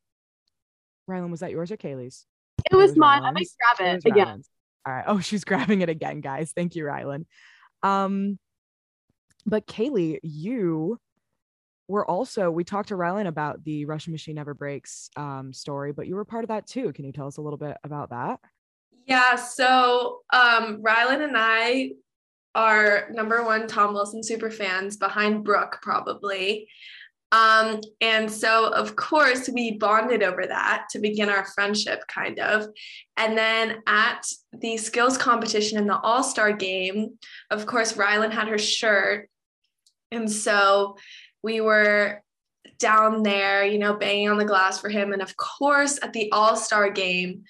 Rylan, 1.10 1.30
was 1.30 1.42
that 1.42 1.52
yours 1.52 1.72
or 1.72 1.78
Cailey's? 1.78 2.26
It 2.72 2.76
was 2.76 2.92
was 2.92 2.98
mine. 2.98 3.24
I 3.24 3.32
may 3.32 3.42
Rylan's. 3.42 3.56
grab 3.78 3.88
It 3.88 4.06
it 4.06 4.10
again. 4.10 4.28
Rylan's. 4.28 4.50
All 4.86 4.94
right. 4.94 5.06
Oh, 5.08 5.20
she's 5.22 5.44
grabbing 5.44 5.82
it 5.82 5.90
again, 5.90 6.22
guys. 6.22 6.52
Thank 6.56 6.76
you, 6.76 6.84
Rylan. 6.86 7.26
Um, 7.84 8.40
but 9.46 9.68
Cailey, 9.68 10.20
you 10.24 11.00
were 11.88 12.10
also 12.10 12.50
we 12.50 12.64
talked 12.64 12.90
to 12.90 12.96
Rylan 12.96 13.28
about 13.28 13.64
the 13.64 13.86
Russian 13.86 14.12
machine 14.12 14.36
never 14.36 14.54
breaks 14.54 15.10
um 15.16 15.54
story, 15.54 15.92
but 15.92 16.08
you 16.08 16.16
were 16.16 16.26
part 16.26 16.44
of 16.44 16.50
that 16.50 16.68
too. 16.68 16.94
Can 16.94 17.06
you 17.06 17.12
tell 17.12 17.28
us 17.28 17.38
a 17.38 17.42
little 17.42 17.58
bit 17.58 17.78
about 17.84 18.10
that? 18.10 18.40
Yeah, 19.06 19.36
so 19.36 20.22
um 20.34 20.82
Rylan 20.82 21.24
and 21.24 21.36
I 21.36 21.92
are 22.56 23.10
number 23.12 23.44
one 23.44 23.68
Tom 23.68 23.94
Wilson 23.94 24.24
super 24.24 24.50
fans 24.50 24.98
behind 24.98 25.44
Brook, 25.44 25.80
probably. 25.82 26.68
Um, 27.32 27.82
and 28.00 28.32
so 28.32 28.72
of 28.72 28.96
course 28.96 29.50
we 29.50 29.72
bonded 29.72 30.24
over 30.24 30.46
that 30.46 30.88
to 30.92 31.00
begin 31.00 31.30
our 31.30 31.46
friendship, 31.48 32.02
kind 32.08 32.40
of. 32.40 32.68
And 33.18 33.38
then 33.38 33.84
at 33.88 34.26
the 34.54 34.78
skills 34.78 35.18
competition 35.18 35.78
in 35.78 35.88
the 35.88 36.00
All-Star 36.00 36.54
game, 36.54 37.18
of 37.52 37.66
course, 37.66 37.94
Rylan 37.94 38.32
had 38.32 38.48
her 38.48 38.58
shirt. 38.58 39.30
And 40.12 40.32
so 40.32 40.98
we 41.46 41.62
were 41.62 42.24
down 42.80 43.22
there, 43.22 43.64
you 43.64 43.78
know, 43.78 43.94
banging 43.94 44.30
on 44.30 44.38
the 44.38 44.46
glass 44.46 44.82
for 44.82 44.90
him. 44.90 45.14
And 45.14 45.22
of 45.22 45.38
course, 45.38 46.00
at 46.02 46.12
the 46.12 46.32
All 46.32 46.56
Star 46.56 46.90
game, 46.90 47.44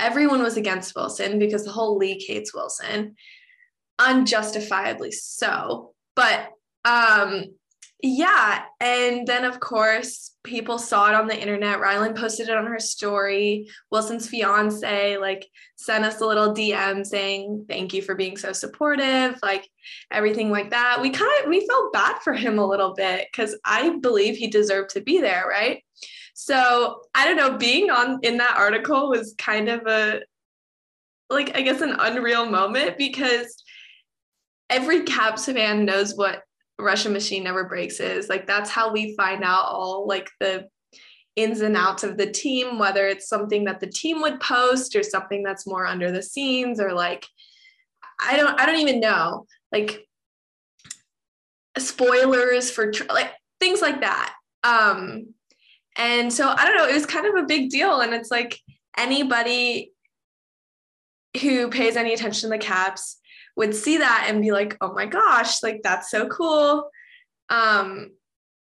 everyone 0.00 0.42
was 0.42 0.56
against 0.56 0.96
Wilson 0.96 1.38
because 1.38 1.62
the 1.62 1.70
whole 1.70 1.98
league 1.98 2.22
hates 2.26 2.54
Wilson, 2.54 3.16
unjustifiably 3.98 5.12
so. 5.12 5.92
But 6.16 6.48
um, 6.86 7.54
yeah, 8.06 8.64
and 8.80 9.26
then 9.26 9.46
of 9.46 9.60
course, 9.60 10.36
people 10.44 10.78
saw 10.78 11.08
it 11.08 11.14
on 11.14 11.26
the 11.26 11.40
internet. 11.40 11.78
Rylan 11.78 12.14
posted 12.14 12.50
it 12.50 12.54
on 12.54 12.66
her 12.66 12.78
story. 12.78 13.66
Wilson's 13.90 14.28
fiance 14.28 15.16
like 15.16 15.46
sent 15.76 16.04
us 16.04 16.20
a 16.20 16.26
little 16.26 16.52
DM 16.52 17.06
saying 17.06 17.64
thank 17.66 17.94
you 17.94 18.02
for 18.02 18.14
being 18.14 18.36
so 18.36 18.52
supportive, 18.52 19.38
like 19.42 19.66
everything 20.10 20.50
like 20.50 20.68
that. 20.68 20.98
We 21.00 21.08
kind 21.08 21.32
of 21.40 21.48
we 21.48 21.66
felt 21.66 21.94
bad 21.94 22.18
for 22.18 22.34
him 22.34 22.58
a 22.58 22.68
little 22.68 22.92
bit 22.92 23.26
because 23.32 23.58
I 23.64 23.96
believe 24.02 24.36
he 24.36 24.48
deserved 24.48 24.90
to 24.90 25.00
be 25.00 25.18
there, 25.18 25.46
right? 25.48 25.82
So 26.34 27.00
I 27.14 27.24
don't 27.24 27.38
know, 27.38 27.56
being 27.56 27.88
on 27.88 28.18
in 28.22 28.36
that 28.36 28.58
article 28.58 29.08
was 29.08 29.34
kind 29.38 29.70
of 29.70 29.86
a 29.86 30.20
like 31.30 31.56
I 31.56 31.62
guess 31.62 31.80
an 31.80 31.96
unreal 31.98 32.44
moment 32.50 32.98
because 32.98 33.64
every 34.68 35.04
Caps 35.04 35.46
fan 35.46 35.86
knows 35.86 36.14
what 36.14 36.42
Russian 36.78 37.12
machine 37.12 37.44
never 37.44 37.64
breaks 37.64 38.00
is. 38.00 38.28
Like 38.28 38.46
that's 38.46 38.70
how 38.70 38.92
we 38.92 39.14
find 39.16 39.44
out 39.44 39.66
all 39.66 40.06
like 40.06 40.28
the 40.40 40.66
ins 41.36 41.60
and 41.60 41.76
outs 41.76 42.04
of 42.04 42.16
the 42.16 42.30
team, 42.30 42.78
whether 42.78 43.06
it's 43.06 43.28
something 43.28 43.64
that 43.64 43.80
the 43.80 43.86
team 43.86 44.20
would 44.22 44.40
post 44.40 44.94
or 44.94 45.02
something 45.02 45.42
that's 45.42 45.66
more 45.66 45.86
under 45.86 46.10
the 46.10 46.22
scenes 46.22 46.80
or 46.80 46.92
like 46.92 47.26
I 48.20 48.36
don't 48.36 48.60
I 48.60 48.66
don't 48.66 48.80
even 48.80 49.00
know. 49.00 49.46
Like 49.72 50.06
spoilers 51.78 52.70
for 52.70 52.92
like 53.08 53.32
things 53.60 53.80
like 53.80 54.00
that. 54.00 54.34
Um 54.62 55.34
and 55.96 56.32
so 56.32 56.48
I 56.48 56.64
don't 56.64 56.76
know, 56.76 56.88
it 56.88 56.94
was 56.94 57.06
kind 57.06 57.26
of 57.26 57.36
a 57.36 57.46
big 57.46 57.70
deal 57.70 58.00
and 58.00 58.14
it's 58.14 58.30
like 58.30 58.58
anybody 58.96 59.92
who 61.40 61.68
pays 61.68 61.96
any 61.96 62.14
attention 62.14 62.48
to 62.48 62.56
the 62.56 62.62
caps 62.62 63.18
would 63.56 63.74
see 63.74 63.98
that 63.98 64.26
and 64.28 64.42
be 64.42 64.52
like, 64.52 64.76
"Oh 64.80 64.92
my 64.92 65.06
gosh, 65.06 65.62
like 65.62 65.82
that's 65.82 66.10
so 66.10 66.28
cool." 66.28 66.90
Um 67.48 68.12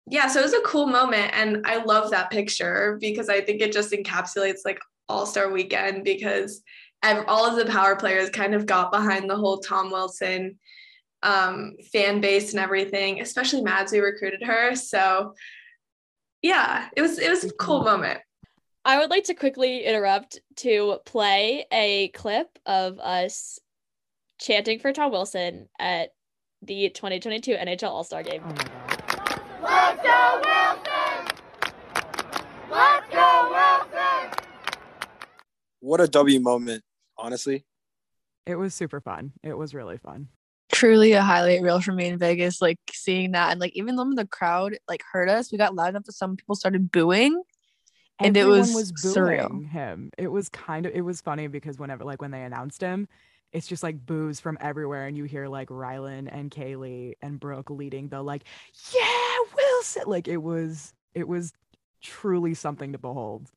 yeah, 0.09 0.28
so 0.28 0.41
it 0.41 0.45
was 0.45 0.55
a 0.55 0.61
cool 0.61 0.87
moment 0.87 1.32
and 1.34 1.66
I 1.66 1.82
love 1.82 2.11
that 2.11 2.30
picture 2.30 2.97
because 3.01 3.28
I 3.28 3.41
think 3.41 3.61
it 3.61 3.72
just 3.72 3.93
encapsulates 3.93 4.61
like 4.64 4.78
All-Star 5.09 5.51
weekend 5.51 6.05
because 6.05 6.62
all 7.03 7.47
of 7.47 7.57
the 7.57 7.70
power 7.70 7.97
players 7.97 8.30
kind 8.30 8.55
of 8.55 8.66
got 8.66 8.91
behind 8.93 9.28
the 9.28 9.37
whole 9.37 9.59
Tom 9.59 9.91
Wilson 9.91 10.59
um 11.22 11.74
fan 11.93 12.20
base 12.20 12.53
and 12.53 12.61
everything, 12.61 13.20
especially 13.20 13.62
Mads 13.62 13.93
we 13.93 14.01
recruited 14.01 14.43
her. 14.43 14.74
So 14.74 15.34
yeah, 16.43 16.89
it 16.97 17.03
was 17.03 17.18
it 17.18 17.30
was 17.30 17.45
a 17.45 17.53
cool 17.55 17.82
moment. 17.82 18.20
I 18.84 18.99
would 18.99 19.11
like 19.11 19.24
to 19.24 19.34
quickly 19.34 19.84
interrupt 19.84 20.41
to 20.59 20.99
play 21.05 21.66
a 21.72 22.09
clip 22.09 22.57
of 22.66 23.01
us 23.01 23.59
chanting 24.39 24.78
for 24.78 24.93
Tom 24.93 25.11
Wilson 25.11 25.68
at 25.78 26.11
the 26.62 26.91
2022 26.91 27.55
NHL 27.55 27.89
All 27.89 28.05
Star 28.05 28.22
game. 28.22 28.43
Oh 28.45 28.49
my 28.49 28.55
god. 28.55 29.43
Let's 29.62 30.03
go 30.03 30.43
Wilson! 30.45 31.37
Let's 32.70 33.14
go 33.14 33.49
Wilson! 33.51 34.30
What 35.80 36.01
a 36.01 36.09
W 36.09 36.41
moment, 36.41 36.82
honestly. 37.16 37.64
It 38.47 38.57
was 38.57 38.74
super 38.74 39.01
fun. 39.01 39.32
It 39.43 39.55
was 39.57 39.74
really 39.74 39.99
fun. 39.99 40.28
Truly 40.72 41.12
a 41.12 41.22
highlight 41.22 41.62
reel 41.62 41.80
for 41.80 41.93
me 41.93 42.07
in 42.07 42.18
Vegas, 42.18 42.61
like 42.61 42.78
seeing 42.93 43.32
that 43.32 43.51
and 43.53 43.61
like 43.61 43.72
even 43.74 43.97
though 43.97 44.11
the 44.14 44.26
crowd 44.26 44.76
like 44.89 45.03
heard 45.12 45.28
us, 45.28 45.51
we 45.51 45.59
got 45.59 45.74
loud 45.74 45.91
enough 45.91 46.05
that 46.05 46.12
some 46.12 46.37
people 46.37 46.55
started 46.55 46.91
booing. 46.93 47.43
And 48.18 48.37
it 48.37 48.41
Everyone 48.41 48.72
was 48.74 48.93
booing 48.93 49.14
surreal. 49.14 49.68
him. 49.68 50.11
It 50.16 50.28
was 50.28 50.49
kind 50.49 50.87
of 50.87 50.93
it 50.95 51.03
was 51.03 51.20
funny 51.20 51.49
because 51.49 51.78
whenever 51.78 52.05
like 52.05 52.20
when 52.22 52.30
they 52.30 52.43
announced 52.43 52.80
him, 52.80 53.09
it's 53.53 53.66
just 53.66 53.82
like 53.82 54.05
boos 54.05 54.40
from 54.40 54.59
everywhere, 54.61 55.07
and 55.07 55.16
you 55.16 55.24
hear 55.24 55.49
like 55.49 55.68
Rylan 55.68 56.28
and 56.30 56.51
Cailey 56.51 57.14
and 57.22 57.40
Brook 57.40 57.70
leading 57.70 58.09
the 58.09 58.22
like, 58.22 58.44
yeah, 58.94 59.36
Wilson. 59.57 60.03
Like 60.07 60.28
it 60.28 60.38
was 60.38 60.92
it 61.14 61.26
was 61.26 61.53
truly 62.03 62.55
something 62.55 62.92
to 62.92 62.99
behold. 62.99 63.51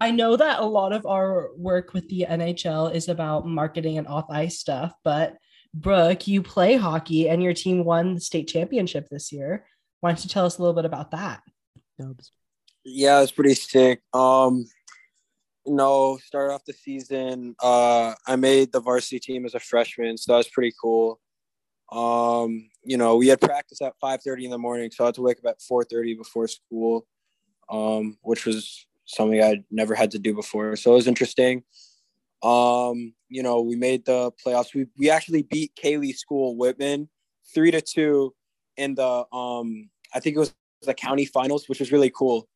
I 0.00 0.10
know 0.10 0.36
that 0.36 0.60
a 0.60 0.64
lot 0.64 0.92
of 0.92 1.06
our 1.06 1.50
work 1.56 1.92
with 1.92 2.08
the 2.08 2.26
NHL 2.28 2.94
is 2.94 3.08
about 3.08 3.46
marketing 3.46 3.98
and 3.98 4.06
off 4.06 4.30
ice 4.30 4.58
stuff, 4.58 4.94
but 5.04 5.36
Brook, 5.74 6.26
you 6.26 6.42
play 6.42 6.76
hockey 6.76 7.28
and 7.28 7.42
your 7.42 7.54
team 7.54 7.84
won 7.84 8.14
the 8.14 8.20
state 8.20 8.48
championship 8.48 9.08
this 9.08 9.32
year. 9.32 9.64
Why 10.00 10.10
don't 10.10 10.22
you 10.22 10.28
tell 10.28 10.44
us 10.44 10.58
a 10.58 10.62
little 10.62 10.74
bit 10.74 10.84
about 10.84 11.12
that? 11.12 11.42
Dubs. 11.98 12.32
Yeah, 12.84 13.22
it's 13.22 13.32
pretty 13.32 13.54
sick. 13.54 14.02
Um, 14.12 14.66
know, 15.66 16.18
started 16.24 16.54
off 16.54 16.64
the 16.64 16.72
season. 16.72 17.54
Uh, 17.62 18.14
I 18.26 18.36
made 18.36 18.72
the 18.72 18.80
varsity 18.80 19.20
team 19.20 19.44
as 19.44 19.54
a 19.54 19.60
freshman, 19.60 20.16
so 20.16 20.32
that 20.32 20.38
was 20.38 20.48
pretty 20.48 20.74
cool. 20.80 21.20
Um, 21.90 22.70
you 22.84 22.96
know, 22.96 23.16
we 23.16 23.28
had 23.28 23.40
practice 23.40 23.82
at 23.82 23.94
five 24.00 24.22
thirty 24.22 24.44
in 24.44 24.50
the 24.50 24.58
morning, 24.58 24.90
so 24.90 25.04
I 25.04 25.08
had 25.08 25.14
to 25.16 25.22
wake 25.22 25.38
up 25.38 25.50
at 25.50 25.62
four 25.62 25.84
thirty 25.84 26.14
before 26.14 26.48
school, 26.48 27.06
um, 27.68 28.18
which 28.22 28.46
was 28.46 28.86
something 29.04 29.42
I'd 29.42 29.64
never 29.70 29.94
had 29.94 30.10
to 30.12 30.18
do 30.18 30.34
before. 30.34 30.74
So 30.76 30.92
it 30.92 30.94
was 30.94 31.06
interesting. 31.06 31.64
Um, 32.42 33.14
you 33.28 33.42
know, 33.42 33.60
we 33.60 33.76
made 33.76 34.04
the 34.04 34.32
playoffs. 34.44 34.74
We 34.74 34.86
we 34.96 35.10
actually 35.10 35.42
beat 35.42 35.72
Cailey 35.76 36.14
School 36.16 36.56
Whitman 36.56 37.08
three 37.54 37.70
to 37.70 37.80
two 37.80 38.34
in 38.76 38.94
the 38.94 39.26
um, 39.32 39.90
I 40.14 40.20
think 40.20 40.36
it 40.36 40.40
was 40.40 40.54
the 40.82 40.94
county 40.94 41.26
finals, 41.26 41.68
which 41.68 41.78
was 41.78 41.92
really 41.92 42.10
cool. 42.10 42.48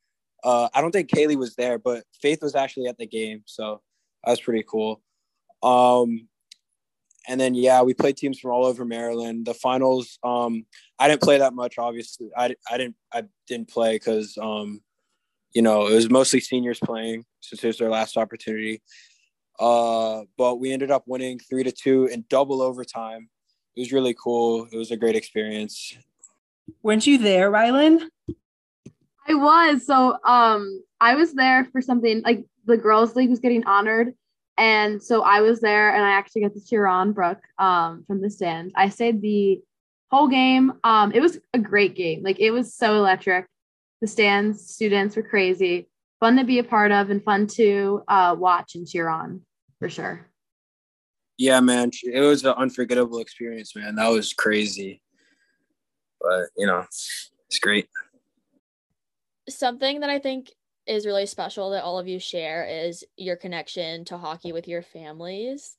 Uh, 0.45 0.69
I 0.75 0.81
don't 0.81 0.93
think 0.93 1.11
Cailey 1.11 1.37
was 1.37 1.55
there, 1.57 1.79
but 1.79 2.05
Faith 2.21 2.41
was 2.43 2.55
actually 2.55 2.87
at 2.87 2.99
the 2.99 3.07
game, 3.07 3.43
so 3.47 3.81
that 4.25 4.31
was 4.31 4.41
pretty 4.41 4.65
cool. 4.69 5.03
Um, 5.63 6.29
and 7.29 7.41
then 7.41 7.55
yeah, 7.55 7.83
we 7.83 7.95
played 7.95 8.17
teams 8.17 8.39
from 8.39 8.53
all 8.53 8.65
over 8.65 8.85
Maryland. 8.85 9.47
The 9.47 9.55
finals, 9.55 10.19
um, 10.23 10.67
I 10.99 11.09
didn't 11.09 11.23
play 11.23 11.39
that 11.39 11.55
much. 11.55 11.79
Obviously, 11.79 12.29
I, 12.37 12.55
I 12.71 12.79
didn't 12.79 12.97
I 13.13 13.25
didn't 13.49 13.69
play 13.69 13.97
because 13.97 14.39
um, 14.41 14.81
you 15.53 15.63
know 15.63 15.87
it 15.87 15.95
was 15.95 16.11
mostly 16.11 16.41
seniors 16.41 16.79
playing 16.79 17.25
since 17.41 17.63
it 17.65 17.67
was 17.67 17.79
their 17.79 17.91
last 17.91 18.17
opportunity. 18.17 18.83
Uh, 19.59 20.23
but 20.37 20.57
we 20.61 20.73
ended 20.73 20.91
up 20.91 21.05
winning 21.07 21.39
three 21.39 21.65
to 21.65 21.73
two 21.73 22.07
in 22.07 22.25
double 22.29 22.63
overtime. 22.63 23.29
It 23.75 23.81
was 23.81 23.93
really 23.93 24.15
cool. 24.15 24.69
It 24.71 24.77
was 24.77 24.91
a 24.91 24.97
great 24.97 25.17
experience. 25.17 25.97
Weren't 26.83 27.07
you 27.07 27.19
there, 27.19 27.51
Rylan? 27.51 28.09
I 29.29 29.35
was. 29.35 29.87
So 29.87 30.19
um 30.25 30.83
I 31.01 31.15
was 31.15 31.35
there 31.35 31.65
for 31.73 31.81
something 31.81 32.23
like 32.23 32.45
the 32.65 32.77
girls 32.77 33.15
league 33.17 33.31
was 33.31 33.41
getting 33.41 33.65
honored. 33.65 34.15
And 34.59 35.03
so 35.03 35.23
I 35.23 35.41
was 35.41 35.61
there 35.61 35.95
and 35.95 36.03
I 36.03 36.11
actually 36.11 36.43
got 36.43 36.55
to 36.55 36.65
cheer 36.65 36.87
on 36.87 37.13
Brook 37.13 37.39
um 37.59 38.05
from 38.07 38.21
the 38.21 38.31
stands. 38.31 38.73
I 38.77 38.89
stayed 38.89 39.21
the 39.21 39.61
whole 40.11 40.29
game. 40.29 40.75
Um 40.85 41.13
it 41.13 41.21
was 41.21 41.39
a 41.53 41.59
great 41.59 41.95
game. 41.95 42.23
Like 42.23 42.41
it 42.41 42.51
was 42.51 42.75
so 42.75 42.95
electric. 42.97 43.47
The 44.01 44.07
stands, 44.07 44.67
students 44.67 45.17
were 45.17 45.23
crazy. 45.23 45.89
Fun 46.21 46.37
to 46.37 46.45
be 46.45 46.59
a 46.59 46.65
part 46.65 46.93
of 46.93 47.11
and 47.11 47.23
fun 47.23 47.47
to 47.49 48.03
uh 48.09 48.37
watch 48.39 48.75
and 48.75 48.87
cheer 48.87 49.09
on 49.09 49.43
for 49.79 49.89
sure. 49.89 50.27
Yeah, 51.39 51.61
man, 51.61 51.91
it 52.03 52.21
was 52.21 52.45
an 52.45 52.55
unforgettable 52.57 53.19
experience, 53.19 53.77
man. 53.77 53.97
That 53.97 54.09
was 54.09 54.33
crazy. 54.33 55.03
But 56.19 56.47
you 56.57 56.67
know, 56.67 56.81
it's 56.81 57.59
great. 57.61 57.89
Something 59.49 60.01
that 60.01 60.11
I 60.11 60.19
think 60.19 60.53
is 60.87 61.07
really 61.07 61.27
special 61.27 61.71
that 61.71 61.83
all 61.83 61.99
of 61.99 62.09
you 62.09 62.19
share 62.19 62.65
is 62.65 63.05
your 63.17 63.37
connection 63.37 64.05
to 64.07 64.19
hockey 64.19 64.53
with 64.53 64.69
your 64.69 64.83
families. 64.83 65.77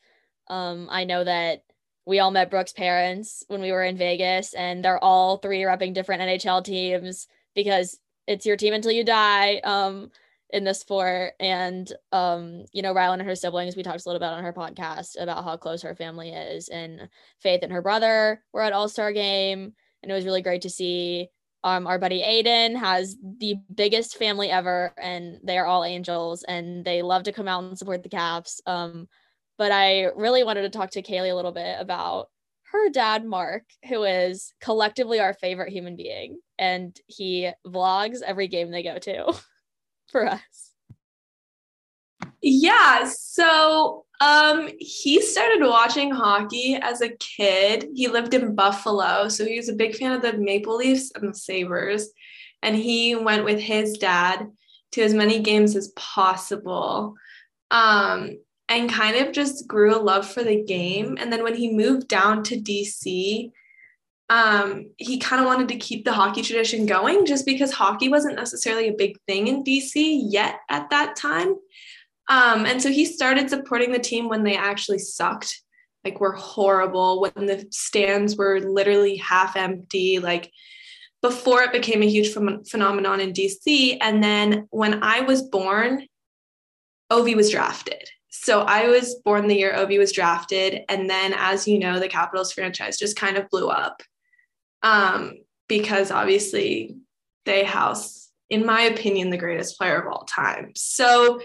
Um, 0.49 0.87
I 0.89 1.05
know 1.05 1.23
that 1.23 1.63
we 2.05 2.19
all 2.19 2.31
met 2.31 2.49
Brook's 2.49 2.73
parents 2.73 3.43
when 3.47 3.61
we 3.61 3.71
were 3.71 3.83
in 3.83 3.97
Vegas, 3.97 4.53
and 4.53 4.83
they're 4.83 5.03
all 5.03 5.37
three 5.37 5.61
repping 5.61 5.93
different 5.93 6.21
NHL 6.21 6.63
teams 6.63 7.27
because 7.55 7.99
it's 8.27 8.45
your 8.45 8.57
team 8.57 8.73
until 8.73 8.91
you 8.91 9.03
die. 9.03 9.57
Um, 9.57 10.11
in 10.49 10.63
the 10.63 10.73
sport. 10.73 11.33
And 11.39 11.91
um, 12.11 12.65
you 12.71 12.81
know, 12.81 12.93
Rylan 12.93 13.13
and 13.19 13.23
her 13.23 13.35
siblings, 13.35 13.75
we 13.75 13.83
talked 13.83 14.05
a 14.05 14.09
little 14.09 14.19
bit 14.19 14.29
on 14.29 14.43
her 14.43 14.53
podcast 14.53 15.21
about 15.21 15.43
how 15.43 15.57
close 15.57 15.81
her 15.81 15.95
family 15.95 16.31
is. 16.31 16.69
And 16.69 17.09
Faith 17.39 17.61
and 17.63 17.71
her 17.71 17.81
brother 17.81 18.43
were 18.53 18.61
at 18.61 18.73
All-Star 18.73 19.11
game. 19.11 19.73
And 20.01 20.11
it 20.11 20.15
was 20.15 20.25
really 20.25 20.41
great 20.41 20.61
to 20.61 20.69
see. 20.69 21.29
Um, 21.67 21.85
our 21.85 21.99
buddy 21.99 22.21
Aiden 22.21 22.77
has 22.77 23.17
the 23.39 23.55
biggest 23.75 24.17
family 24.17 24.49
ever, 24.49 24.93
and 24.97 25.37
they 25.43 25.57
are 25.57 25.65
all 25.65 25.83
angels, 25.83 26.43
and 26.43 26.85
they 26.85 27.01
love 27.01 27.23
to 27.23 27.33
come 27.33 27.49
out 27.49 27.65
and 27.65 27.77
support 27.77 28.03
the 28.03 28.09
Caps. 28.09 28.61
Um, 28.65 29.09
but 29.57 29.73
I 29.73 30.03
really 30.15 30.45
wanted 30.45 30.61
to 30.61 30.69
talk 30.69 30.91
to 30.91 31.01
Cailey 31.01 31.29
a 31.29 31.35
little 31.35 31.51
bit 31.51 31.75
about 31.77 32.29
her 32.71 32.89
dad, 32.89 33.25
Mark, 33.25 33.63
who 33.89 34.03
is 34.03 34.53
collectively 34.61 35.19
our 35.19 35.33
favorite 35.33 35.73
human 35.73 35.97
being, 35.97 36.39
and 36.57 36.97
he 37.07 37.51
vlogs 37.65 38.21
every 38.21 38.47
game 38.47 38.71
they 38.71 38.83
go 38.83 38.97
to. 38.99 39.33
for 40.07 40.25
us? 40.25 40.71
Yeah, 42.41 43.05
so 43.09 44.05
um 44.19 44.69
he 44.79 45.21
started 45.21 45.65
watching 45.65 46.11
hockey 46.11 46.75
as 46.81 47.01
a 47.01 47.09
kid. 47.17 47.87
He 47.95 48.07
lived 48.07 48.33
in 48.33 48.55
Buffalo, 48.55 49.27
so 49.29 49.45
he 49.45 49.57
was 49.57 49.69
a 49.69 49.73
big 49.75 49.95
fan 49.95 50.11
of 50.13 50.21
the 50.21 50.33
Maple 50.33 50.77
Leafs 50.77 51.11
and 51.15 51.29
the 51.33 51.37
Sabres, 51.37 52.09
and 52.61 52.75
he 52.75 53.15
went 53.15 53.45
with 53.45 53.59
his 53.59 53.97
dad 53.97 54.47
to 54.93 55.01
as 55.01 55.13
many 55.13 55.39
games 55.39 55.75
as 55.75 55.89
possible. 55.95 57.15
Um 57.71 58.37
and 58.69 58.89
kind 58.89 59.15
of 59.15 59.33
just 59.33 59.65
grew 59.67 59.95
a 59.95 60.01
love 60.01 60.27
for 60.29 60.43
the 60.43 60.61
game. 60.63 61.17
And 61.19 61.31
then 61.31 61.41
when 61.41 61.55
he 61.55 61.71
moved 61.71 62.07
down 62.09 62.43
to 62.43 62.57
DC, 62.59 63.51
um, 64.29 64.89
he 64.97 65.19
kind 65.19 65.39
of 65.41 65.45
wanted 65.47 65.69
to 65.69 65.77
keep 65.77 66.03
the 66.03 66.11
hockey 66.11 66.41
tradition 66.41 66.85
going 66.85 67.25
just 67.25 67.45
because 67.45 67.71
hockey 67.71 68.09
wasn't 68.09 68.35
necessarily 68.35 68.89
a 68.89 68.93
big 68.93 69.17
thing 69.25 69.47
in 69.47 69.63
DC 69.63 70.21
yet 70.29 70.55
at 70.69 70.89
that 70.89 71.15
time. 71.15 71.55
Um, 72.29 72.65
and 72.65 72.81
so 72.81 72.89
he 72.89 73.05
started 73.05 73.49
supporting 73.49 73.91
the 73.91 73.99
team 73.99 74.27
when 74.27 74.43
they 74.43 74.57
actually 74.57 74.99
sucked, 74.99 75.61
like 76.03 76.19
were 76.19 76.33
horrible, 76.33 77.21
when 77.21 77.45
the 77.45 77.65
stands 77.71 78.35
were 78.35 78.59
literally 78.59 79.17
half 79.17 79.55
empty, 79.55 80.19
like 80.19 80.51
before 81.21 81.63
it 81.63 81.71
became 81.71 82.01
a 82.01 82.09
huge 82.09 82.33
ph- 82.33 82.67
phenomenon 82.69 83.19
in 83.19 83.33
DC. 83.33 83.97
And 84.01 84.23
then 84.23 84.67
when 84.71 85.03
I 85.03 85.21
was 85.21 85.41
born, 85.41 86.05
Ovi 87.11 87.35
was 87.35 87.49
drafted. 87.49 88.09
So 88.29 88.61
I 88.61 88.87
was 88.87 89.15
born 89.25 89.47
the 89.47 89.55
year 89.55 89.73
Ovi 89.73 89.97
was 89.97 90.11
drafted. 90.11 90.81
And 90.89 91.09
then, 91.09 91.33
as 91.35 91.67
you 91.67 91.79
know, 91.79 91.99
the 91.99 92.07
Capitals 92.07 92.51
franchise 92.51 92.97
just 92.97 93.17
kind 93.17 93.37
of 93.37 93.49
blew 93.49 93.69
up 93.69 94.03
um, 94.83 95.33
because 95.67 96.11
obviously 96.11 96.97
they 97.45 97.63
house, 97.63 98.29
in 98.49 98.65
my 98.65 98.81
opinion, 98.81 99.29
the 99.29 99.37
greatest 99.37 99.77
player 99.77 99.99
of 99.99 100.11
all 100.11 100.25
time. 100.25 100.73
So 100.75 101.39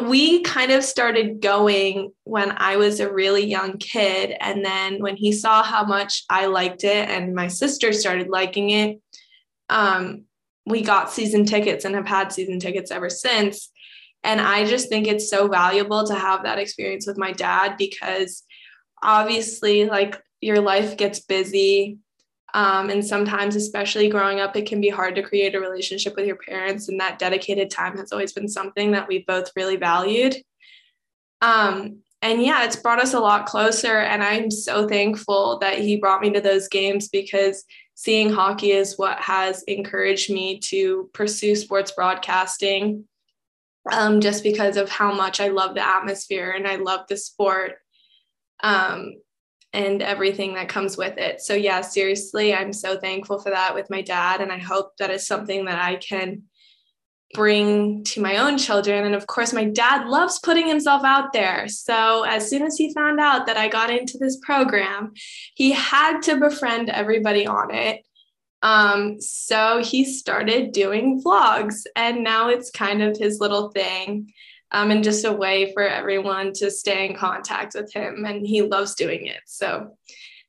we 0.00 0.40
kind 0.42 0.72
of 0.72 0.84
started 0.84 1.42
going 1.42 2.12
when 2.24 2.54
I 2.56 2.76
was 2.76 3.00
a 3.00 3.12
really 3.12 3.44
young 3.44 3.76
kid. 3.76 4.34
And 4.40 4.64
then 4.64 5.00
when 5.02 5.16
he 5.16 5.32
saw 5.32 5.62
how 5.62 5.84
much 5.84 6.24
I 6.30 6.46
liked 6.46 6.84
it 6.84 7.08
and 7.08 7.34
my 7.34 7.48
sister 7.48 7.92
started 7.92 8.28
liking 8.28 8.70
it, 8.70 9.00
um, 9.68 10.24
we 10.64 10.82
got 10.82 11.10
season 11.10 11.44
tickets 11.44 11.84
and 11.84 11.94
have 11.94 12.06
had 12.06 12.32
season 12.32 12.58
tickets 12.58 12.90
ever 12.90 13.10
since. 13.10 13.70
And 14.24 14.40
I 14.40 14.64
just 14.64 14.88
think 14.88 15.06
it's 15.06 15.28
so 15.28 15.48
valuable 15.48 16.06
to 16.06 16.14
have 16.14 16.44
that 16.44 16.58
experience 16.58 17.06
with 17.06 17.18
my 17.18 17.32
dad 17.32 17.76
because 17.76 18.44
obviously, 19.02 19.86
like, 19.86 20.22
your 20.40 20.60
life 20.60 20.96
gets 20.96 21.20
busy. 21.20 21.98
Um, 22.54 22.90
and 22.90 23.04
sometimes, 23.04 23.56
especially 23.56 24.08
growing 24.08 24.40
up, 24.40 24.56
it 24.56 24.66
can 24.66 24.80
be 24.80 24.90
hard 24.90 25.14
to 25.14 25.22
create 25.22 25.54
a 25.54 25.60
relationship 25.60 26.16
with 26.16 26.26
your 26.26 26.36
parents. 26.36 26.88
And 26.88 27.00
that 27.00 27.18
dedicated 27.18 27.70
time 27.70 27.96
has 27.96 28.12
always 28.12 28.32
been 28.32 28.48
something 28.48 28.90
that 28.92 29.08
we 29.08 29.20
both 29.20 29.50
really 29.56 29.76
valued. 29.76 30.36
Um, 31.40 32.00
and 32.20 32.42
yeah, 32.42 32.64
it's 32.64 32.76
brought 32.76 33.00
us 33.00 33.14
a 33.14 33.20
lot 33.20 33.46
closer. 33.46 33.98
And 33.98 34.22
I'm 34.22 34.50
so 34.50 34.86
thankful 34.86 35.58
that 35.58 35.78
he 35.78 35.96
brought 35.96 36.20
me 36.20 36.30
to 36.32 36.40
those 36.40 36.68
games 36.68 37.08
because 37.08 37.64
seeing 37.94 38.30
hockey 38.30 38.72
is 38.72 38.96
what 38.96 39.18
has 39.18 39.62
encouraged 39.64 40.30
me 40.30 40.58
to 40.60 41.10
pursue 41.12 41.56
sports 41.56 41.92
broadcasting 41.92 43.04
um, 43.90 44.20
just 44.20 44.44
because 44.44 44.76
of 44.76 44.88
how 44.88 45.12
much 45.12 45.40
I 45.40 45.48
love 45.48 45.74
the 45.74 45.86
atmosphere 45.86 46.52
and 46.52 46.68
I 46.68 46.76
love 46.76 47.06
the 47.08 47.16
sport. 47.16 47.78
Um, 48.62 49.14
and 49.72 50.02
everything 50.02 50.54
that 50.54 50.68
comes 50.68 50.96
with 50.96 51.16
it. 51.16 51.40
So, 51.40 51.54
yeah, 51.54 51.80
seriously, 51.80 52.54
I'm 52.54 52.72
so 52.72 52.98
thankful 52.98 53.38
for 53.38 53.50
that 53.50 53.74
with 53.74 53.88
my 53.88 54.02
dad. 54.02 54.40
And 54.40 54.52
I 54.52 54.58
hope 54.58 54.96
that 54.98 55.10
is 55.10 55.26
something 55.26 55.64
that 55.64 55.82
I 55.82 55.96
can 55.96 56.42
bring 57.32 58.04
to 58.04 58.20
my 58.20 58.36
own 58.36 58.58
children. 58.58 59.04
And 59.04 59.14
of 59.14 59.26
course, 59.26 59.54
my 59.54 59.64
dad 59.64 60.06
loves 60.06 60.38
putting 60.40 60.68
himself 60.68 61.02
out 61.04 61.32
there. 61.32 61.66
So, 61.68 62.24
as 62.24 62.48
soon 62.48 62.62
as 62.62 62.76
he 62.76 62.92
found 62.92 63.18
out 63.18 63.46
that 63.46 63.56
I 63.56 63.68
got 63.68 63.90
into 63.90 64.18
this 64.18 64.38
program, 64.42 65.12
he 65.54 65.72
had 65.72 66.20
to 66.22 66.38
befriend 66.38 66.90
everybody 66.90 67.46
on 67.46 67.74
it. 67.74 68.04
Um, 68.60 69.20
so, 69.20 69.82
he 69.82 70.04
started 70.04 70.72
doing 70.72 71.22
vlogs, 71.22 71.84
and 71.96 72.22
now 72.22 72.50
it's 72.50 72.70
kind 72.70 73.02
of 73.02 73.16
his 73.16 73.40
little 73.40 73.70
thing 73.70 74.32
um, 74.72 74.90
and 74.90 75.04
just 75.04 75.24
a 75.24 75.32
way 75.32 75.72
for 75.72 75.82
everyone 75.82 76.52
to 76.54 76.70
stay 76.70 77.06
in 77.06 77.14
contact 77.14 77.74
with 77.74 77.92
him. 77.92 78.24
And 78.24 78.46
he 78.46 78.62
loves 78.62 78.94
doing 78.94 79.26
it. 79.26 79.40
So 79.46 79.96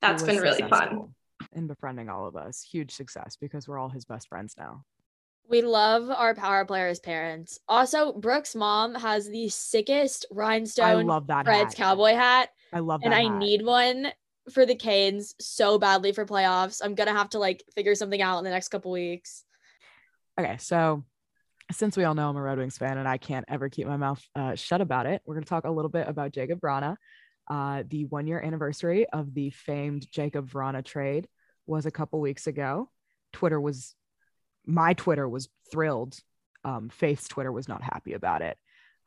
that's 0.02 0.24
been 0.24 0.38
really 0.38 0.62
fun. 0.70 1.14
In 1.52 1.68
befriending 1.68 2.10
all 2.10 2.26
of 2.26 2.36
us, 2.36 2.62
huge 2.62 2.92
success 2.92 3.38
because 3.40 3.68
we're 3.68 3.78
all 3.78 3.90
his 3.90 4.06
best 4.06 4.30
friends 4.30 4.56
now. 4.58 4.86
We 5.50 5.62
love 5.62 6.10
our 6.10 6.34
power 6.34 6.64
players' 6.64 7.00
parents. 7.00 7.60
Also, 7.68 8.14
Brook's 8.14 8.56
mom 8.56 8.96
has 8.96 9.28
the 9.28 9.50
sickest 9.50 10.26
rhinestone 10.32 10.86
I 10.86 10.94
love 10.94 11.28
that 11.28 11.46
Fred's 11.46 11.74
hat. 11.74 11.86
cowboy 11.86 12.14
hat. 12.14 12.50
I 12.72 12.80
love 12.80 13.02
that. 13.02 13.08
and 13.08 13.14
I 13.14 13.24
hat. 13.24 13.38
need 13.40 13.62
one 13.64 14.08
for 14.52 14.66
the 14.66 14.76
Canes 14.76 15.36
so 15.40 15.78
badly 15.78 16.14
for 16.14 16.26
playoffs. 16.26 16.82
I'm 16.84 16.96
gonna 16.96 17.14
have 17.14 17.30
to 17.32 17.40
like 17.40 17.64
figure 17.76 17.94
something 17.94 18.22
out 18.22 18.38
in 18.38 18.46
the 18.46 18.50
next 18.50 18.70
couple 18.70 18.92
weeks. 18.92 19.44
Okay, 20.40 20.58
so 20.60 21.04
since 21.76 21.98
we 21.98 22.04
all 22.04 22.14
know 22.14 22.30
I'm 22.30 22.36
a 22.36 22.42
Red 22.42 22.58
Wings 22.58 22.78
fan 22.78 22.98
and 22.98 23.08
I 23.08 23.18
can't 23.18 23.46
ever 23.48 23.70
keep 23.70 23.88
my 23.88 23.98
mouth 23.98 24.24
uh, 24.36 24.56
shut 24.56 24.82
about 24.82 25.06
it, 25.06 25.22
we're 25.26 25.36
going 25.36 25.44
to 25.44 25.50
talk 25.50 25.66
a 25.66 25.72
little 25.72 25.90
bit 25.90 26.08
about 26.08 26.32
Jakub 26.32 26.60
Vrana. 26.60 26.96
Uh, 27.50 27.84
the 27.88 28.06
one 28.06 28.28
year 28.28 28.42
anniversary 28.42 29.06
of 29.10 29.34
the 29.34 29.50
famed 29.50 30.08
Jakub 30.12 30.50
Vrana 30.50 30.84
trade 30.84 31.28
was 31.66 31.86
a 31.86 31.92
couple 31.92 32.20
weeks 32.22 32.48
ago. 32.48 32.90
Twitter 33.34 33.60
was, 33.60 33.96
my 34.66 34.94
Twitter 34.94 35.28
was 35.28 35.50
thrilled. 35.72 36.18
Um, 36.64 36.90
Faith's 36.90 37.28
Twitter 37.28 37.52
was 37.52 37.68
not 37.68 37.82
happy 37.82 38.14
about 38.14 38.42
it. 38.42 38.58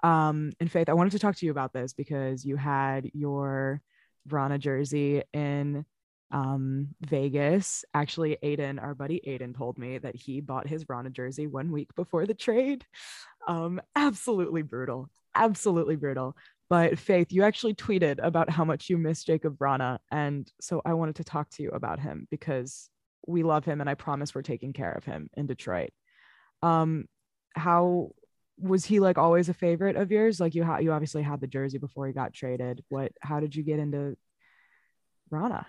Um, 0.03 0.53
and 0.61 0.71
Faith, 0.71 0.89
I 0.89 0.95
wanted 0.95 1.13
to 1.13 1.19
talk 1.19 1.37
to 1.37 1.47
you 1.47 1.53
about 1.53 1.73
this 1.73 1.95
because 1.95 2.45
you 2.45 2.57
had 2.57 3.11
your 3.15 3.81
Vrana 4.29 4.59
jersey 4.59 5.23
in 5.33 5.85
um 6.31 6.89
Vegas. 7.01 7.85
Actually, 7.95 8.37
Aiden, 8.43 8.83
our 8.83 8.95
buddy 8.95 9.21
Aiden, 9.27 9.57
told 9.57 9.79
me 9.79 9.99
that 9.99 10.17
he 10.17 10.41
bought 10.41 10.69
his 10.69 10.85
Vrana 10.85 11.13
jersey 11.13 11.47
one 11.47 11.71
week 11.73 11.95
before 11.95 12.27
the 12.27 12.35
trade. 12.35 12.85
Um, 13.49 13.81
absolutely 13.95 14.63
brutal, 14.63 15.09
absolutely 15.35 15.97
brutal. 15.97 16.37
But 16.69 16.99
Faith, 16.99 17.31
you 17.31 17.45
actually 17.45 17.75
tweeted 17.75 18.19
about 18.21 18.51
how 18.51 18.65
much 18.65 18.91
you 18.91 18.99
miss 18.99 19.25
Jakub 19.25 19.57
Vrana. 19.57 19.99
And 20.11 20.51
so 20.61 20.83
I 20.85 20.95
wanted 20.95 21.17
to 21.17 21.25
talk 21.25 21.49
to 21.51 21.63
you 21.63 21.71
about 21.71 22.01
him 22.01 22.27
because 22.31 22.91
we 23.27 23.43
love 23.43 23.65
him 23.65 23.81
and 23.81 23.89
I 23.89 23.95
promise 23.95 24.35
we're 24.35 24.43
taking 24.43 24.73
care 24.73 24.93
of 24.93 25.05
him 25.05 25.31
in 25.37 25.47
Detroit. 25.47 25.91
Um, 26.63 27.07
how 27.55 28.11
was 28.59 28.85
he 28.85 29.01
like 29.01 29.19
always 29.19 29.49
a 29.49 29.55
favorite 29.55 29.97
of 29.97 30.11
yours? 30.11 30.41
Like 30.41 30.55
you 30.55 30.65
ha- 30.65 30.79
you 30.79 30.93
obviously 30.93 31.23
had 31.23 31.41
the 31.41 31.47
jersey 31.47 31.79
before 31.79 32.07
he 32.07 32.13
got 32.13 32.33
traded. 32.33 32.83
What 32.89 33.13
how 33.21 33.41
did 33.41 33.55
you 33.55 33.63
get 33.63 33.79
into 33.79 34.17
Vrana? 35.31 35.67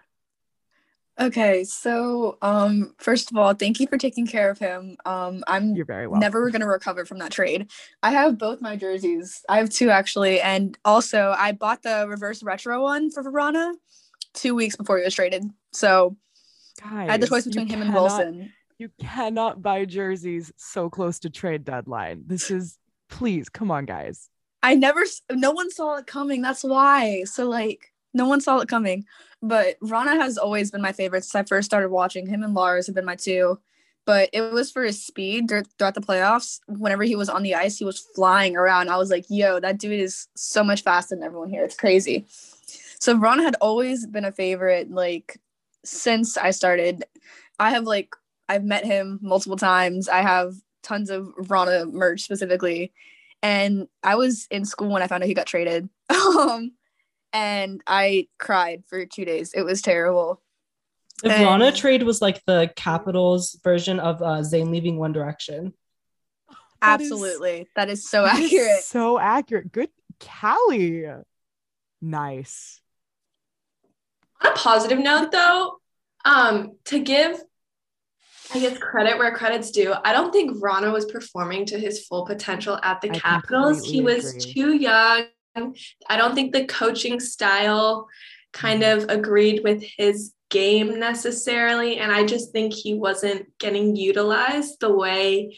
Okay, 1.20 1.64
so 1.64 2.38
um 2.42 2.94
first 3.00 3.32
of 3.32 3.38
all, 3.38 3.54
thank 3.54 3.80
you 3.80 3.88
for 3.88 3.98
taking 3.98 4.28
care 4.28 4.50
of 4.50 4.60
him. 4.60 4.98
Um 5.06 5.44
I'm 5.48 5.76
You're 5.76 5.86
very 5.86 6.08
welcome. 6.08 6.20
never 6.20 6.50
going 6.52 6.62
to 6.62 6.68
recover 6.68 7.06
from 7.06 7.18
that 7.20 7.32
trade. 7.32 7.70
I 8.04 8.12
have 8.12 8.38
both 8.38 8.62
my 8.62 8.76
jerseys. 8.76 9.44
I 9.50 9.58
have 9.58 9.70
two 9.70 9.90
actually, 9.90 10.40
and 10.42 10.78
also 10.86 11.34
I 11.38 11.54
bought 11.54 11.82
the 11.82 12.06
reverse 12.08 12.44
retro 12.44 12.84
one 12.84 13.10
for 13.10 13.24
Vrana 13.24 13.74
2 14.36 14.54
weeks 14.54 14.76
before 14.76 15.00
he 15.00 15.04
was 15.04 15.16
traded. 15.16 15.44
So 15.74 16.16
I 16.84 17.06
had 17.06 17.22
the 17.22 17.28
choice 17.28 17.46
between 17.46 17.68
him 17.68 17.82
and 17.82 17.94
Wilson. 17.94 18.54
You 18.78 18.92
cannot 19.02 19.64
buy 19.64 19.86
jerseys 19.86 20.52
so 20.56 20.88
close 20.88 21.18
to 21.20 21.32
trade 21.32 21.66
deadline. 21.66 22.26
This 22.28 22.52
is 22.52 22.78
please 23.10 23.50
come 23.50 23.72
on, 23.72 23.86
guys. 23.86 24.30
I 24.62 24.76
never 24.76 25.04
no 25.32 25.52
one 25.52 25.72
saw 25.72 25.96
it 25.98 26.06
coming. 26.06 26.44
That's 26.44 26.64
why. 26.64 27.24
So 27.24 27.50
like 27.50 27.92
no 28.14 28.28
one 28.28 28.42
saw 28.42 28.60
it 28.60 28.68
coming. 28.68 29.06
But 29.42 29.80
Vrana 29.82 30.20
has 30.20 30.38
always 30.38 30.72
been 30.72 30.82
my 30.82 30.92
favorite 30.92 31.24
since 31.24 31.36
I 31.36 31.44
first 31.44 31.66
started 31.66 31.90
watching. 31.90 32.28
Him 32.28 32.44
and 32.44 32.54
Lars 32.54 32.88
have 32.88 32.96
been 32.96 33.06
my 33.06 33.16
two. 33.16 33.60
But 34.06 34.30
it 34.32 34.42
was 34.54 34.72
for 34.72 34.84
his 34.84 35.06
speed 35.06 35.50
throughout 35.50 35.94
the 35.94 36.02
playoffs. 36.02 36.62
Whenever 36.68 37.04
he 37.04 37.18
was 37.18 37.28
on 37.28 37.44
the 37.44 37.56
ice, 37.56 37.78
he 37.78 37.84
was 37.84 38.00
flying 38.16 38.56
around. 38.56 38.90
I 38.90 38.98
was 38.98 39.12
like, 39.12 39.26
yo, 39.30 39.60
that 39.60 39.80
dude 39.80 40.00
is 40.00 40.28
so 40.36 40.64
much 40.64 40.82
faster 40.82 41.16
than 41.16 41.26
everyone 41.26 41.50
here. 41.50 41.66
It's 41.66 41.76
crazy. 41.76 42.26
So 43.00 43.18
Vrana 43.18 43.44
had 43.44 43.58
always 43.60 44.08
been 44.08 44.26
a 44.26 44.32
favorite, 44.32 44.90
like 44.90 45.40
since 45.84 46.38
I 46.38 46.52
started. 46.52 47.04
I 47.60 47.72
have 47.72 47.84
like 47.84 48.16
I've 48.50 48.64
met 48.64 48.86
him 48.86 49.20
multiple 49.22 49.58
times. 49.58 50.08
I 50.08 50.22
have 50.22 50.56
tons 50.84 51.10
of 51.10 51.28
Vrana 51.42 51.92
merch 51.92 52.22
specifically. 52.22 52.94
And 53.44 53.88
I 54.04 54.16
was 54.16 54.48
in 54.50 54.66
school 54.66 54.90
when 54.90 55.04
I 55.04 55.08
found 55.08 55.24
out 55.24 55.28
he 55.28 55.34
got 55.34 55.48
traded. 55.48 55.90
um, 56.10 56.72
and 57.38 57.84
I 57.86 58.28
cried 58.40 58.84
for 58.88 59.06
two 59.06 59.26
days. 59.26 59.54
It 59.54 59.62
was 59.62 59.82
terrible. 59.82 60.42
The 61.24 61.32
And- 61.32 61.46
Vrana 61.48 61.76
trade 61.76 62.04
was 62.04 62.22
like 62.22 62.44
the 62.46 62.72
Capitals 62.76 63.60
version 63.64 64.00
of 64.00 64.22
uh, 64.22 64.42
Zayn 64.42 64.72
leaving 64.72 64.98
One 64.98 65.12
Direction. 65.14 65.74
That 66.82 67.02
is- 67.02 67.12
Absolutely. 67.12 67.68
that 67.76 67.90
is 67.90 68.10
so 68.10 68.24
that 68.24 68.40
is 68.40 68.46
accurate. 68.46 68.84
So 68.84 69.20
accurate. 69.20 69.72
Good 69.72 69.90
Kali. 70.20 71.06
Nice. 72.02 72.82
On 74.44 74.52
a 74.52 74.56
positive 74.56 75.00
note, 75.00 75.32
though, 75.32 75.80
um, 76.26 76.74
to 76.86 77.00
give, 77.00 77.40
I 78.54 78.60
guess, 78.60 78.78
credit 78.78 79.18
where 79.18 79.36
credit's 79.36 79.72
due, 79.72 79.94
I 80.06 80.14
don't 80.14 80.32
think 80.32 80.56
Vrana 80.58 80.92
was 80.94 81.06
performing 81.06 81.66
to 81.68 81.80
his 81.80 82.06
full 82.06 82.26
potential 82.26 82.80
at 82.84 83.02
the 83.02 83.10
I 83.10 83.18
Capitals. 83.18 83.84
He 83.84 84.02
was 84.02 84.30
agree. 84.36 84.54
too 84.54 84.74
young. 84.76 85.24
I 86.10 86.18
don't 86.18 86.36
think 86.36 86.54
the 86.54 86.66
coaching 86.66 87.20
style 87.20 88.08
kind 88.54 88.84
of 88.84 89.06
agreed 89.10 89.62
with 89.64 89.84
his 89.98 90.34
game 90.50 91.00
necessarily. 91.00 91.98
And 91.98 92.12
I 92.12 92.26
just 92.26 92.52
think 92.52 92.74
he 92.74 92.94
wasn't 92.94 93.48
getting 93.60 93.96
utilized 93.96 94.80
the 94.80 94.94
way 94.96 95.58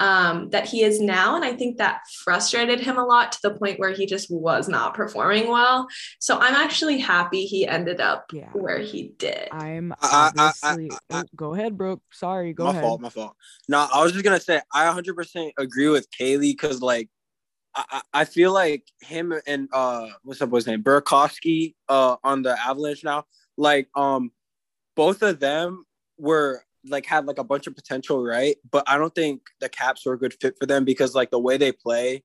um, 0.00 0.50
that 0.50 0.66
he 0.66 0.82
is 0.82 1.00
now. 1.00 1.36
And 1.36 1.44
I 1.44 1.52
think 1.52 1.76
that 1.78 2.00
frustrated 2.24 2.80
him 2.80 2.96
a 2.98 3.04
lot 3.04 3.30
to 3.32 3.38
the 3.44 3.54
point 3.54 3.78
where 3.78 3.92
he 3.92 4.04
just 4.06 4.28
was 4.30 4.68
not 4.68 4.94
performing 4.94 5.48
well. 5.48 5.86
So 6.18 6.38
I'm 6.38 6.54
actually 6.56 6.98
happy 6.98 7.44
he 7.44 7.68
ended 7.68 8.00
up 8.00 8.24
Yeah. 8.32 8.48
where 8.52 8.78
he 8.80 9.12
did. 9.18 9.48
I'm 9.52 9.92
I- 10.02 10.32
I- 10.36 10.52
I- 10.68 10.88
I- 11.10 11.20
oh, 11.20 11.24
go 11.36 11.54
ahead, 11.54 11.76
Brook. 11.76 12.00
Sorry, 12.10 12.52
go 12.52 12.64
my 12.64 12.70
ahead. 12.70 12.82
fault, 12.82 13.00
my 13.00 13.10
fault. 13.10 13.36
No, 13.68 13.86
I 13.94 14.02
was 14.02 14.10
just 14.12 14.24
gonna 14.24 14.40
say 14.40 14.60
I 14.74 14.86
100% 14.86 15.52
agree 15.56 15.88
with 15.88 16.08
Cailey 16.10 16.50
because 16.52 16.80
like 16.82 17.08
I, 17.74 18.02
I 18.12 18.24
feel 18.24 18.52
like 18.52 18.84
him 19.00 19.32
and 19.46 19.68
uh 19.72 20.08
what's 20.22 20.42
up 20.42 20.52
his 20.52 20.66
name 20.66 20.82
Burakovsky 20.82 21.74
uh 21.88 22.16
on 22.22 22.42
the 22.42 22.58
Avalanche 22.60 23.04
now 23.04 23.24
like 23.56 23.88
um 23.96 24.30
both 24.94 25.22
of 25.22 25.40
them 25.40 25.84
were 26.18 26.64
like 26.84 27.06
had 27.06 27.26
like 27.26 27.38
a 27.38 27.44
bunch 27.44 27.66
of 27.66 27.74
potential 27.74 28.22
right 28.22 28.56
but 28.70 28.84
I 28.86 28.98
don't 28.98 29.14
think 29.14 29.42
the 29.60 29.68
Caps 29.68 30.04
were 30.04 30.14
a 30.14 30.18
good 30.18 30.34
fit 30.40 30.56
for 30.58 30.66
them 30.66 30.84
because 30.84 31.14
like 31.14 31.30
the 31.30 31.38
way 31.38 31.56
they 31.56 31.72
play 31.72 32.22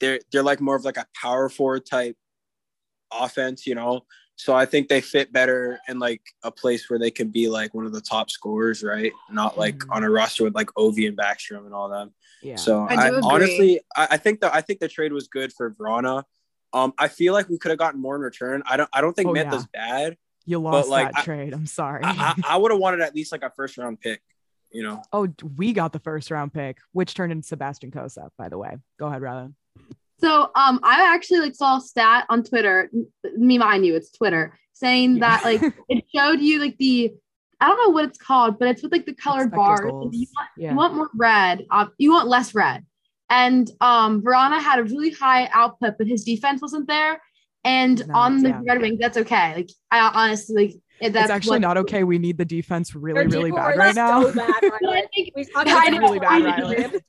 they're 0.00 0.20
they're 0.30 0.42
like 0.42 0.60
more 0.60 0.76
of 0.76 0.84
like 0.84 0.96
a 0.96 1.06
power 1.20 1.48
forward 1.48 1.86
type 1.86 2.16
offense 3.12 3.66
you 3.66 3.74
know 3.74 4.04
so 4.36 4.54
I 4.54 4.66
think 4.66 4.88
they 4.88 5.00
fit 5.00 5.32
better 5.32 5.78
in 5.88 5.98
like 5.98 6.22
a 6.42 6.50
place 6.50 6.90
where 6.90 6.98
they 6.98 7.10
can 7.10 7.28
be 7.28 7.48
like 7.48 7.72
one 7.72 7.86
of 7.86 7.92
the 7.92 8.00
top 8.00 8.30
scorers, 8.30 8.82
right? 8.82 9.12
Not 9.30 9.56
like 9.56 9.78
Mhm. 9.78 9.94
on 9.94 10.04
a 10.04 10.10
roster 10.10 10.42
with 10.44 10.56
like 10.56 10.70
Ovi 10.76 11.06
and 11.06 11.16
Backstrom 11.16 11.66
and 11.66 11.72
all 11.72 11.88
them. 11.88 12.12
Yeah. 12.44 12.56
So 12.56 12.86
I 12.88 12.94
I, 13.08 13.20
honestly, 13.20 13.80
I, 13.96 14.08
I 14.12 14.16
think 14.18 14.40
that 14.40 14.54
I 14.54 14.60
think 14.60 14.80
the 14.80 14.88
trade 14.88 15.12
was 15.12 15.28
good 15.28 15.52
for 15.52 15.70
Vrana. 15.72 16.24
Um, 16.72 16.92
I 16.98 17.08
feel 17.08 17.32
like 17.32 17.48
we 17.48 17.56
could 17.58 17.70
have 17.70 17.78
gotten 17.78 18.00
more 18.00 18.16
in 18.16 18.20
return. 18.22 18.62
I 18.66 18.76
don't. 18.76 18.90
I 18.92 19.00
don't 19.00 19.14
think 19.14 19.28
Oh, 19.28 19.32
Mantha's 19.32 19.66
bad. 19.72 20.16
you 20.44 20.58
lost 20.58 20.88
like, 20.88 21.12
that 21.12 21.20
I- 21.20 21.22
trade. 21.24 21.54
I'm 21.54 21.66
sorry. 21.66 22.02
I, 22.04 22.34
I, 22.44 22.54
I 22.54 22.56
would 22.56 22.70
have 22.70 22.80
wanted 22.80 23.00
at 23.00 23.14
least 23.14 23.32
like 23.32 23.42
a 23.42 23.50
first 23.50 23.78
round 23.78 24.00
pick. 24.00 24.20
You 24.70 24.82
know. 24.82 25.02
oh, 25.12 25.28
we 25.56 25.72
got 25.72 25.92
the 25.92 26.00
first 26.00 26.32
round 26.32 26.52
pick, 26.52 26.78
which 26.90 27.14
turned 27.14 27.30
into 27.30 27.46
Sebastian 27.46 27.92
Cossa, 27.92 28.28
by 28.36 28.48
the 28.48 28.58
way. 28.58 28.76
Go 28.98 29.06
ahead, 29.06 29.22
Rylan. 29.22 29.54
So 30.18 30.50
um, 30.56 30.80
I 30.82 31.14
actually 31.14 31.40
like 31.40 31.54
saw 31.54 31.76
a 31.78 31.80
stat 31.80 32.26
on 32.28 32.42
Twitter. 32.42 32.90
Me 33.36 33.56
mind 33.56 33.86
you, 33.86 33.94
it's 33.94 34.10
Twitter 34.10 34.58
saying 34.72 35.18
Yeah. 35.18 35.20
that 35.20 35.44
like 35.44 35.62
it 35.88 36.04
showed 36.12 36.40
you 36.40 36.58
like 36.58 36.76
the 36.78 37.14
I 37.60 37.66
don't 37.68 37.78
know 37.78 37.90
what 37.90 38.04
it's 38.04 38.18
called, 38.18 38.58
but 38.58 38.68
it's 38.68 38.82
with 38.82 38.92
like 38.92 39.06
the 39.06 39.14
colored 39.14 39.50
bars. 39.52 39.80
You 39.84 39.90
want, 39.92 40.12
Yeah. 40.56 40.70
you 40.70 40.76
want 40.76 40.94
more 40.94 41.10
red. 41.14 41.64
Uh, 41.70 41.86
you 41.98 42.12
want 42.12 42.28
less 42.28 42.54
red. 42.54 42.84
And 43.30 43.70
um, 43.80 44.22
Vrana 44.22 44.60
had 44.60 44.78
a 44.78 44.84
really 44.84 45.10
high 45.10 45.48
output, 45.52 45.94
but 45.98 46.06
his 46.06 46.24
defense 46.24 46.60
wasn't 46.60 46.86
there. 46.86 47.20
And 47.64 48.06
No, 48.06 48.14
on 48.14 48.42
the 48.42 48.50
yeah. 48.50 48.60
Red 48.66 48.80
Wings, 48.82 48.98
that's 49.00 49.16
okay. 49.16 49.54
Like 49.54 49.70
I 49.90 50.00
honestly 50.14 50.54
like 51.00 51.12
that's 51.12 51.24
it's 51.24 51.30
actually 51.30 51.56
what- 51.56 51.60
not 51.62 51.76
okay. 51.78 52.04
We 52.04 52.18
need 52.18 52.36
the 52.38 52.44
defense 52.44 52.94
really, 52.94 53.26
really 53.26 53.50
bad 53.50 53.58
are 53.74 53.76
right 53.76 53.94
now. 53.94 54.22
so 54.24 54.34
bad, 54.34 54.54
But 54.60 54.88
I 54.90 55.06
think- 55.14 55.32
We 55.34 55.44
talked 55.46 55.68
I 55.68 55.86
about 55.88 55.92
know, 55.92 56.00
really 56.00 56.18
bad, 56.20 56.94
I 56.94 57.00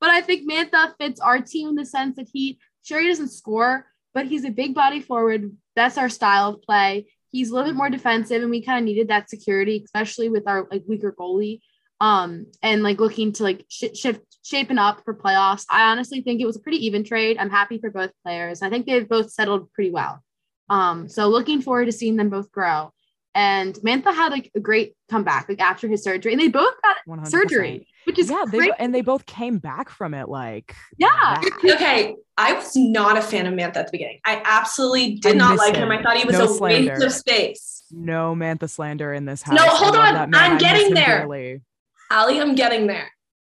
But 0.00 0.10
I 0.10 0.20
think 0.20 0.50
Mantha 0.50 0.94
fits 0.98 1.20
our 1.20 1.40
team 1.40 1.68
in 1.70 1.74
the 1.76 1.86
sense 1.86 2.16
that 2.16 2.28
he 2.32 2.58
sure 2.82 3.00
he 3.00 3.08
doesn't 3.08 3.28
score, 3.30 3.86
but 4.14 4.26
he's 4.26 4.44
a 4.44 4.50
big 4.50 4.74
body 4.74 5.00
forward. 5.00 5.56
That's 5.76 5.96
our 5.98 6.08
style 6.08 6.50
of 6.50 6.62
play. 6.62 7.06
He's 7.30 7.50
a 7.50 7.54
little 7.54 7.70
bit 7.70 7.76
more 7.76 7.90
defensive, 7.90 8.42
and 8.42 8.50
we 8.50 8.62
kind 8.62 8.78
of 8.78 8.84
needed 8.84 9.08
that 9.08 9.30
security, 9.30 9.82
especially 9.84 10.28
with 10.28 10.46
our 10.46 10.66
like 10.70 10.84
weaker 10.86 11.14
goalie. 11.18 11.60
Um, 12.00 12.46
and 12.62 12.82
like 12.82 12.98
looking 12.98 13.32
to 13.32 13.42
like 13.42 13.66
sh- 13.68 13.94
shift 13.94 14.22
shaping 14.42 14.78
up 14.78 15.02
for 15.04 15.14
playoffs. 15.14 15.66
I 15.68 15.90
honestly 15.90 16.22
think 16.22 16.40
it 16.40 16.46
was 16.46 16.56
a 16.56 16.60
pretty 16.60 16.86
even 16.86 17.04
trade. 17.04 17.36
I'm 17.38 17.50
happy 17.50 17.78
for 17.78 17.90
both 17.90 18.10
players. 18.24 18.62
I 18.62 18.70
think 18.70 18.86
they've 18.86 19.08
both 19.08 19.30
settled 19.30 19.70
pretty 19.72 19.90
well. 19.90 20.22
Um, 20.70 21.08
so 21.08 21.28
looking 21.28 21.60
forward 21.60 21.86
to 21.86 21.92
seeing 21.92 22.16
them 22.16 22.30
both 22.30 22.50
grow. 22.50 22.92
And 23.34 23.74
Mantha 23.76 24.12
had 24.14 24.32
like 24.32 24.50
a 24.56 24.60
great 24.60 24.94
comeback 25.08 25.48
like 25.48 25.60
after 25.60 25.86
his 25.86 26.02
surgery, 26.02 26.32
and 26.32 26.40
they 26.40 26.48
both 26.48 26.74
got 26.82 26.96
100%. 27.08 27.28
surgery, 27.28 27.86
which 28.04 28.18
is 28.18 28.28
yeah, 28.28 28.44
they 28.50 28.58
great. 28.58 28.72
and 28.80 28.92
they 28.94 29.02
both 29.02 29.24
came 29.24 29.58
back 29.58 29.88
from 29.88 30.14
it 30.14 30.28
like 30.28 30.74
Yeah. 30.98 31.08
that. 31.40 31.74
Okay, 31.74 32.16
I 32.36 32.54
was 32.54 32.74
not 32.74 33.16
a 33.16 33.22
fan 33.22 33.46
of 33.46 33.54
Mantha 33.54 33.76
at 33.76 33.86
the 33.86 33.92
beginning. 33.92 34.18
I 34.26 34.42
absolutely 34.44 35.14
did 35.14 35.36
I 35.36 35.38
not 35.38 35.58
like 35.58 35.76
him. 35.76 35.84
him. 35.92 35.98
I 35.98 36.02
thought 36.02 36.16
he 36.16 36.24
was 36.24 36.38
No 36.38 36.44
a 36.44 36.48
slander. 36.48 36.90
waste 36.94 37.04
of 37.04 37.12
space. 37.12 37.84
No 37.92 38.34
Mantha 38.34 38.68
slander 38.68 39.12
in 39.14 39.26
this 39.26 39.42
house. 39.42 39.54
No, 39.56 39.62
hold 39.68 39.94
on. 39.96 40.34
I'm 40.34 40.58
getting 40.58 40.92
there. 40.94 41.20
dearly. 41.20 41.60
Ali, 42.10 42.40
I'm 42.40 42.56
getting 42.56 42.88
there. 42.88 43.10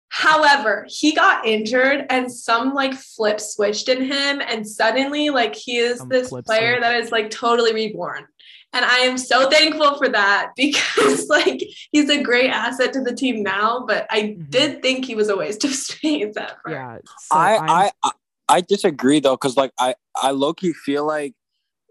However, 0.09 0.86
he 0.89 1.13
got 1.13 1.45
injured 1.45 2.05
and 2.09 2.32
some 2.32 2.73
like 2.73 2.93
flip 2.93 3.39
switched 3.39 3.89
in 3.89 4.01
him, 4.03 4.41
and 4.41 4.67
suddenly, 4.67 5.30
like, 5.30 5.53
he 5.55 5.78
is 5.78 5.99
Some 5.99 6.09
this 6.09 6.30
player 6.30 6.75
switch. 6.75 6.82
that 6.82 6.95
is 6.95 7.11
like 7.11 7.30
totally 7.30 7.73
reborn. 7.73 8.25
And 8.74 8.84
I 8.86 8.97
am 8.99 9.18
so 9.18 9.49
thankful 9.49 9.97
for 9.97 10.09
that 10.09 10.51
because, 10.57 11.28
like, 11.28 11.63
he's 11.91 12.09
a 12.09 12.22
great 12.22 12.49
asset 12.49 12.93
to 12.93 13.01
the 13.01 13.15
team 13.15 13.41
now. 13.41 13.86
But 13.88 14.05
I 14.09 14.22
Mhm. 14.38 14.49
did 14.49 14.82
think 14.82 15.05
he 15.05 15.15
was 15.15 15.30
a 15.30 15.38
waste 15.38 15.63
of 15.63 15.72
space 15.74 16.36
at 16.38 16.57
first. 16.63 16.72
Yeah. 16.74 16.97
So 17.20 17.36
I, 17.38 17.53
I'm- 17.55 17.70
I 17.70 17.91
I 18.03 18.11
I 18.49 18.61
disagree 18.61 19.20
though, 19.20 19.36
because 19.36 19.57
like 19.57 19.72
I 19.80 19.95
I 20.22 20.32
low 20.32 20.53
key 20.53 20.74
feel 20.74 21.05
like 21.05 21.34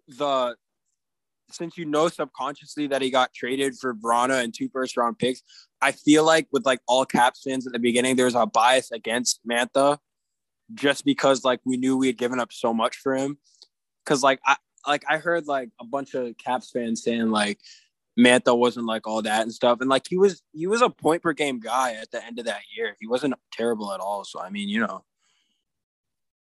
the 0.08 0.56
since 1.50 1.76
you 1.78 1.84
know 1.84 2.08
subconsciously 2.08 2.86
that 2.88 3.02
he 3.02 3.10
got 3.10 3.32
traded 3.32 3.74
for 3.80 3.94
Vrana 3.94 4.42
and 4.42 4.52
two 4.54 4.68
first 4.72 4.96
round 4.96 5.18
picks, 5.18 5.42
I 5.80 5.92
feel 5.92 6.24
like 6.24 6.48
with 6.52 6.64
like 6.66 6.80
all 6.88 7.04
Caps 7.04 7.42
fans 7.44 7.66
at 7.66 7.72
the 7.72 7.78
beginning, 7.78 8.16
there's 8.16 8.34
a 8.34 8.46
bias 8.46 8.90
against 8.90 9.40
Mantha, 9.48 9.98
just 10.74 11.04
because 11.04 11.44
like 11.44 11.60
we 11.64 11.76
knew 11.76 11.96
we 11.96 12.06
had 12.08 12.18
given 12.18 12.40
up 12.40 12.52
so 12.52 12.72
much 12.74 12.96
for 12.96 13.14
him. 13.14 13.38
Cause 14.06 14.22
like 14.22 14.40
I 14.46 14.56
like 14.86 15.04
I 15.08 15.18
heard 15.18 15.46
like 15.46 15.70
a 15.80 15.84
bunch 15.84 16.14
of 16.14 16.36
Caps 16.38 16.70
fans 16.70 17.02
saying 17.02 17.30
like 17.30 17.60
Mantha 18.18 18.56
wasn't 18.56 18.86
like 18.86 19.06
all 19.06 19.22
that 19.22 19.42
and 19.42 19.52
stuff, 19.52 19.80
and 19.80 19.90
like 19.90 20.06
he 20.08 20.16
was 20.16 20.42
he 20.52 20.66
was 20.66 20.82
a 20.82 20.88
point 20.88 21.22
per 21.22 21.32
game 21.32 21.60
guy 21.60 21.94
at 21.94 22.10
the 22.10 22.24
end 22.24 22.38
of 22.38 22.46
that 22.46 22.62
year. 22.76 22.96
He 22.98 23.06
wasn't 23.06 23.34
terrible 23.52 23.92
at 23.92 24.00
all. 24.00 24.24
So 24.24 24.40
I 24.40 24.50
mean, 24.50 24.68
you 24.68 24.80
know. 24.80 25.04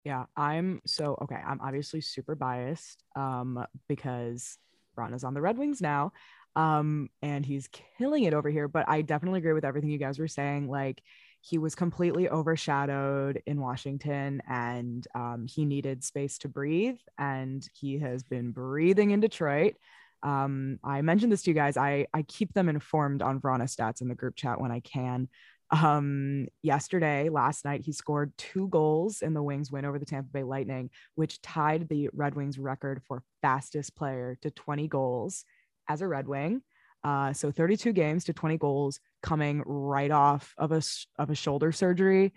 Yeah, 0.04 0.26
I'm 0.36 0.82
so 0.86 1.18
okay. 1.24 1.36
I'm 1.36 1.62
obviously 1.62 2.02
super 2.02 2.36
biased 2.36 3.04
um 3.16 3.66
because 3.88 4.58
Ron 4.96 5.14
is 5.14 5.24
on 5.24 5.34
the 5.34 5.42
Red 5.42 5.58
Wings 5.58 5.82
now. 5.82 6.14
Um 6.56 7.10
and 7.22 7.46
he's 7.46 7.70
killing 7.98 8.24
it 8.24 8.34
over 8.34 8.50
here, 8.50 8.68
but 8.68 8.90
I 8.90 9.02
definitely 9.02 9.40
agree 9.40 9.54
with 9.54 9.66
everything 9.66 9.92
you 9.92 10.00
guys 10.00 10.18
were 10.18 10.28
saying 10.28 10.70
like 10.70 11.02
he 11.42 11.58
was 11.58 11.76
completely 11.76 12.30
overshadowed 12.30 13.42
in 13.46 13.62
Washington 13.62 14.42
and 14.48 15.08
um, 15.16 15.46
he 15.48 15.66
needed 15.66 16.04
space 16.04 16.38
to 16.40 16.50
breathe 16.50 17.00
and 17.18 17.68
he 17.74 18.00
has 18.00 18.24
been 18.24 18.52
breathing 18.52 19.12
in 19.12 19.20
Detroit. 19.20 19.76
Um, 20.22 20.80
I 20.84 21.02
mentioned 21.02 21.32
this 21.32 21.44
to 21.44 21.52
you 21.52 21.56
guys. 21.56 21.78
I, 21.78 22.08
I 22.14 22.24
keep 22.24 22.54
them 22.54 22.68
informed 22.68 23.22
on 23.22 23.40
Vrana 23.40 23.64
stats 23.64 24.02
in 24.02 24.10
the 24.10 24.16
group 24.16 24.36
chat 24.36 24.60
when 24.60 24.72
I 24.72 24.82
can. 24.82 25.30
Um, 25.72 26.48
yesterday, 26.62 27.30
last 27.30 27.64
night, 27.64 27.82
he 27.86 27.92
scored 27.92 28.34
two 28.38 28.68
goals 28.70 29.22
in 29.22 29.34
the 29.34 29.44
Wings 29.44 29.72
win 29.72 29.86
over 29.86 30.00
the 30.00 30.06
Tampa 30.06 30.30
Bay 30.32 30.44
Lightning, 30.44 30.90
which 31.16 31.42
tied 31.42 31.88
the 31.88 32.10
Red 32.12 32.36
Wings 32.36 32.58
record 32.58 33.02
for 33.08 33.24
fastest 33.42 33.96
player 33.96 34.38
to 34.42 34.52
20 34.52 34.88
goals 34.88 35.46
as 35.88 36.02
a 36.02 36.08
Red 36.08 36.28
Wing. 36.28 36.62
Uh, 37.04 37.34
so 37.34 37.52
32 37.52 37.94
games 37.94 38.26
to 38.26 38.34
20 38.34 38.58
goals 38.58 39.00
coming 39.24 39.64
right 39.66 40.12
off 40.12 40.54
of 40.58 40.72
a 40.72 40.82
of 41.18 41.30
a 41.30 41.36
shoulder 41.36 41.72
surgery. 41.72 42.34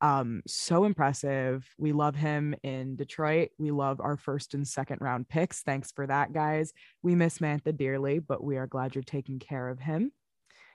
Um, 0.00 0.42
so 0.46 0.84
impressive. 0.84 1.66
We 1.78 1.92
love 1.92 2.14
him 2.14 2.54
in 2.62 2.96
Detroit. 2.96 3.50
We 3.58 3.70
love 3.70 4.00
our 4.00 4.16
first 4.16 4.54
and 4.54 4.66
second 4.66 4.98
round 5.00 5.28
picks. 5.28 5.62
Thanks 5.62 5.92
for 5.92 6.06
that, 6.06 6.32
guys. 6.32 6.72
We 7.02 7.14
miss 7.14 7.38
Mantha 7.38 7.76
dearly, 7.76 8.18
but 8.18 8.44
we 8.44 8.56
are 8.56 8.66
glad 8.66 8.94
you're 8.94 9.02
taking 9.02 9.38
care 9.38 9.68
of 9.68 9.78
him. 9.80 10.12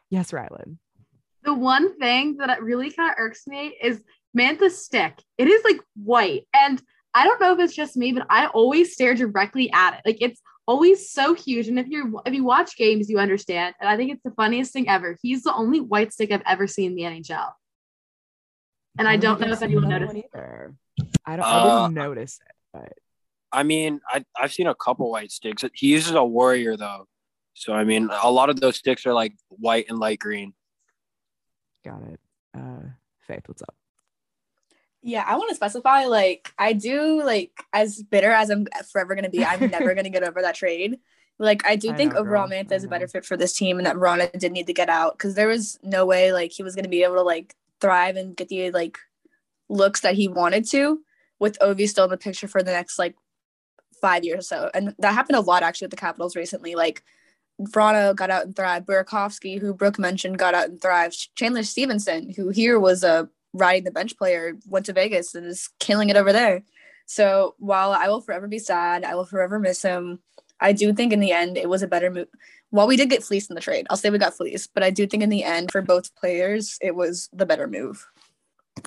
Yes, 0.10 0.32
Rylan. 0.32 0.78
The 1.44 1.54
one 1.54 1.98
thing 2.00 2.38
that 2.38 2.64
really 2.64 2.92
kind 2.92 3.12
of 3.12 3.16
irks 3.20 3.46
me 3.46 3.78
is 3.82 4.04
Mantha's 4.38 4.84
stick. 4.84 5.22
It 5.38 5.48
is 5.48 5.64
like 5.64 5.80
white. 5.96 6.48
And 6.54 6.82
I 7.14 7.26
don't 7.26 7.42
know 7.42 7.54
if 7.54 7.60
it's 7.60 7.76
just 7.76 7.98
me, 7.98 8.12
but 8.12 8.26
I 8.30 8.48
always 8.48 8.94
stare 8.94 9.16
directly 9.16 9.72
at 9.72 9.96
it. 9.96 10.02
Like 10.06 10.18
it's 10.22 10.42
always 10.70 11.10
so 11.10 11.34
huge. 11.34 11.68
And 11.68 11.80
if 11.80 11.88
you're 11.88 12.08
if 12.26 12.34
you 12.34 12.44
watch 12.44 12.78
games, 12.78 13.10
you 13.10 13.18
understand. 13.18 13.74
And 13.80 13.90
I 13.90 13.98
think 13.98 14.12
it's 14.12 14.24
the 14.24 14.32
funniest 14.32 14.72
thing 14.72 14.88
ever. 14.88 15.18
He's 15.22 15.42
the 15.44 15.54
only 15.54 15.82
white 15.82 16.14
stick 16.14 16.32
I've 16.32 16.44
ever 16.46 16.68
seen 16.68 16.92
in 16.92 16.96
the 16.96 17.04
NHL. 17.04 17.52
And 18.98 19.08
I, 19.08 19.18
don't 19.18 19.40
know 19.40 19.52
if 19.52 19.62
anyone 19.62 19.88
noticed. 19.90 20.16
Either. 20.16 20.76
I 21.26 21.36
don't. 21.36 21.46
I 21.46 21.50
Uh, 21.50 21.88
didn't 21.88 21.96
notice 21.96 22.40
it, 22.46 22.56
but 22.74 22.94
I 23.52 23.64
mean, 23.64 24.00
I 24.08 24.24
I've 24.40 24.54
seen 24.54 24.68
a 24.68 24.76
couple 24.76 25.10
white 25.10 25.32
sticks. 25.32 25.64
He 25.74 25.88
uses 25.88 26.14
a 26.14 26.24
warrior 26.24 26.78
though, 26.78 27.08
so 27.54 27.74
I 27.74 27.84
mean, 27.84 28.10
a 28.22 28.32
lot 28.32 28.50
of 28.50 28.60
those 28.60 28.76
sticks 28.76 29.06
are 29.06 29.14
like 29.14 29.34
white 29.48 29.86
and 29.90 30.00
light 30.00 30.20
green. 30.20 30.54
got 31.84 32.02
it. 32.04 32.20
Uh, 32.56 32.90
Faith, 33.28 33.44
what's 33.48 33.62
up? 33.62 33.76
Yeah, 35.02 35.24
I 35.26 35.38
want 35.38 35.50
to 35.50 35.56
specify 35.56 36.06
like 36.06 36.54
I 36.58 36.74
do 36.74 37.24
like 37.24 37.52
as 37.72 38.04
bitter 38.04 38.32
as 38.32 38.50
I'm 38.50 38.68
forever 38.92 39.16
gonna 39.16 39.30
be, 39.30 39.46
I'm 39.46 39.70
never 39.70 39.94
gonna 39.94 40.10
get 40.10 40.24
over 40.24 40.42
that 40.42 40.56
trade. 40.56 41.00
Like 41.38 41.66
I 41.66 41.78
do 41.78 41.92
I 41.92 41.96
think 41.96 42.14
know, 42.14 42.20
overall 42.20 42.48
girl. 42.48 42.58
Mantha 42.64 42.74
is 42.74 42.84
a 42.84 42.88
better 42.88 43.06
mm-hmm. 43.06 43.12
fit 43.12 43.26
for 43.26 43.38
this 43.38 43.56
team 43.56 43.78
and 43.78 43.86
that 43.88 43.96
Vrana 43.96 44.38
did 44.38 44.52
need 44.52 44.68
to 44.68 44.74
get 44.74 44.90
out 44.90 45.18
because 45.18 45.36
there 45.36 45.48
was 45.48 45.80
no 45.82 46.06
way 46.06 46.34
like 46.34 46.52
he 46.52 46.64
was 46.64 46.76
gonna 46.76 46.90
be 46.90 47.04
able 47.04 47.16
to 47.16 47.22
like 47.22 47.56
thrive 47.80 48.18
and 48.18 48.36
get 48.36 48.50
the 48.50 48.72
like 48.72 48.98
looks 49.70 50.02
that 50.02 50.16
he 50.16 50.28
wanted 50.28 50.66
to 50.70 51.00
with 51.40 51.58
Ovi 51.60 51.88
still 51.88 52.04
in 52.06 52.10
the 52.10 52.18
picture 52.18 52.48
for 52.48 52.62
the 52.62 52.72
next 52.72 53.00
like 53.00 53.16
five 54.02 54.24
years 54.24 54.40
or 54.40 54.42
so. 54.42 54.72
And 54.74 54.96
that 55.00 55.14
happened 55.14 55.38
a 55.38 55.42
lot 55.42 55.64
actually 55.64 55.86
with 55.86 55.92
the 55.92 55.98
Capitals 55.98 56.36
recently. 56.36 56.76
Like 56.76 57.04
Vrana 57.62 58.16
got 58.16 58.30
out 58.30 58.46
and 58.46 58.56
thrived. 58.56 58.88
Burakovsky, 58.88 59.60
who 59.60 59.74
Brook 59.74 60.00
mentioned, 60.00 60.40
got 60.40 60.54
out 60.54 60.70
and 60.70 60.82
thrived. 60.82 61.36
Chandler 61.36 61.64
Stephenson, 61.64 62.34
who 62.36 62.50
here 62.50 62.80
was 62.80 63.04
a 63.04 63.30
riding 63.54 63.84
the 63.84 63.92
bench 63.92 64.18
player, 64.18 64.54
went 64.68 64.86
to 64.88 64.94
Vegas 64.94 65.36
and 65.36 65.46
is 65.46 65.70
killing 65.80 66.10
it 66.10 66.18
over 66.18 66.32
there. 66.32 66.64
So 67.06 67.56
while 67.58 67.92
I 67.92 68.08
will 68.08 68.22
forever 68.22 68.48
be 68.48 68.60
sad, 68.60 69.04
I 69.04 69.16
will 69.16 69.26
forever 69.26 69.60
miss 69.60 69.82
him. 69.82 70.20
I 70.60 70.74
do 70.74 70.94
think 70.94 71.14
in 71.14 71.20
the 71.20 71.32
end 71.32 71.58
it 71.58 71.70
was 71.70 71.82
a 71.82 71.88
better 71.88 72.10
move. 72.12 72.28
While 72.70 72.88
we 72.88 72.98
did 72.98 73.10
get 73.10 73.24
fleeced 73.24 73.50
in 73.50 73.56
the 73.56 73.62
trade, 73.62 73.88
I'll 73.90 73.98
say 73.98 74.10
we 74.12 74.20
got 74.20 74.36
fleeced, 74.36 74.72
but 74.74 74.84
I 74.84 74.92
do 74.92 75.08
think 75.08 75.24
in 75.24 75.30
the 75.30 75.44
end 75.44 75.72
for 75.72 75.82
both 75.82 76.14
players 76.16 76.78
it 76.82 76.96
was 76.96 77.30
the 77.34 77.46
better 77.46 77.68
move. 77.68 78.06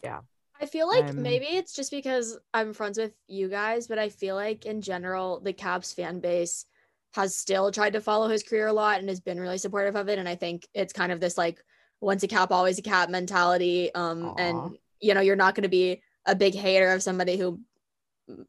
Yeah. 0.05 0.21
I 0.61 0.67
feel 0.67 0.87
like 0.87 1.07
I'm- 1.07 1.23
maybe 1.23 1.47
it's 1.47 1.73
just 1.73 1.91
because 1.91 2.39
I'm 2.55 2.73
friends 2.73 2.97
with 2.97 3.13
you 3.27 3.49
guys, 3.49 3.89
but 3.89 3.99
I 3.99 4.09
feel 4.09 4.37
like 4.37 4.67
in 4.67 4.81
general, 4.81 5.41
the 5.41 5.53
Caps 5.53 5.93
fan 5.93 6.21
base 6.21 6.67
has 7.15 7.35
still 7.35 7.73
tried 7.73 7.95
to 7.95 8.01
follow 8.01 8.29
his 8.29 8.45
career 8.45 8.69
a 8.69 8.73
lot 8.73 9.01
and 9.01 9.09
has 9.09 9.21
been 9.21 9.41
really 9.41 9.59
supportive 9.59 9.97
of 9.97 10.09
it. 10.09 10.21
And 10.21 10.29
I 10.29 10.37
think 10.37 10.69
it's 10.73 10.93
kind 10.93 11.11
of 11.11 11.19
this 11.19 11.37
like 11.37 11.63
once 12.03 12.23
a 12.23 12.29
cap, 12.29 12.51
always 12.51 12.79
a 12.79 12.83
cap 12.83 13.09
mentality. 13.09 13.95
Um, 13.95 14.27
Aw. 14.27 14.35
and 14.37 14.79
you 15.01 15.15
know, 15.15 15.21
you're 15.21 15.37
not 15.37 15.55
going 15.55 15.63
to 15.63 15.69
be 15.69 16.03
a 16.27 16.35
big 16.35 16.55
hater 16.55 16.93
of 16.93 17.03
somebody 17.03 17.37
who, 17.37 17.61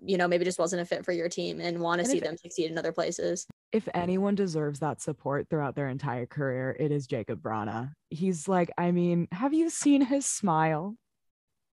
you 0.04 0.18
know, 0.18 0.28
maybe 0.28 0.46
just 0.46 0.60
wasn't 0.60 0.82
a 0.82 0.86
fit 0.86 1.04
for 1.04 1.12
your 1.12 1.30
team 1.30 1.60
and 1.60 1.80
want 1.80 2.00
to 2.00 2.06
see 2.06 2.20
them 2.20 2.38
succeed 2.38 2.70
in 2.70 2.78
other 2.78 2.92
places. 2.92 3.48
if 3.72 3.88
anyone 3.96 4.36
deserves 4.36 4.80
that 4.80 5.02
support 5.02 5.50
throughout 5.50 5.76
their 5.76 5.90
entire 5.90 6.28
career, 6.28 6.76
it 6.80 6.92
is 6.92 7.08
Jakub 7.08 7.42
Vrana. 7.42 7.92
He's 8.12 8.48
like, 8.48 8.70
I 8.78 8.92
mean, 8.92 9.28
have 9.32 9.54
you 9.54 9.72
seen 9.72 10.02
his 10.02 10.28
smile? 10.28 10.96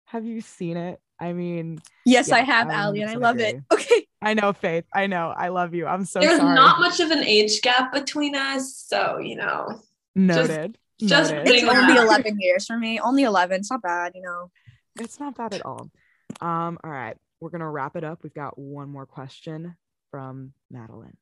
Have 0.05 0.25
you 0.25 0.41
seen 0.41 0.77
it? 0.77 0.99
I 1.19 1.33
mean, 1.33 1.79
Yes, 2.05 2.29
Yeah, 2.29 2.35
I 2.35 2.39
have, 2.41 2.69
I 2.69 2.83
Ali, 2.83 3.01
and 3.01 3.09
I 3.09 3.15
100% 3.15 3.21
love 3.21 3.39
it. 3.39 3.55
Okay. 3.73 4.07
I 4.21 4.33
know, 4.35 4.53
Faith. 4.53 4.85
I 4.93 5.07
know. 5.07 5.33
I 5.35 5.49
love 5.49 5.73
you. 5.73 5.87
I'm 5.87 6.05
so 6.05 6.19
sorry. 6.19 6.27
There's 6.27 6.39
sorry. 6.39 6.55
not 6.55 6.79
much 6.79 6.99
of 6.99 7.09
an 7.11 7.23
age 7.23 7.61
gap 7.61 7.91
between 7.91 8.35
us, 8.35 8.77
so 8.77 9.17
you 9.17 9.35
know. 9.35 9.81
Noted. 10.15 10.77
Just 10.99 11.31
It's 11.31 11.61
that 11.61 11.75
only 11.75 11.97
out. 11.97 12.05
11 12.05 12.39
years 12.39 12.65
for 12.65 12.77
me. 12.77 12.99
Only 12.99 13.23
11. 13.23 13.59
It's 13.59 13.71
not 13.71 13.81
bad, 13.81 14.13
you 14.15 14.21
know. 14.21 14.49
It's 14.99 15.19
not 15.19 15.35
bad 15.35 15.53
at 15.53 15.65
all. 15.65 15.89
Um, 16.41 16.79
all 16.83 16.89
right. 16.89 17.15
We're 17.39 17.51
gonna 17.51 17.69
wrap 17.69 17.95
it 17.95 18.03
up. 18.03 18.19
We've 18.23 18.33
got 18.33 18.57
one 18.57 18.89
more 18.89 19.05
question 19.05 19.75
from 20.09 20.53
Madeline. 20.71 21.17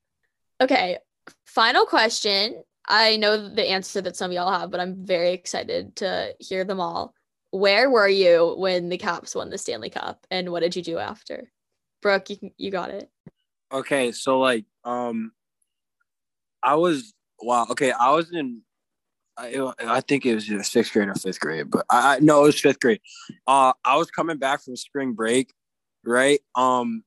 Okay. 0.61 0.97
Final 1.45 1.85
question. 1.85 2.63
I 2.87 3.17
know 3.17 3.49
the 3.49 3.69
answer 3.69 4.01
that 4.01 4.15
some 4.15 4.31
of 4.31 4.35
y'all 4.35 4.51
have, 4.51 4.71
but 4.71 4.79
I'm 4.79 5.05
very 5.05 5.33
excited 5.33 5.95
to 5.97 6.35
hear 6.39 6.63
them 6.63 6.79
all. 6.79 7.13
Where 7.51 7.89
were 7.89 8.07
you 8.07 8.55
when 8.57 8.89
the 8.89 8.97
Caps 8.97 9.33
won 9.35 9.49
the 9.49 9.57
Stanley 9.57 9.89
Cup, 9.89 10.25
and 10.29 10.51
what 10.51 10.59
did 10.61 10.75
you 10.75 10.83
do 10.83 10.97
after? 10.97 11.51
Brook, 12.01 12.29
you, 12.29 12.51
you 12.57 12.69
got 12.69 12.91
it. 12.91 13.09
Okay, 13.73 14.11
so 14.11 14.39
like, 14.39 14.65
um, 14.83 15.31
I 16.61 16.75
was 16.75 17.13
wow. 17.41 17.65
Okay, 17.71 17.91
I 17.91 18.11
was 18.11 18.31
in. 18.31 18.61
I, 19.37 19.73
I 19.85 20.01
think 20.01 20.25
it 20.25 20.35
was 20.35 20.49
either 20.49 20.63
sixth 20.63 20.93
grade 20.93 21.09
or 21.09 21.15
fifth 21.15 21.39
grade, 21.39 21.69
but 21.69 21.85
I, 21.89 22.15
I 22.15 22.19
no, 22.19 22.43
it 22.43 22.47
was 22.47 22.59
fifth 22.59 22.79
grade. 22.79 23.01
Uh, 23.45 23.73
I 23.83 23.97
was 23.97 24.09
coming 24.09 24.37
back 24.37 24.63
from 24.63 24.75
spring 24.75 25.13
break, 25.13 25.53
right? 26.05 26.39
Um, 26.55 27.03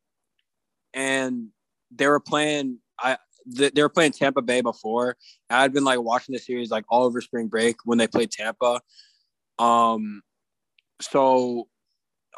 and 0.93 1.49
they 1.91 2.07
were 2.07 2.21
playing. 2.21 2.79
I 3.01 3.17
th- 3.57 3.73
they 3.73 3.83
were 3.83 3.89
playing 3.89 4.13
Tampa 4.13 4.43
Bay 4.43 4.61
before. 4.61 5.17
I 5.49 5.63
had 5.63 5.73
been 5.73 5.85
like 5.85 6.01
watching 6.01 6.35
the 6.35 6.39
series 6.39 6.71
like 6.71 6.85
all 6.89 7.05
over 7.05 7.21
spring 7.21 7.49
break 7.49 7.77
when 7.85 7.99
they 7.99 8.07
played 8.07 8.31
Tampa. 8.31 8.81
Um, 9.59 10.23
so 11.01 11.69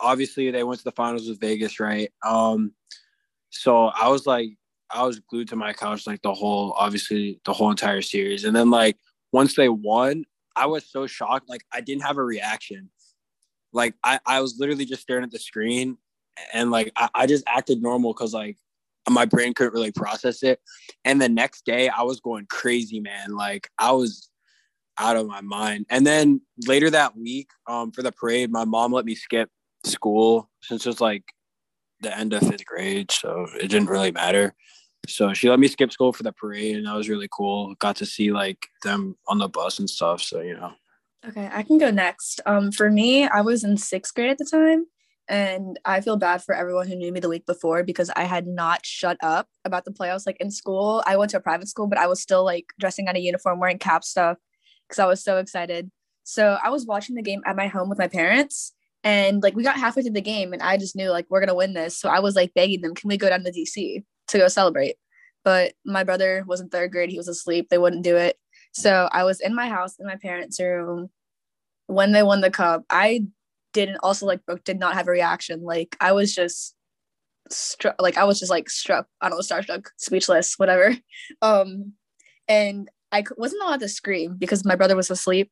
obviously 0.00 0.50
they 0.50 0.62
went 0.62 0.78
to 0.78 0.84
the 0.84 0.92
finals 0.92 1.28
with 1.28 1.40
Vegas, 1.40 1.80
right? 1.80 2.10
Um, 2.24 2.72
so 3.50 3.86
I 3.86 4.08
was 4.08 4.26
like, 4.26 4.50
I 4.90 5.04
was 5.04 5.20
glued 5.20 5.48
to 5.48 5.56
my 5.56 5.72
couch 5.72 6.06
like 6.06 6.22
the 6.22 6.34
whole, 6.34 6.72
obviously 6.76 7.40
the 7.44 7.52
whole 7.52 7.70
entire 7.70 8.02
series. 8.02 8.44
And 8.44 8.54
then 8.54 8.70
like 8.70 8.96
once 9.32 9.54
they 9.54 9.68
won, 9.68 10.24
I 10.56 10.66
was 10.66 10.84
so 10.90 11.06
shocked. 11.06 11.48
Like 11.48 11.62
I 11.72 11.80
didn't 11.80 12.02
have 12.02 12.18
a 12.18 12.24
reaction. 12.24 12.90
Like 13.72 13.94
I, 14.02 14.18
I 14.26 14.40
was 14.40 14.56
literally 14.58 14.84
just 14.84 15.02
staring 15.02 15.24
at 15.24 15.30
the 15.30 15.38
screen 15.38 15.96
and 16.52 16.70
like 16.70 16.92
I, 16.96 17.08
I 17.14 17.26
just 17.26 17.44
acted 17.46 17.82
normal 17.82 18.12
because 18.12 18.34
like 18.34 18.56
my 19.08 19.24
brain 19.24 19.54
couldn't 19.54 19.72
really 19.72 19.92
process 19.92 20.42
it. 20.42 20.60
And 21.04 21.20
the 21.20 21.28
next 21.28 21.64
day 21.64 21.88
I 21.88 22.02
was 22.02 22.20
going 22.20 22.46
crazy, 22.50 23.00
man. 23.00 23.30
Like 23.30 23.68
I 23.78 23.92
was 23.92 24.30
out 24.98 25.16
of 25.16 25.26
my 25.26 25.40
mind. 25.40 25.86
And 25.88 26.06
then 26.06 26.42
later 26.66 26.90
that 26.90 27.16
week, 27.16 27.48
um, 27.66 27.90
for 27.90 28.02
the 28.02 28.12
parade, 28.12 28.50
my 28.50 28.64
mom 28.64 28.92
let 28.92 29.04
me 29.04 29.14
skip 29.14 29.48
school 29.84 30.50
since 30.62 30.84
it 30.84 30.88
was 30.88 31.00
like 31.00 31.24
the 32.02 32.16
end 32.16 32.32
of 32.32 32.42
fifth 32.42 32.64
grade, 32.64 33.10
so 33.10 33.46
it 33.60 33.68
didn't 33.68 33.88
really 33.88 34.12
matter. 34.12 34.54
So 35.08 35.32
she 35.32 35.48
let 35.48 35.58
me 35.58 35.68
skip 35.68 35.92
school 35.92 36.12
for 36.12 36.22
the 36.22 36.32
parade, 36.32 36.76
and 36.76 36.86
that 36.86 36.94
was 36.94 37.08
really 37.08 37.28
cool. 37.32 37.74
Got 37.76 37.96
to 37.96 38.06
see 38.06 38.32
like 38.32 38.68
them 38.82 39.16
on 39.28 39.38
the 39.38 39.48
bus 39.48 39.78
and 39.78 39.88
stuff. 39.88 40.22
So 40.22 40.40
you 40.40 40.54
know, 40.54 40.72
Okay, 41.26 41.50
I 41.52 41.62
can 41.62 41.76
go 41.78 41.90
next. 41.90 42.40
Um, 42.46 42.72
for 42.72 42.90
me, 42.90 43.24
I 43.24 43.42
was 43.42 43.62
in 43.62 43.76
sixth 43.76 44.14
grade 44.14 44.30
at 44.30 44.38
the 44.38 44.48
time, 44.50 44.86
and 45.28 45.78
I 45.84 46.00
feel 46.00 46.16
bad 46.16 46.42
for 46.42 46.54
everyone 46.54 46.88
who 46.88 46.96
knew 46.96 47.12
me 47.12 47.20
the 47.20 47.28
week 47.28 47.44
before 47.44 47.82
because 47.82 48.10
I 48.16 48.24
had 48.24 48.46
not 48.46 48.86
shut 48.86 49.18
up 49.22 49.46
about 49.64 49.84
the 49.84 49.90
playoffs. 49.90 50.26
Like 50.26 50.38
in 50.40 50.50
school, 50.50 51.02
I 51.06 51.16
went 51.18 51.30
to 51.32 51.36
a 51.36 51.40
private 51.40 51.68
school, 51.68 51.86
but 51.86 51.98
I 51.98 52.06
was 52.06 52.22
still 52.22 52.44
like 52.44 52.66
dressing 52.78 53.06
out 53.06 53.16
a 53.16 53.20
uniform, 53.20 53.60
wearing 53.60 53.78
cap 53.78 54.02
stuff 54.02 54.38
because 54.88 54.98
I 54.98 55.06
was 55.06 55.22
so 55.22 55.36
excited. 55.36 55.90
So 56.24 56.58
I 56.62 56.70
was 56.70 56.86
watching 56.86 57.16
the 57.16 57.22
game 57.22 57.42
at 57.44 57.56
my 57.56 57.66
home 57.66 57.90
with 57.90 57.98
my 57.98 58.08
parents, 58.08 58.72
and 59.04 59.42
like 59.42 59.54
we 59.54 59.62
got 59.62 59.76
halfway 59.76 60.02
through 60.02 60.12
the 60.12 60.22
game, 60.22 60.54
and 60.54 60.62
I 60.62 60.78
just 60.78 60.96
knew 60.96 61.10
like 61.10 61.26
we're 61.28 61.40
gonna 61.40 61.54
win 61.54 61.74
this. 61.74 61.98
So 61.98 62.08
I 62.08 62.20
was 62.20 62.34
like 62.34 62.54
begging 62.54 62.80
them, 62.80 62.94
"Can 62.94 63.08
we 63.08 63.18
go 63.18 63.28
down 63.28 63.44
to 63.44 63.52
DC 63.52 64.04
to 64.30 64.38
go 64.38 64.48
celebrate?" 64.48 64.96
But 65.44 65.74
my 65.84 66.04
brother 66.04 66.44
was 66.46 66.60
in 66.60 66.68
third 66.68 66.92
grade; 66.92 67.10
he 67.10 67.18
was 67.18 67.28
asleep. 67.28 67.68
They 67.70 67.78
wouldn't 67.78 68.04
do 68.04 68.16
it. 68.16 68.36
So 68.72 69.08
I 69.12 69.24
was 69.24 69.40
in 69.40 69.54
my 69.54 69.68
house 69.68 69.98
in 69.98 70.06
my 70.06 70.16
parents' 70.16 70.60
room 70.60 71.10
when 71.86 72.12
they 72.12 72.22
won 72.22 72.40
the 72.40 72.50
cup. 72.50 72.84
I 72.90 73.26
didn't 73.72 73.98
also 74.02 74.26
like 74.26 74.44
Brook 74.46 74.64
did 74.64 74.78
not 74.78 74.94
have 74.94 75.08
a 75.08 75.12
reaction. 75.12 75.62
Like 75.62 75.96
I 76.00 76.12
was 76.12 76.34
just 76.34 76.74
struck 77.50 77.96
like 78.00 78.16
I 78.16 78.24
was 78.24 78.38
just 78.38 78.50
like 78.50 78.70
struck, 78.70 79.06
I 79.20 79.28
don't 79.28 79.38
know, 79.38 79.42
starstruck, 79.42 79.86
speechless, 79.96 80.54
whatever. 80.58 80.96
Um 81.42 81.92
and 82.48 82.90
I 83.12 83.24
wasn't 83.36 83.62
allowed 83.62 83.80
to 83.80 83.88
scream 83.88 84.36
because 84.38 84.64
my 84.64 84.76
brother 84.76 84.96
was 84.96 85.10
asleep. 85.10 85.50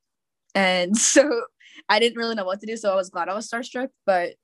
And 0.54 0.96
so 0.98 1.44
I 1.88 1.98
didn't 1.98 2.18
really 2.18 2.34
know 2.34 2.44
what 2.44 2.60
to 2.60 2.66
do. 2.66 2.76
So 2.76 2.92
I 2.92 2.96
was 2.96 3.10
glad 3.10 3.28
I 3.28 3.34
was 3.34 3.48
starstruck. 3.48 3.88
But 4.06 4.34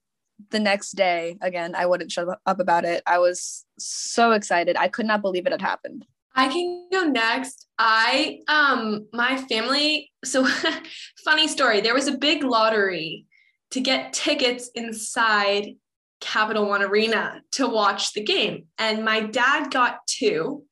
the 0.51 0.61
next 0.61 0.93
day, 0.93 1.37
again, 1.41 1.75
I 1.75 1.87
wouldn't 1.87 2.13
shut 2.13 2.29
up 2.47 2.61
about 2.61 2.85
it. 2.85 3.03
I 3.07 3.19
was 3.19 3.65
so 3.79 4.33
excited. 4.33 4.77
I 4.77 4.89
could 4.89 5.07
not 5.07 5.23
believe 5.23 5.47
it 5.47 5.53
had 5.53 5.63
happened. 5.63 6.05
I 6.35 6.49
can 6.49 6.89
go 6.91 7.05
next. 7.05 7.69
I 7.79 8.41
um 8.49 9.07
my 9.13 9.37
family 9.37 10.11
so 10.25 10.47
funny 11.25 11.49
story. 11.49 11.81
There 11.81 11.95
was 11.95 12.09
a 12.09 12.19
big 12.19 12.43
lottery 12.43 13.27
to 13.71 13.81
get 13.81 14.13
tickets 14.13 14.71
inside 14.75 15.75
Capital 16.21 16.67
One 16.69 16.83
Arena 16.83 17.43
to 17.53 17.69
watch 17.69 18.13
the 18.13 18.23
game. 18.23 18.67
And 18.79 19.05
my 19.05 19.21
dad 19.21 19.71
got 19.71 20.07
two 20.07 20.65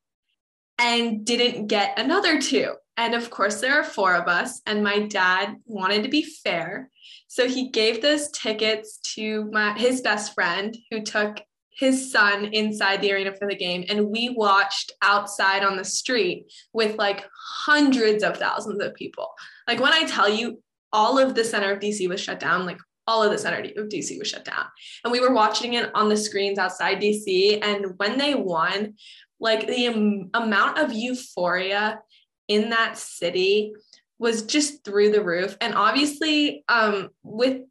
and 0.82 1.24
didn't 1.24 1.68
get 1.68 1.98
another 1.98 2.40
two. 2.40 2.74
And 2.96 3.14
of 3.14 3.30
course, 3.30 3.60
there 3.60 3.80
are 3.80 3.84
four 3.84 4.14
of 4.14 4.28
us, 4.28 4.60
and 4.66 4.84
my 4.84 5.06
dad 5.06 5.54
wanted 5.64 6.02
to 6.02 6.10
be 6.10 6.22
fair. 6.22 6.90
So 7.28 7.48
he 7.48 7.70
gave 7.70 8.02
those 8.02 8.30
tickets 8.32 8.98
to 9.14 9.48
my 9.50 9.78
his 9.78 10.02
best 10.02 10.34
friend 10.34 10.76
who 10.90 11.00
took 11.00 11.40
his 11.70 12.12
son 12.12 12.46
inside 12.46 13.00
the 13.00 13.12
arena 13.12 13.32
for 13.34 13.48
the 13.48 13.56
game 13.56 13.82
and 13.88 14.08
we 14.08 14.28
watched 14.28 14.92
outside 15.00 15.64
on 15.64 15.78
the 15.78 15.84
street 15.84 16.44
with 16.74 16.96
like 16.98 17.26
hundreds 17.64 18.22
of 18.22 18.36
thousands 18.36 18.82
of 18.82 18.94
people. 18.94 19.28
Like 19.66 19.80
when 19.80 19.92
I 19.92 20.04
tell 20.04 20.28
you 20.28 20.62
all 20.92 21.18
of 21.18 21.34
the 21.34 21.42
center 21.42 21.72
of 21.72 21.80
DC 21.80 22.06
was 22.10 22.20
shut 22.20 22.38
down, 22.38 22.66
like 22.66 22.78
all 23.06 23.22
of 23.22 23.32
the 23.32 23.38
center 23.38 23.58
of 23.58 23.88
DC 23.88 24.18
was 24.18 24.28
shut 24.28 24.44
down. 24.44 24.66
And 25.02 25.10
we 25.10 25.20
were 25.20 25.32
watching 25.32 25.72
it 25.74 25.90
on 25.94 26.10
the 26.10 26.16
screens 26.16 26.58
outside 26.58 27.00
DC 27.00 27.64
and 27.64 27.94
when 27.96 28.18
they 28.18 28.34
won, 28.34 28.94
like 29.42 29.66
the 29.66 29.86
am- 29.86 30.30
amount 30.32 30.78
of 30.78 30.92
euphoria 30.92 32.00
in 32.46 32.70
that 32.70 32.96
city 32.96 33.74
was 34.18 34.42
just 34.42 34.84
through 34.84 35.10
the 35.10 35.22
roof. 35.22 35.56
And 35.60 35.74
obviously 35.74 36.64
um, 36.68 37.10
with 37.22 37.62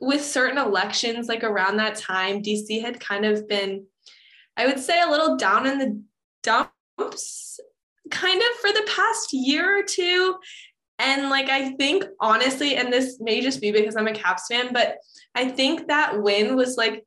with 0.00 0.24
certain 0.24 0.58
elections 0.58 1.26
like 1.26 1.42
around 1.42 1.78
that 1.78 1.94
time 1.96 2.42
dc 2.42 2.82
had 2.82 3.00
kind 3.00 3.24
of 3.24 3.48
been 3.48 3.82
i 4.58 4.66
would 4.66 4.78
say 4.78 5.00
a 5.00 5.08
little 5.08 5.38
down 5.38 5.66
in 5.66 5.78
the 5.78 6.02
dumps 6.42 7.58
kind 8.10 8.38
of 8.38 8.58
for 8.60 8.72
the 8.74 8.86
past 8.94 9.32
year 9.32 9.78
or 9.78 9.82
two. 9.82 10.36
And 10.98 11.30
like 11.30 11.48
i 11.48 11.70
think 11.72 12.04
honestly 12.20 12.76
and 12.76 12.92
this 12.92 13.18
may 13.20 13.40
just 13.40 13.60
be 13.60 13.72
because 13.72 13.96
i'm 13.96 14.06
a 14.06 14.12
caps 14.12 14.48
fan 14.50 14.70
but 14.72 14.98
i 15.34 15.48
think 15.48 15.88
that 15.88 16.22
win 16.22 16.56
was 16.56 16.76
like 16.76 17.04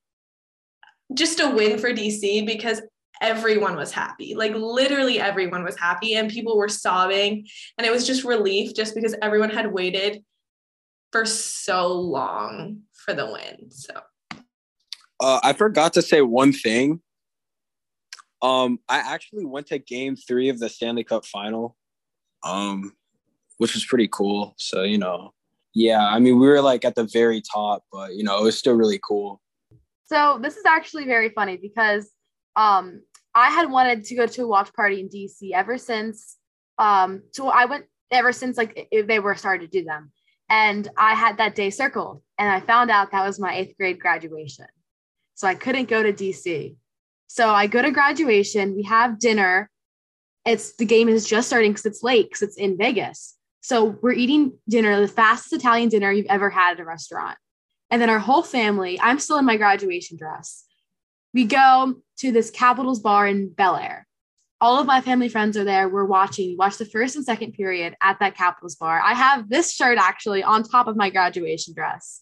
just 1.14 1.40
a 1.40 1.50
win 1.50 1.78
for 1.78 1.92
dc 1.92 2.46
because 2.46 2.82
everyone 3.22 3.76
was 3.76 3.92
happy. 3.92 4.36
Like 4.36 4.54
literally 4.54 5.20
everyone 5.20 5.64
was 5.64 5.78
happy 5.78 6.16
and 6.16 6.30
people 6.30 6.58
were 6.58 6.70
sobbing. 6.70 7.48
And 7.78 7.86
it 7.86 7.92
was 7.92 8.08
just 8.08 8.24
relief 8.24 8.74
just 8.76 8.96
because 8.96 9.16
everyone 9.22 9.50
had 9.50 9.72
waited 9.72 10.24
for 11.12 11.26
so 11.26 11.92
long 11.92 12.82
for 12.94 13.14
the 13.14 13.26
win. 13.26 13.72
So 13.72 14.02
Uh, 15.20 15.40
I 15.44 15.54
forgot 15.54 15.94
to 15.94 16.02
say 16.02 16.22
one 16.22 16.54
thing. 16.54 17.02
Um, 18.42 18.80
I 18.88 19.00
actually 19.00 19.46
went 19.46 19.68
to 19.68 19.80
Game 19.80 20.16
Three 20.16 20.48
of 20.48 20.60
the 20.60 20.70
Stanley 20.70 21.04
Cup 21.04 21.26
Final, 21.26 21.76
um, 22.44 22.94
which 23.58 23.74
was 23.74 23.84
pretty 23.84 24.08
cool. 24.10 24.56
So 24.58 24.84
you 24.84 24.98
know, 24.98 25.34
yeah, 25.74 26.08
I 26.08 26.20
mean, 26.20 26.40
we 26.40 26.48
were 26.48 26.62
like 26.62 26.86
at 26.86 26.96
the 26.96 27.04
very 27.04 27.42
top, 27.42 27.84
but 27.92 28.16
you 28.16 28.24
know, 28.24 28.40
it 28.40 28.44
was 28.44 28.58
still 28.58 28.76
really 28.76 29.00
cool. 29.06 29.42
So 30.06 30.40
this 30.42 30.56
is 30.56 30.64
actually 30.66 31.06
very 31.06 31.30
funny 31.30 31.58
because 31.58 32.10
um 32.56 33.02
I 33.40 33.50
had 33.50 33.72
wanted 33.72 34.06
to 34.06 34.16
go 34.16 34.26
to 34.26 34.44
a 34.44 34.48
watch 34.48 34.74
party 34.74 35.00
in 35.00 35.10
DC 35.10 35.52
ever 35.54 35.78
since 35.78 36.38
um 36.78 37.24
so 37.32 37.50
I 37.50 37.66
went 37.66 37.86
ever 38.12 38.32
since 38.32 38.58
like 38.58 38.88
if 38.92 39.08
they 39.08 39.20
were 39.20 39.36
started 39.36 39.72
to 39.72 39.80
do 39.80 39.86
them. 39.86 40.12
And 40.50 40.88
I 40.98 41.14
had 41.14 41.38
that 41.38 41.56
day 41.56 41.70
circled 41.70 42.22
and 42.38 42.50
I 42.52 42.60
found 42.60 42.90
out 42.90 43.12
that 43.12 43.26
was 43.26 43.40
my 43.40 43.56
eighth 43.56 43.78
grade 43.78 44.00
graduation. 44.00 44.66
So 45.36 45.48
I 45.48 45.56
couldn't 45.56 45.90
go 45.90 46.02
to 46.02 46.12
DC. 46.12 46.76
So 47.28 47.50
I 47.50 47.68
go 47.68 47.82
to 47.82 47.92
graduation, 47.92 48.76
we 48.76 48.84
have 48.84 49.20
dinner. 49.20 49.70
It's 50.46 50.76
the 50.78 50.86
game 50.86 51.08
is 51.08 51.28
just 51.28 51.48
starting 51.48 51.72
because 51.72 51.86
it's 51.86 52.02
late 52.02 52.28
because 52.28 52.42
it's 52.42 52.58
in 52.58 52.78
Vegas. 52.78 53.36
So 53.62 53.98
we're 54.02 54.14
eating 54.14 54.54
dinner, 54.68 55.00
the 55.00 55.08
fastest 55.08 55.54
Italian 55.54 55.90
dinner 55.90 56.12
you've 56.12 56.26
ever 56.26 56.50
had 56.50 56.74
at 56.74 56.80
a 56.80 56.86
restaurant. 56.86 57.38
And 57.92 58.02
then 58.02 58.10
our 58.10 58.20
whole 58.20 58.44
family, 58.44 59.00
I'm 59.00 59.20
still 59.20 59.38
in 59.38 59.46
my 59.46 59.58
graduation 59.58 60.18
dress. 60.18 60.66
We 61.34 61.46
go 61.46 61.96
to 62.20 62.32
this 62.32 62.52
Capitals 62.52 63.00
bar 63.00 63.28
in 63.28 63.50
Bel 63.50 63.76
Air. 63.76 64.08
All 64.62 64.80
of 64.80 64.88
my 64.88 65.00
family 65.00 65.30
friends 65.30 65.56
are 65.56 65.64
there. 65.64 65.88
We're 65.88 66.06
watching. 66.06 66.58
Watch 66.58 66.78
the 66.78 66.86
first 66.86 67.16
and 67.16 67.24
second 67.24 67.54
period 67.54 67.96
at 68.02 68.20
that 68.20 68.36
Capitals 68.36 68.76
bar. 68.76 69.00
I 69.02 69.14
have 69.14 69.50
this 69.50 69.74
shirt 69.74 69.98
actually 69.98 70.44
on 70.44 70.64
top 70.64 70.88
of 70.88 70.98
my 70.98 71.10
graduation 71.10 71.74
dress, 71.74 72.22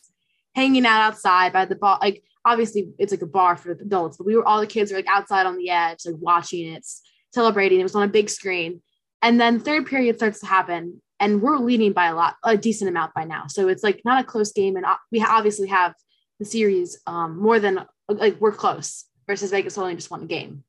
hanging 0.54 0.86
out 0.86 1.02
outside 1.02 1.54
by 1.54 1.66
the 1.66 1.76
bar. 1.76 1.98
Like 2.02 2.24
obviously 2.46 2.90
it's 2.98 3.12
like 3.12 3.22
a 3.22 3.28
bar 3.28 3.58
for 3.58 3.72
adults, 3.72 4.18
but 4.18 4.28
we 4.28 4.36
were 4.36 4.48
all 4.48 4.60
the 4.60 4.68
kids 4.68 4.92
were 4.92 4.98
like 4.98 5.08
outside 5.08 5.46
on 5.46 5.58
the 5.58 5.70
edge, 5.70 6.00
like 6.06 6.16
watching 6.20 6.74
it, 6.74 6.86
celebrating. 7.34 7.80
It 7.80 7.84
was 7.84 7.96
on 7.96 8.04
a 8.04 8.08
big 8.08 8.30
screen. 8.30 8.82
And 9.22 9.40
then 9.40 9.60
third 9.60 9.88
period 9.88 10.18
starts 10.18 10.40
to 10.42 10.46
happen, 10.46 11.02
and 11.20 11.42
we're 11.42 11.58
leading 11.58 11.92
by 11.92 12.08
a 12.08 12.16
lot, 12.16 12.36
a 12.44 12.56
decent 12.56 12.90
amount 12.90 13.16
by 13.16 13.24
now. 13.24 13.48
So 13.48 13.68
it's 13.68 13.84
like 13.84 14.02
not 14.06 14.24
a 14.24 14.28
close 14.28 14.52
game, 14.52 14.76
and 14.76 14.86
we 15.12 15.24
obviously 15.24 15.68
have 15.70 15.96
the 16.40 16.46
series 16.46 17.00
um, 17.08 17.38
more 17.40 17.60
than 17.60 17.86
like 18.08 18.40
we're 18.40 18.52
close 18.52 19.06
versus 19.28 19.52
Vegas 19.52 19.78
only 19.78 19.96
just 19.96 20.12
won 20.12 20.24
a 20.24 20.28
game. 20.28 20.64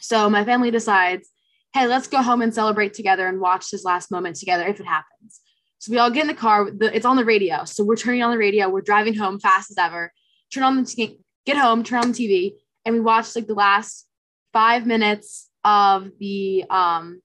So 0.00 0.28
my 0.28 0.44
family 0.44 0.70
decides, 0.70 1.28
hey, 1.74 1.86
let's 1.86 2.08
go 2.08 2.22
home 2.22 2.42
and 2.42 2.52
celebrate 2.52 2.94
together 2.94 3.26
and 3.26 3.40
watch 3.40 3.70
this 3.70 3.84
last 3.84 4.10
moment 4.10 4.36
together 4.36 4.66
if 4.66 4.80
it 4.80 4.86
happens. 4.86 5.40
So 5.78 5.92
we 5.92 5.98
all 5.98 6.10
get 6.10 6.22
in 6.22 6.26
the 6.28 6.34
car. 6.34 6.70
The, 6.70 6.94
it's 6.94 7.06
on 7.06 7.16
the 7.16 7.24
radio, 7.24 7.64
so 7.64 7.84
we're 7.84 7.96
turning 7.96 8.22
on 8.22 8.30
the 8.30 8.38
radio. 8.38 8.68
We're 8.68 8.82
driving 8.82 9.14
home 9.14 9.40
fast 9.40 9.70
as 9.70 9.78
ever. 9.78 10.12
Turn 10.52 10.64
on 10.64 10.76
the 10.76 10.84
t- 10.84 11.18
get 11.44 11.56
home, 11.56 11.82
turn 11.82 12.00
on 12.00 12.12
the 12.12 12.18
TV, 12.18 12.52
and 12.84 12.94
we 12.94 13.00
watch 13.00 13.34
like 13.34 13.46
the 13.46 13.54
last 13.54 14.06
five 14.52 14.86
minutes 14.86 15.48
of 15.64 16.10
the 16.18 16.64
um 16.70 17.20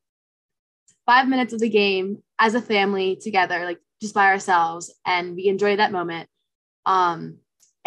five 1.06 1.28
minutes 1.28 1.54
of 1.54 1.60
the 1.60 1.70
game 1.70 2.24
as 2.40 2.56
a 2.56 2.62
family 2.62 3.16
together, 3.16 3.64
like 3.64 3.80
just 4.02 4.14
by 4.14 4.28
ourselves, 4.28 4.94
and 5.06 5.36
we 5.36 5.48
enjoy 5.48 5.76
that 5.76 5.92
moment. 5.92 6.30
Um, 6.86 7.38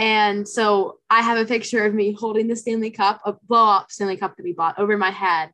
and 0.00 0.48
so 0.48 0.98
I 1.10 1.20
have 1.20 1.36
a 1.36 1.44
picture 1.44 1.84
of 1.84 1.92
me 1.92 2.12
holding 2.12 2.48
the 2.48 2.56
Stanley 2.56 2.90
Cup, 2.90 3.20
a 3.26 3.34
blow 3.34 3.66
up 3.66 3.90
Stanley 3.90 4.16
Cup 4.16 4.34
that 4.34 4.42
we 4.42 4.54
bought 4.54 4.78
over 4.78 4.96
my 4.96 5.10
head, 5.10 5.50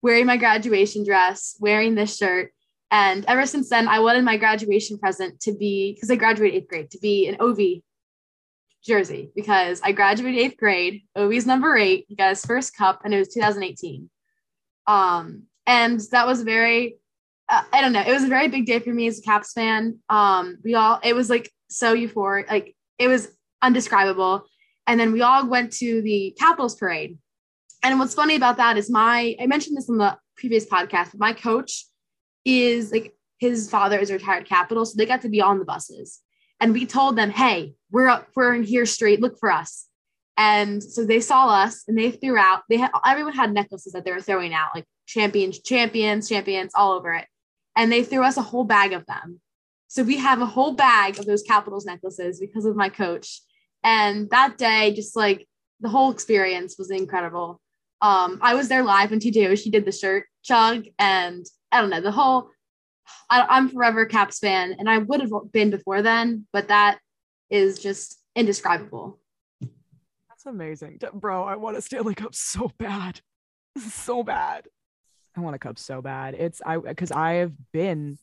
wearing 0.00 0.24
my 0.24 0.38
graduation 0.38 1.04
dress, 1.04 1.56
wearing 1.60 1.94
this 1.94 2.16
shirt. 2.16 2.52
And 2.90 3.22
ever 3.28 3.44
since 3.44 3.68
then, 3.68 3.88
I 3.88 3.98
wanted 3.98 4.24
my 4.24 4.38
graduation 4.38 4.96
present 4.96 5.40
to 5.40 5.52
be, 5.52 5.92
because 5.92 6.10
I 6.10 6.16
graduated 6.16 6.62
eighth 6.62 6.68
grade, 6.68 6.90
to 6.92 6.98
be 7.00 7.28
an 7.28 7.36
OV 7.38 7.82
jersey 8.82 9.30
because 9.34 9.82
I 9.84 9.92
graduated 9.92 10.40
eighth 10.40 10.56
grade. 10.56 11.02
OV's 11.14 11.44
number 11.44 11.76
eight. 11.76 12.06
He 12.08 12.16
got 12.16 12.30
his 12.30 12.46
first 12.46 12.74
cup, 12.74 13.02
and 13.04 13.12
it 13.12 13.18
was 13.18 13.28
2018. 13.28 14.08
Um, 14.86 15.42
and 15.66 16.00
that 16.12 16.26
was 16.26 16.40
very, 16.40 16.96
uh, 17.50 17.62
I 17.70 17.82
don't 17.82 17.92
know, 17.92 18.00
it 18.00 18.12
was 18.14 18.24
a 18.24 18.28
very 18.28 18.48
big 18.48 18.64
day 18.64 18.78
for 18.78 18.94
me 18.94 19.06
as 19.06 19.18
a 19.18 19.22
Caps 19.22 19.52
fan. 19.52 19.98
Um, 20.08 20.60
we 20.64 20.76
all, 20.76 20.98
it 21.04 21.14
was 21.14 21.28
like 21.28 21.52
so 21.68 21.94
euphoric, 21.94 22.48
like 22.48 22.74
it 22.98 23.08
was 23.08 23.28
undescribable. 23.62 24.44
And 24.86 24.98
then 24.98 25.12
we 25.12 25.22
all 25.22 25.46
went 25.46 25.72
to 25.74 26.02
the 26.02 26.34
Capitals 26.38 26.74
parade. 26.74 27.18
And 27.82 27.98
what's 27.98 28.14
funny 28.14 28.36
about 28.36 28.56
that 28.58 28.76
is 28.76 28.90
my, 28.90 29.36
I 29.40 29.46
mentioned 29.46 29.76
this 29.76 29.88
in 29.88 29.98
the 29.98 30.16
previous 30.36 30.66
podcast, 30.66 31.12
but 31.12 31.20
my 31.20 31.32
coach 31.32 31.86
is 32.44 32.92
like, 32.92 33.14
his 33.38 33.68
father 33.68 33.98
is 33.98 34.10
a 34.10 34.14
retired 34.14 34.46
Capital. 34.46 34.84
So 34.84 34.94
they 34.96 35.06
got 35.06 35.22
to 35.22 35.28
be 35.28 35.40
on 35.40 35.58
the 35.58 35.64
buses. 35.64 36.20
And 36.60 36.72
we 36.72 36.86
told 36.86 37.16
them, 37.16 37.30
hey, 37.30 37.74
we're 37.90 38.08
up, 38.08 38.28
we're 38.36 38.54
in 38.54 38.62
here 38.62 38.86
straight, 38.86 39.20
look 39.20 39.38
for 39.38 39.50
us. 39.50 39.88
And 40.36 40.82
so 40.82 41.04
they 41.04 41.20
saw 41.20 41.48
us 41.48 41.82
and 41.88 41.98
they 41.98 42.12
threw 42.12 42.38
out, 42.38 42.62
they 42.68 42.78
had, 42.78 42.90
everyone 43.04 43.34
had 43.34 43.52
necklaces 43.52 43.92
that 43.92 44.04
they 44.04 44.12
were 44.12 44.20
throwing 44.20 44.54
out, 44.54 44.68
like 44.74 44.86
champions, 45.06 45.60
champions, 45.60 46.28
champions 46.28 46.72
all 46.74 46.92
over 46.92 47.14
it. 47.14 47.26
And 47.76 47.90
they 47.90 48.04
threw 48.04 48.22
us 48.22 48.36
a 48.36 48.42
whole 48.42 48.64
bag 48.64 48.92
of 48.92 49.04
them. 49.06 49.40
So 49.88 50.02
we 50.02 50.18
have 50.18 50.40
a 50.40 50.46
whole 50.46 50.72
bag 50.72 51.18
of 51.18 51.26
those 51.26 51.42
Capitals 51.42 51.84
necklaces 51.84 52.40
because 52.40 52.64
of 52.64 52.76
my 52.76 52.88
coach. 52.88 53.42
And 53.84 54.30
that 54.30 54.58
day, 54.58 54.92
just 54.94 55.16
like 55.16 55.46
the 55.80 55.88
whole 55.88 56.10
experience 56.12 56.76
was 56.78 56.90
incredible. 56.90 57.60
Um, 58.00 58.38
I 58.42 58.54
was 58.54 58.68
there 58.68 58.82
live 58.82 59.10
when 59.10 59.20
TJ 59.20 59.48
Oshie 59.48 59.72
did 59.72 59.84
the 59.84 59.92
shirt 59.92 60.26
chug, 60.42 60.86
and 60.98 61.44
I 61.70 61.80
don't 61.80 61.90
know 61.90 62.00
the 62.00 62.12
whole. 62.12 62.50
I, 63.28 63.46
I'm 63.48 63.68
forever 63.68 64.06
Caps 64.06 64.38
fan, 64.38 64.76
and 64.78 64.88
I 64.88 64.98
would 64.98 65.20
have 65.20 65.30
been 65.52 65.70
before 65.70 66.02
then, 66.02 66.46
but 66.52 66.68
that 66.68 66.98
is 67.50 67.78
just 67.78 68.20
indescribable. 68.34 69.18
That's 70.28 70.46
amazing, 70.46 71.00
bro. 71.14 71.44
I 71.44 71.56
want 71.56 71.76
a 71.76 71.82
Stanley 71.82 72.14
Cup 72.14 72.34
so 72.34 72.70
bad, 72.78 73.20
so 73.78 74.22
bad. 74.22 74.66
I 75.36 75.40
want 75.40 75.56
a 75.56 75.58
cup 75.58 75.78
so 75.78 76.02
bad. 76.02 76.34
It's 76.34 76.60
I 76.64 76.76
because 76.76 77.10
I 77.10 77.34
have 77.34 77.52
been 77.72 78.18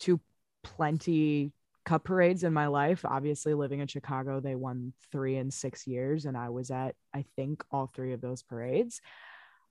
to 0.00 0.20
plenty 0.62 1.52
cup 1.88 2.04
parades 2.04 2.44
in 2.44 2.52
my 2.52 2.66
life. 2.66 3.02
Obviously, 3.06 3.54
living 3.54 3.80
in 3.80 3.86
Chicago, 3.86 4.40
they 4.40 4.54
won 4.54 4.92
three 5.10 5.36
in 5.36 5.50
six 5.50 5.86
years, 5.86 6.26
and 6.26 6.36
I 6.36 6.50
was 6.50 6.70
at, 6.70 6.94
I 7.14 7.24
think, 7.34 7.64
all 7.70 7.86
three 7.86 8.12
of 8.12 8.20
those 8.20 8.42
parades. 8.42 9.00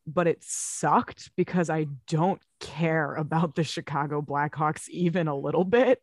But 0.07 0.25
it 0.25 0.43
sucked 0.43 1.29
because 1.37 1.69
I 1.69 1.85
don't 2.07 2.41
care 2.59 3.13
about 3.13 3.55
the 3.55 3.63
Chicago 3.63 4.21
Blackhawks 4.21 4.89
even 4.89 5.27
a 5.27 5.37
little 5.37 5.63
bit. 5.63 6.01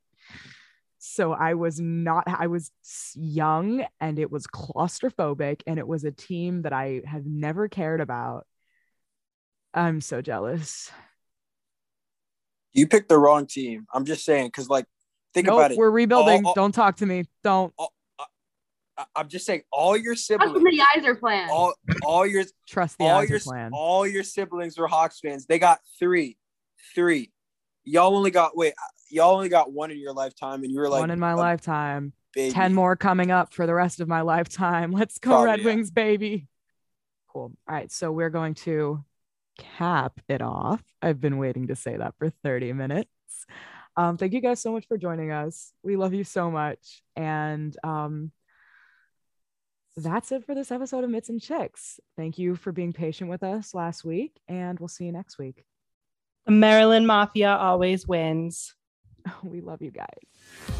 So 0.98 1.32
I 1.32 1.54
was 1.54 1.80
not, 1.80 2.24
I 2.28 2.46
was 2.46 2.70
young 3.14 3.84
and 4.00 4.18
it 4.20 4.30
was 4.30 4.46
claustrophobic, 4.46 5.62
and 5.66 5.80
it 5.80 5.88
was 5.88 6.04
a 6.04 6.12
team 6.12 6.62
that 6.62 6.72
I 6.72 7.02
have 7.06 7.26
never 7.26 7.68
cared 7.68 8.00
about. 8.00 8.46
I'm 9.74 10.00
so 10.00 10.22
jealous. 10.22 10.92
You 12.72 12.86
picked 12.86 13.08
the 13.08 13.18
wrong 13.18 13.46
team. 13.46 13.86
I'm 13.92 14.04
just 14.04 14.24
saying, 14.24 14.46
because 14.46 14.68
like, 14.68 14.86
think 15.34 15.46
Nope, 15.48 15.56
about 15.58 15.70
it. 15.72 15.76
we're 15.78 15.90
rebuilding. 15.90 16.44
All- 16.44 16.48
all- 16.50 16.54
don't 16.54 16.72
talk 16.72 16.96
to 16.96 17.06
me. 17.06 17.24
Don't 17.42 17.72
I- 18.96 19.04
I'm 19.16 19.28
just 19.28 19.44
saying, 19.44 19.62
all 19.72 19.96
your 19.96 20.14
That's 20.14 20.26
from 20.28 20.40
siblings, 20.54 20.78
the 20.78 21.00
Yzer 21.00 21.18
plan. 21.18 21.48
all 21.50 21.74
all 22.04 22.24
your 22.24 22.44
trust 22.68 22.96
the 22.98 23.04
all 23.06 23.22
Yzer 23.24 23.28
your 23.28 23.40
plan. 23.40 23.70
all 23.74 24.06
your 24.06 24.22
siblings 24.22 24.78
were 24.78 24.86
Hawks 24.86 25.18
fans. 25.18 25.46
They 25.46 25.58
got 25.58 25.80
three, 25.98 26.38
three. 26.94 27.32
Y'all 27.82 28.16
only 28.16 28.30
got 28.30 28.56
wait. 28.56 28.74
Y'all 29.10 29.34
only 29.34 29.48
got 29.48 29.72
one 29.72 29.90
in 29.90 29.98
your 29.98 30.12
lifetime, 30.12 30.62
and 30.62 30.72
you 30.72 30.78
were 30.78 30.88
like 30.88 31.00
One 31.00 31.10
in 31.10 31.18
my 31.18 31.34
lifetime. 31.34 32.12
baby. 32.34 32.52
10 32.52 32.72
more 32.72 32.94
coming 32.96 33.30
up 33.32 33.52
for 33.52 33.66
the 33.66 33.74
rest 33.74 33.98
of 34.00 34.06
my 34.08 34.20
lifetime. 34.22 34.92
Let's 34.92 35.18
go, 35.18 35.30
Probably, 35.30 35.46
Red 35.50 35.58
yeah. 35.60 35.64
Wings, 35.66 35.90
baby. 35.90 36.46
Cool. 37.32 37.52
All 37.68 37.74
right. 37.74 37.90
So 37.92 38.10
we're 38.12 38.30
going 38.30 38.54
to 38.54 39.04
cap 39.58 40.20
it 40.28 40.40
off. 40.40 40.82
I've 41.02 41.20
been 41.20 41.38
waiting 41.38 41.66
to 41.68 41.76
say 41.76 41.96
that 41.96 42.14
for 42.18 42.30
30 42.30 42.72
minutes. 42.72 43.10
Um, 43.96 44.16
thank 44.16 44.32
you 44.32 44.40
guys 44.40 44.60
so 44.60 44.72
much 44.72 44.86
for 44.86 44.98
joining 44.98 45.30
us. 45.30 45.72
We 45.82 45.96
love 45.96 46.14
you 46.14 46.24
so 46.24 46.50
much. 46.50 47.02
And 47.16 47.76
um, 47.84 48.32
that's 49.96 50.32
it 50.32 50.44
for 50.44 50.54
this 50.54 50.72
episode 50.72 51.04
of 51.04 51.10
Mitts 51.10 51.28
and 51.28 51.40
Chicks. 51.40 52.00
Thank 52.16 52.38
you 52.38 52.56
for 52.56 52.72
being 52.72 52.92
patient 52.92 53.30
with 53.30 53.42
us 53.42 53.74
last 53.74 54.04
week, 54.04 54.40
and 54.48 54.78
we'll 54.78 54.88
see 54.88 55.04
you 55.04 55.12
next 55.12 55.38
week. 55.38 55.64
The 56.46 56.52
Maryland 56.52 57.06
Mafia 57.06 57.50
always 57.56 58.06
wins. 58.06 58.74
We 59.42 59.62
love 59.62 59.80
you 59.80 59.90
guys. 59.90 60.73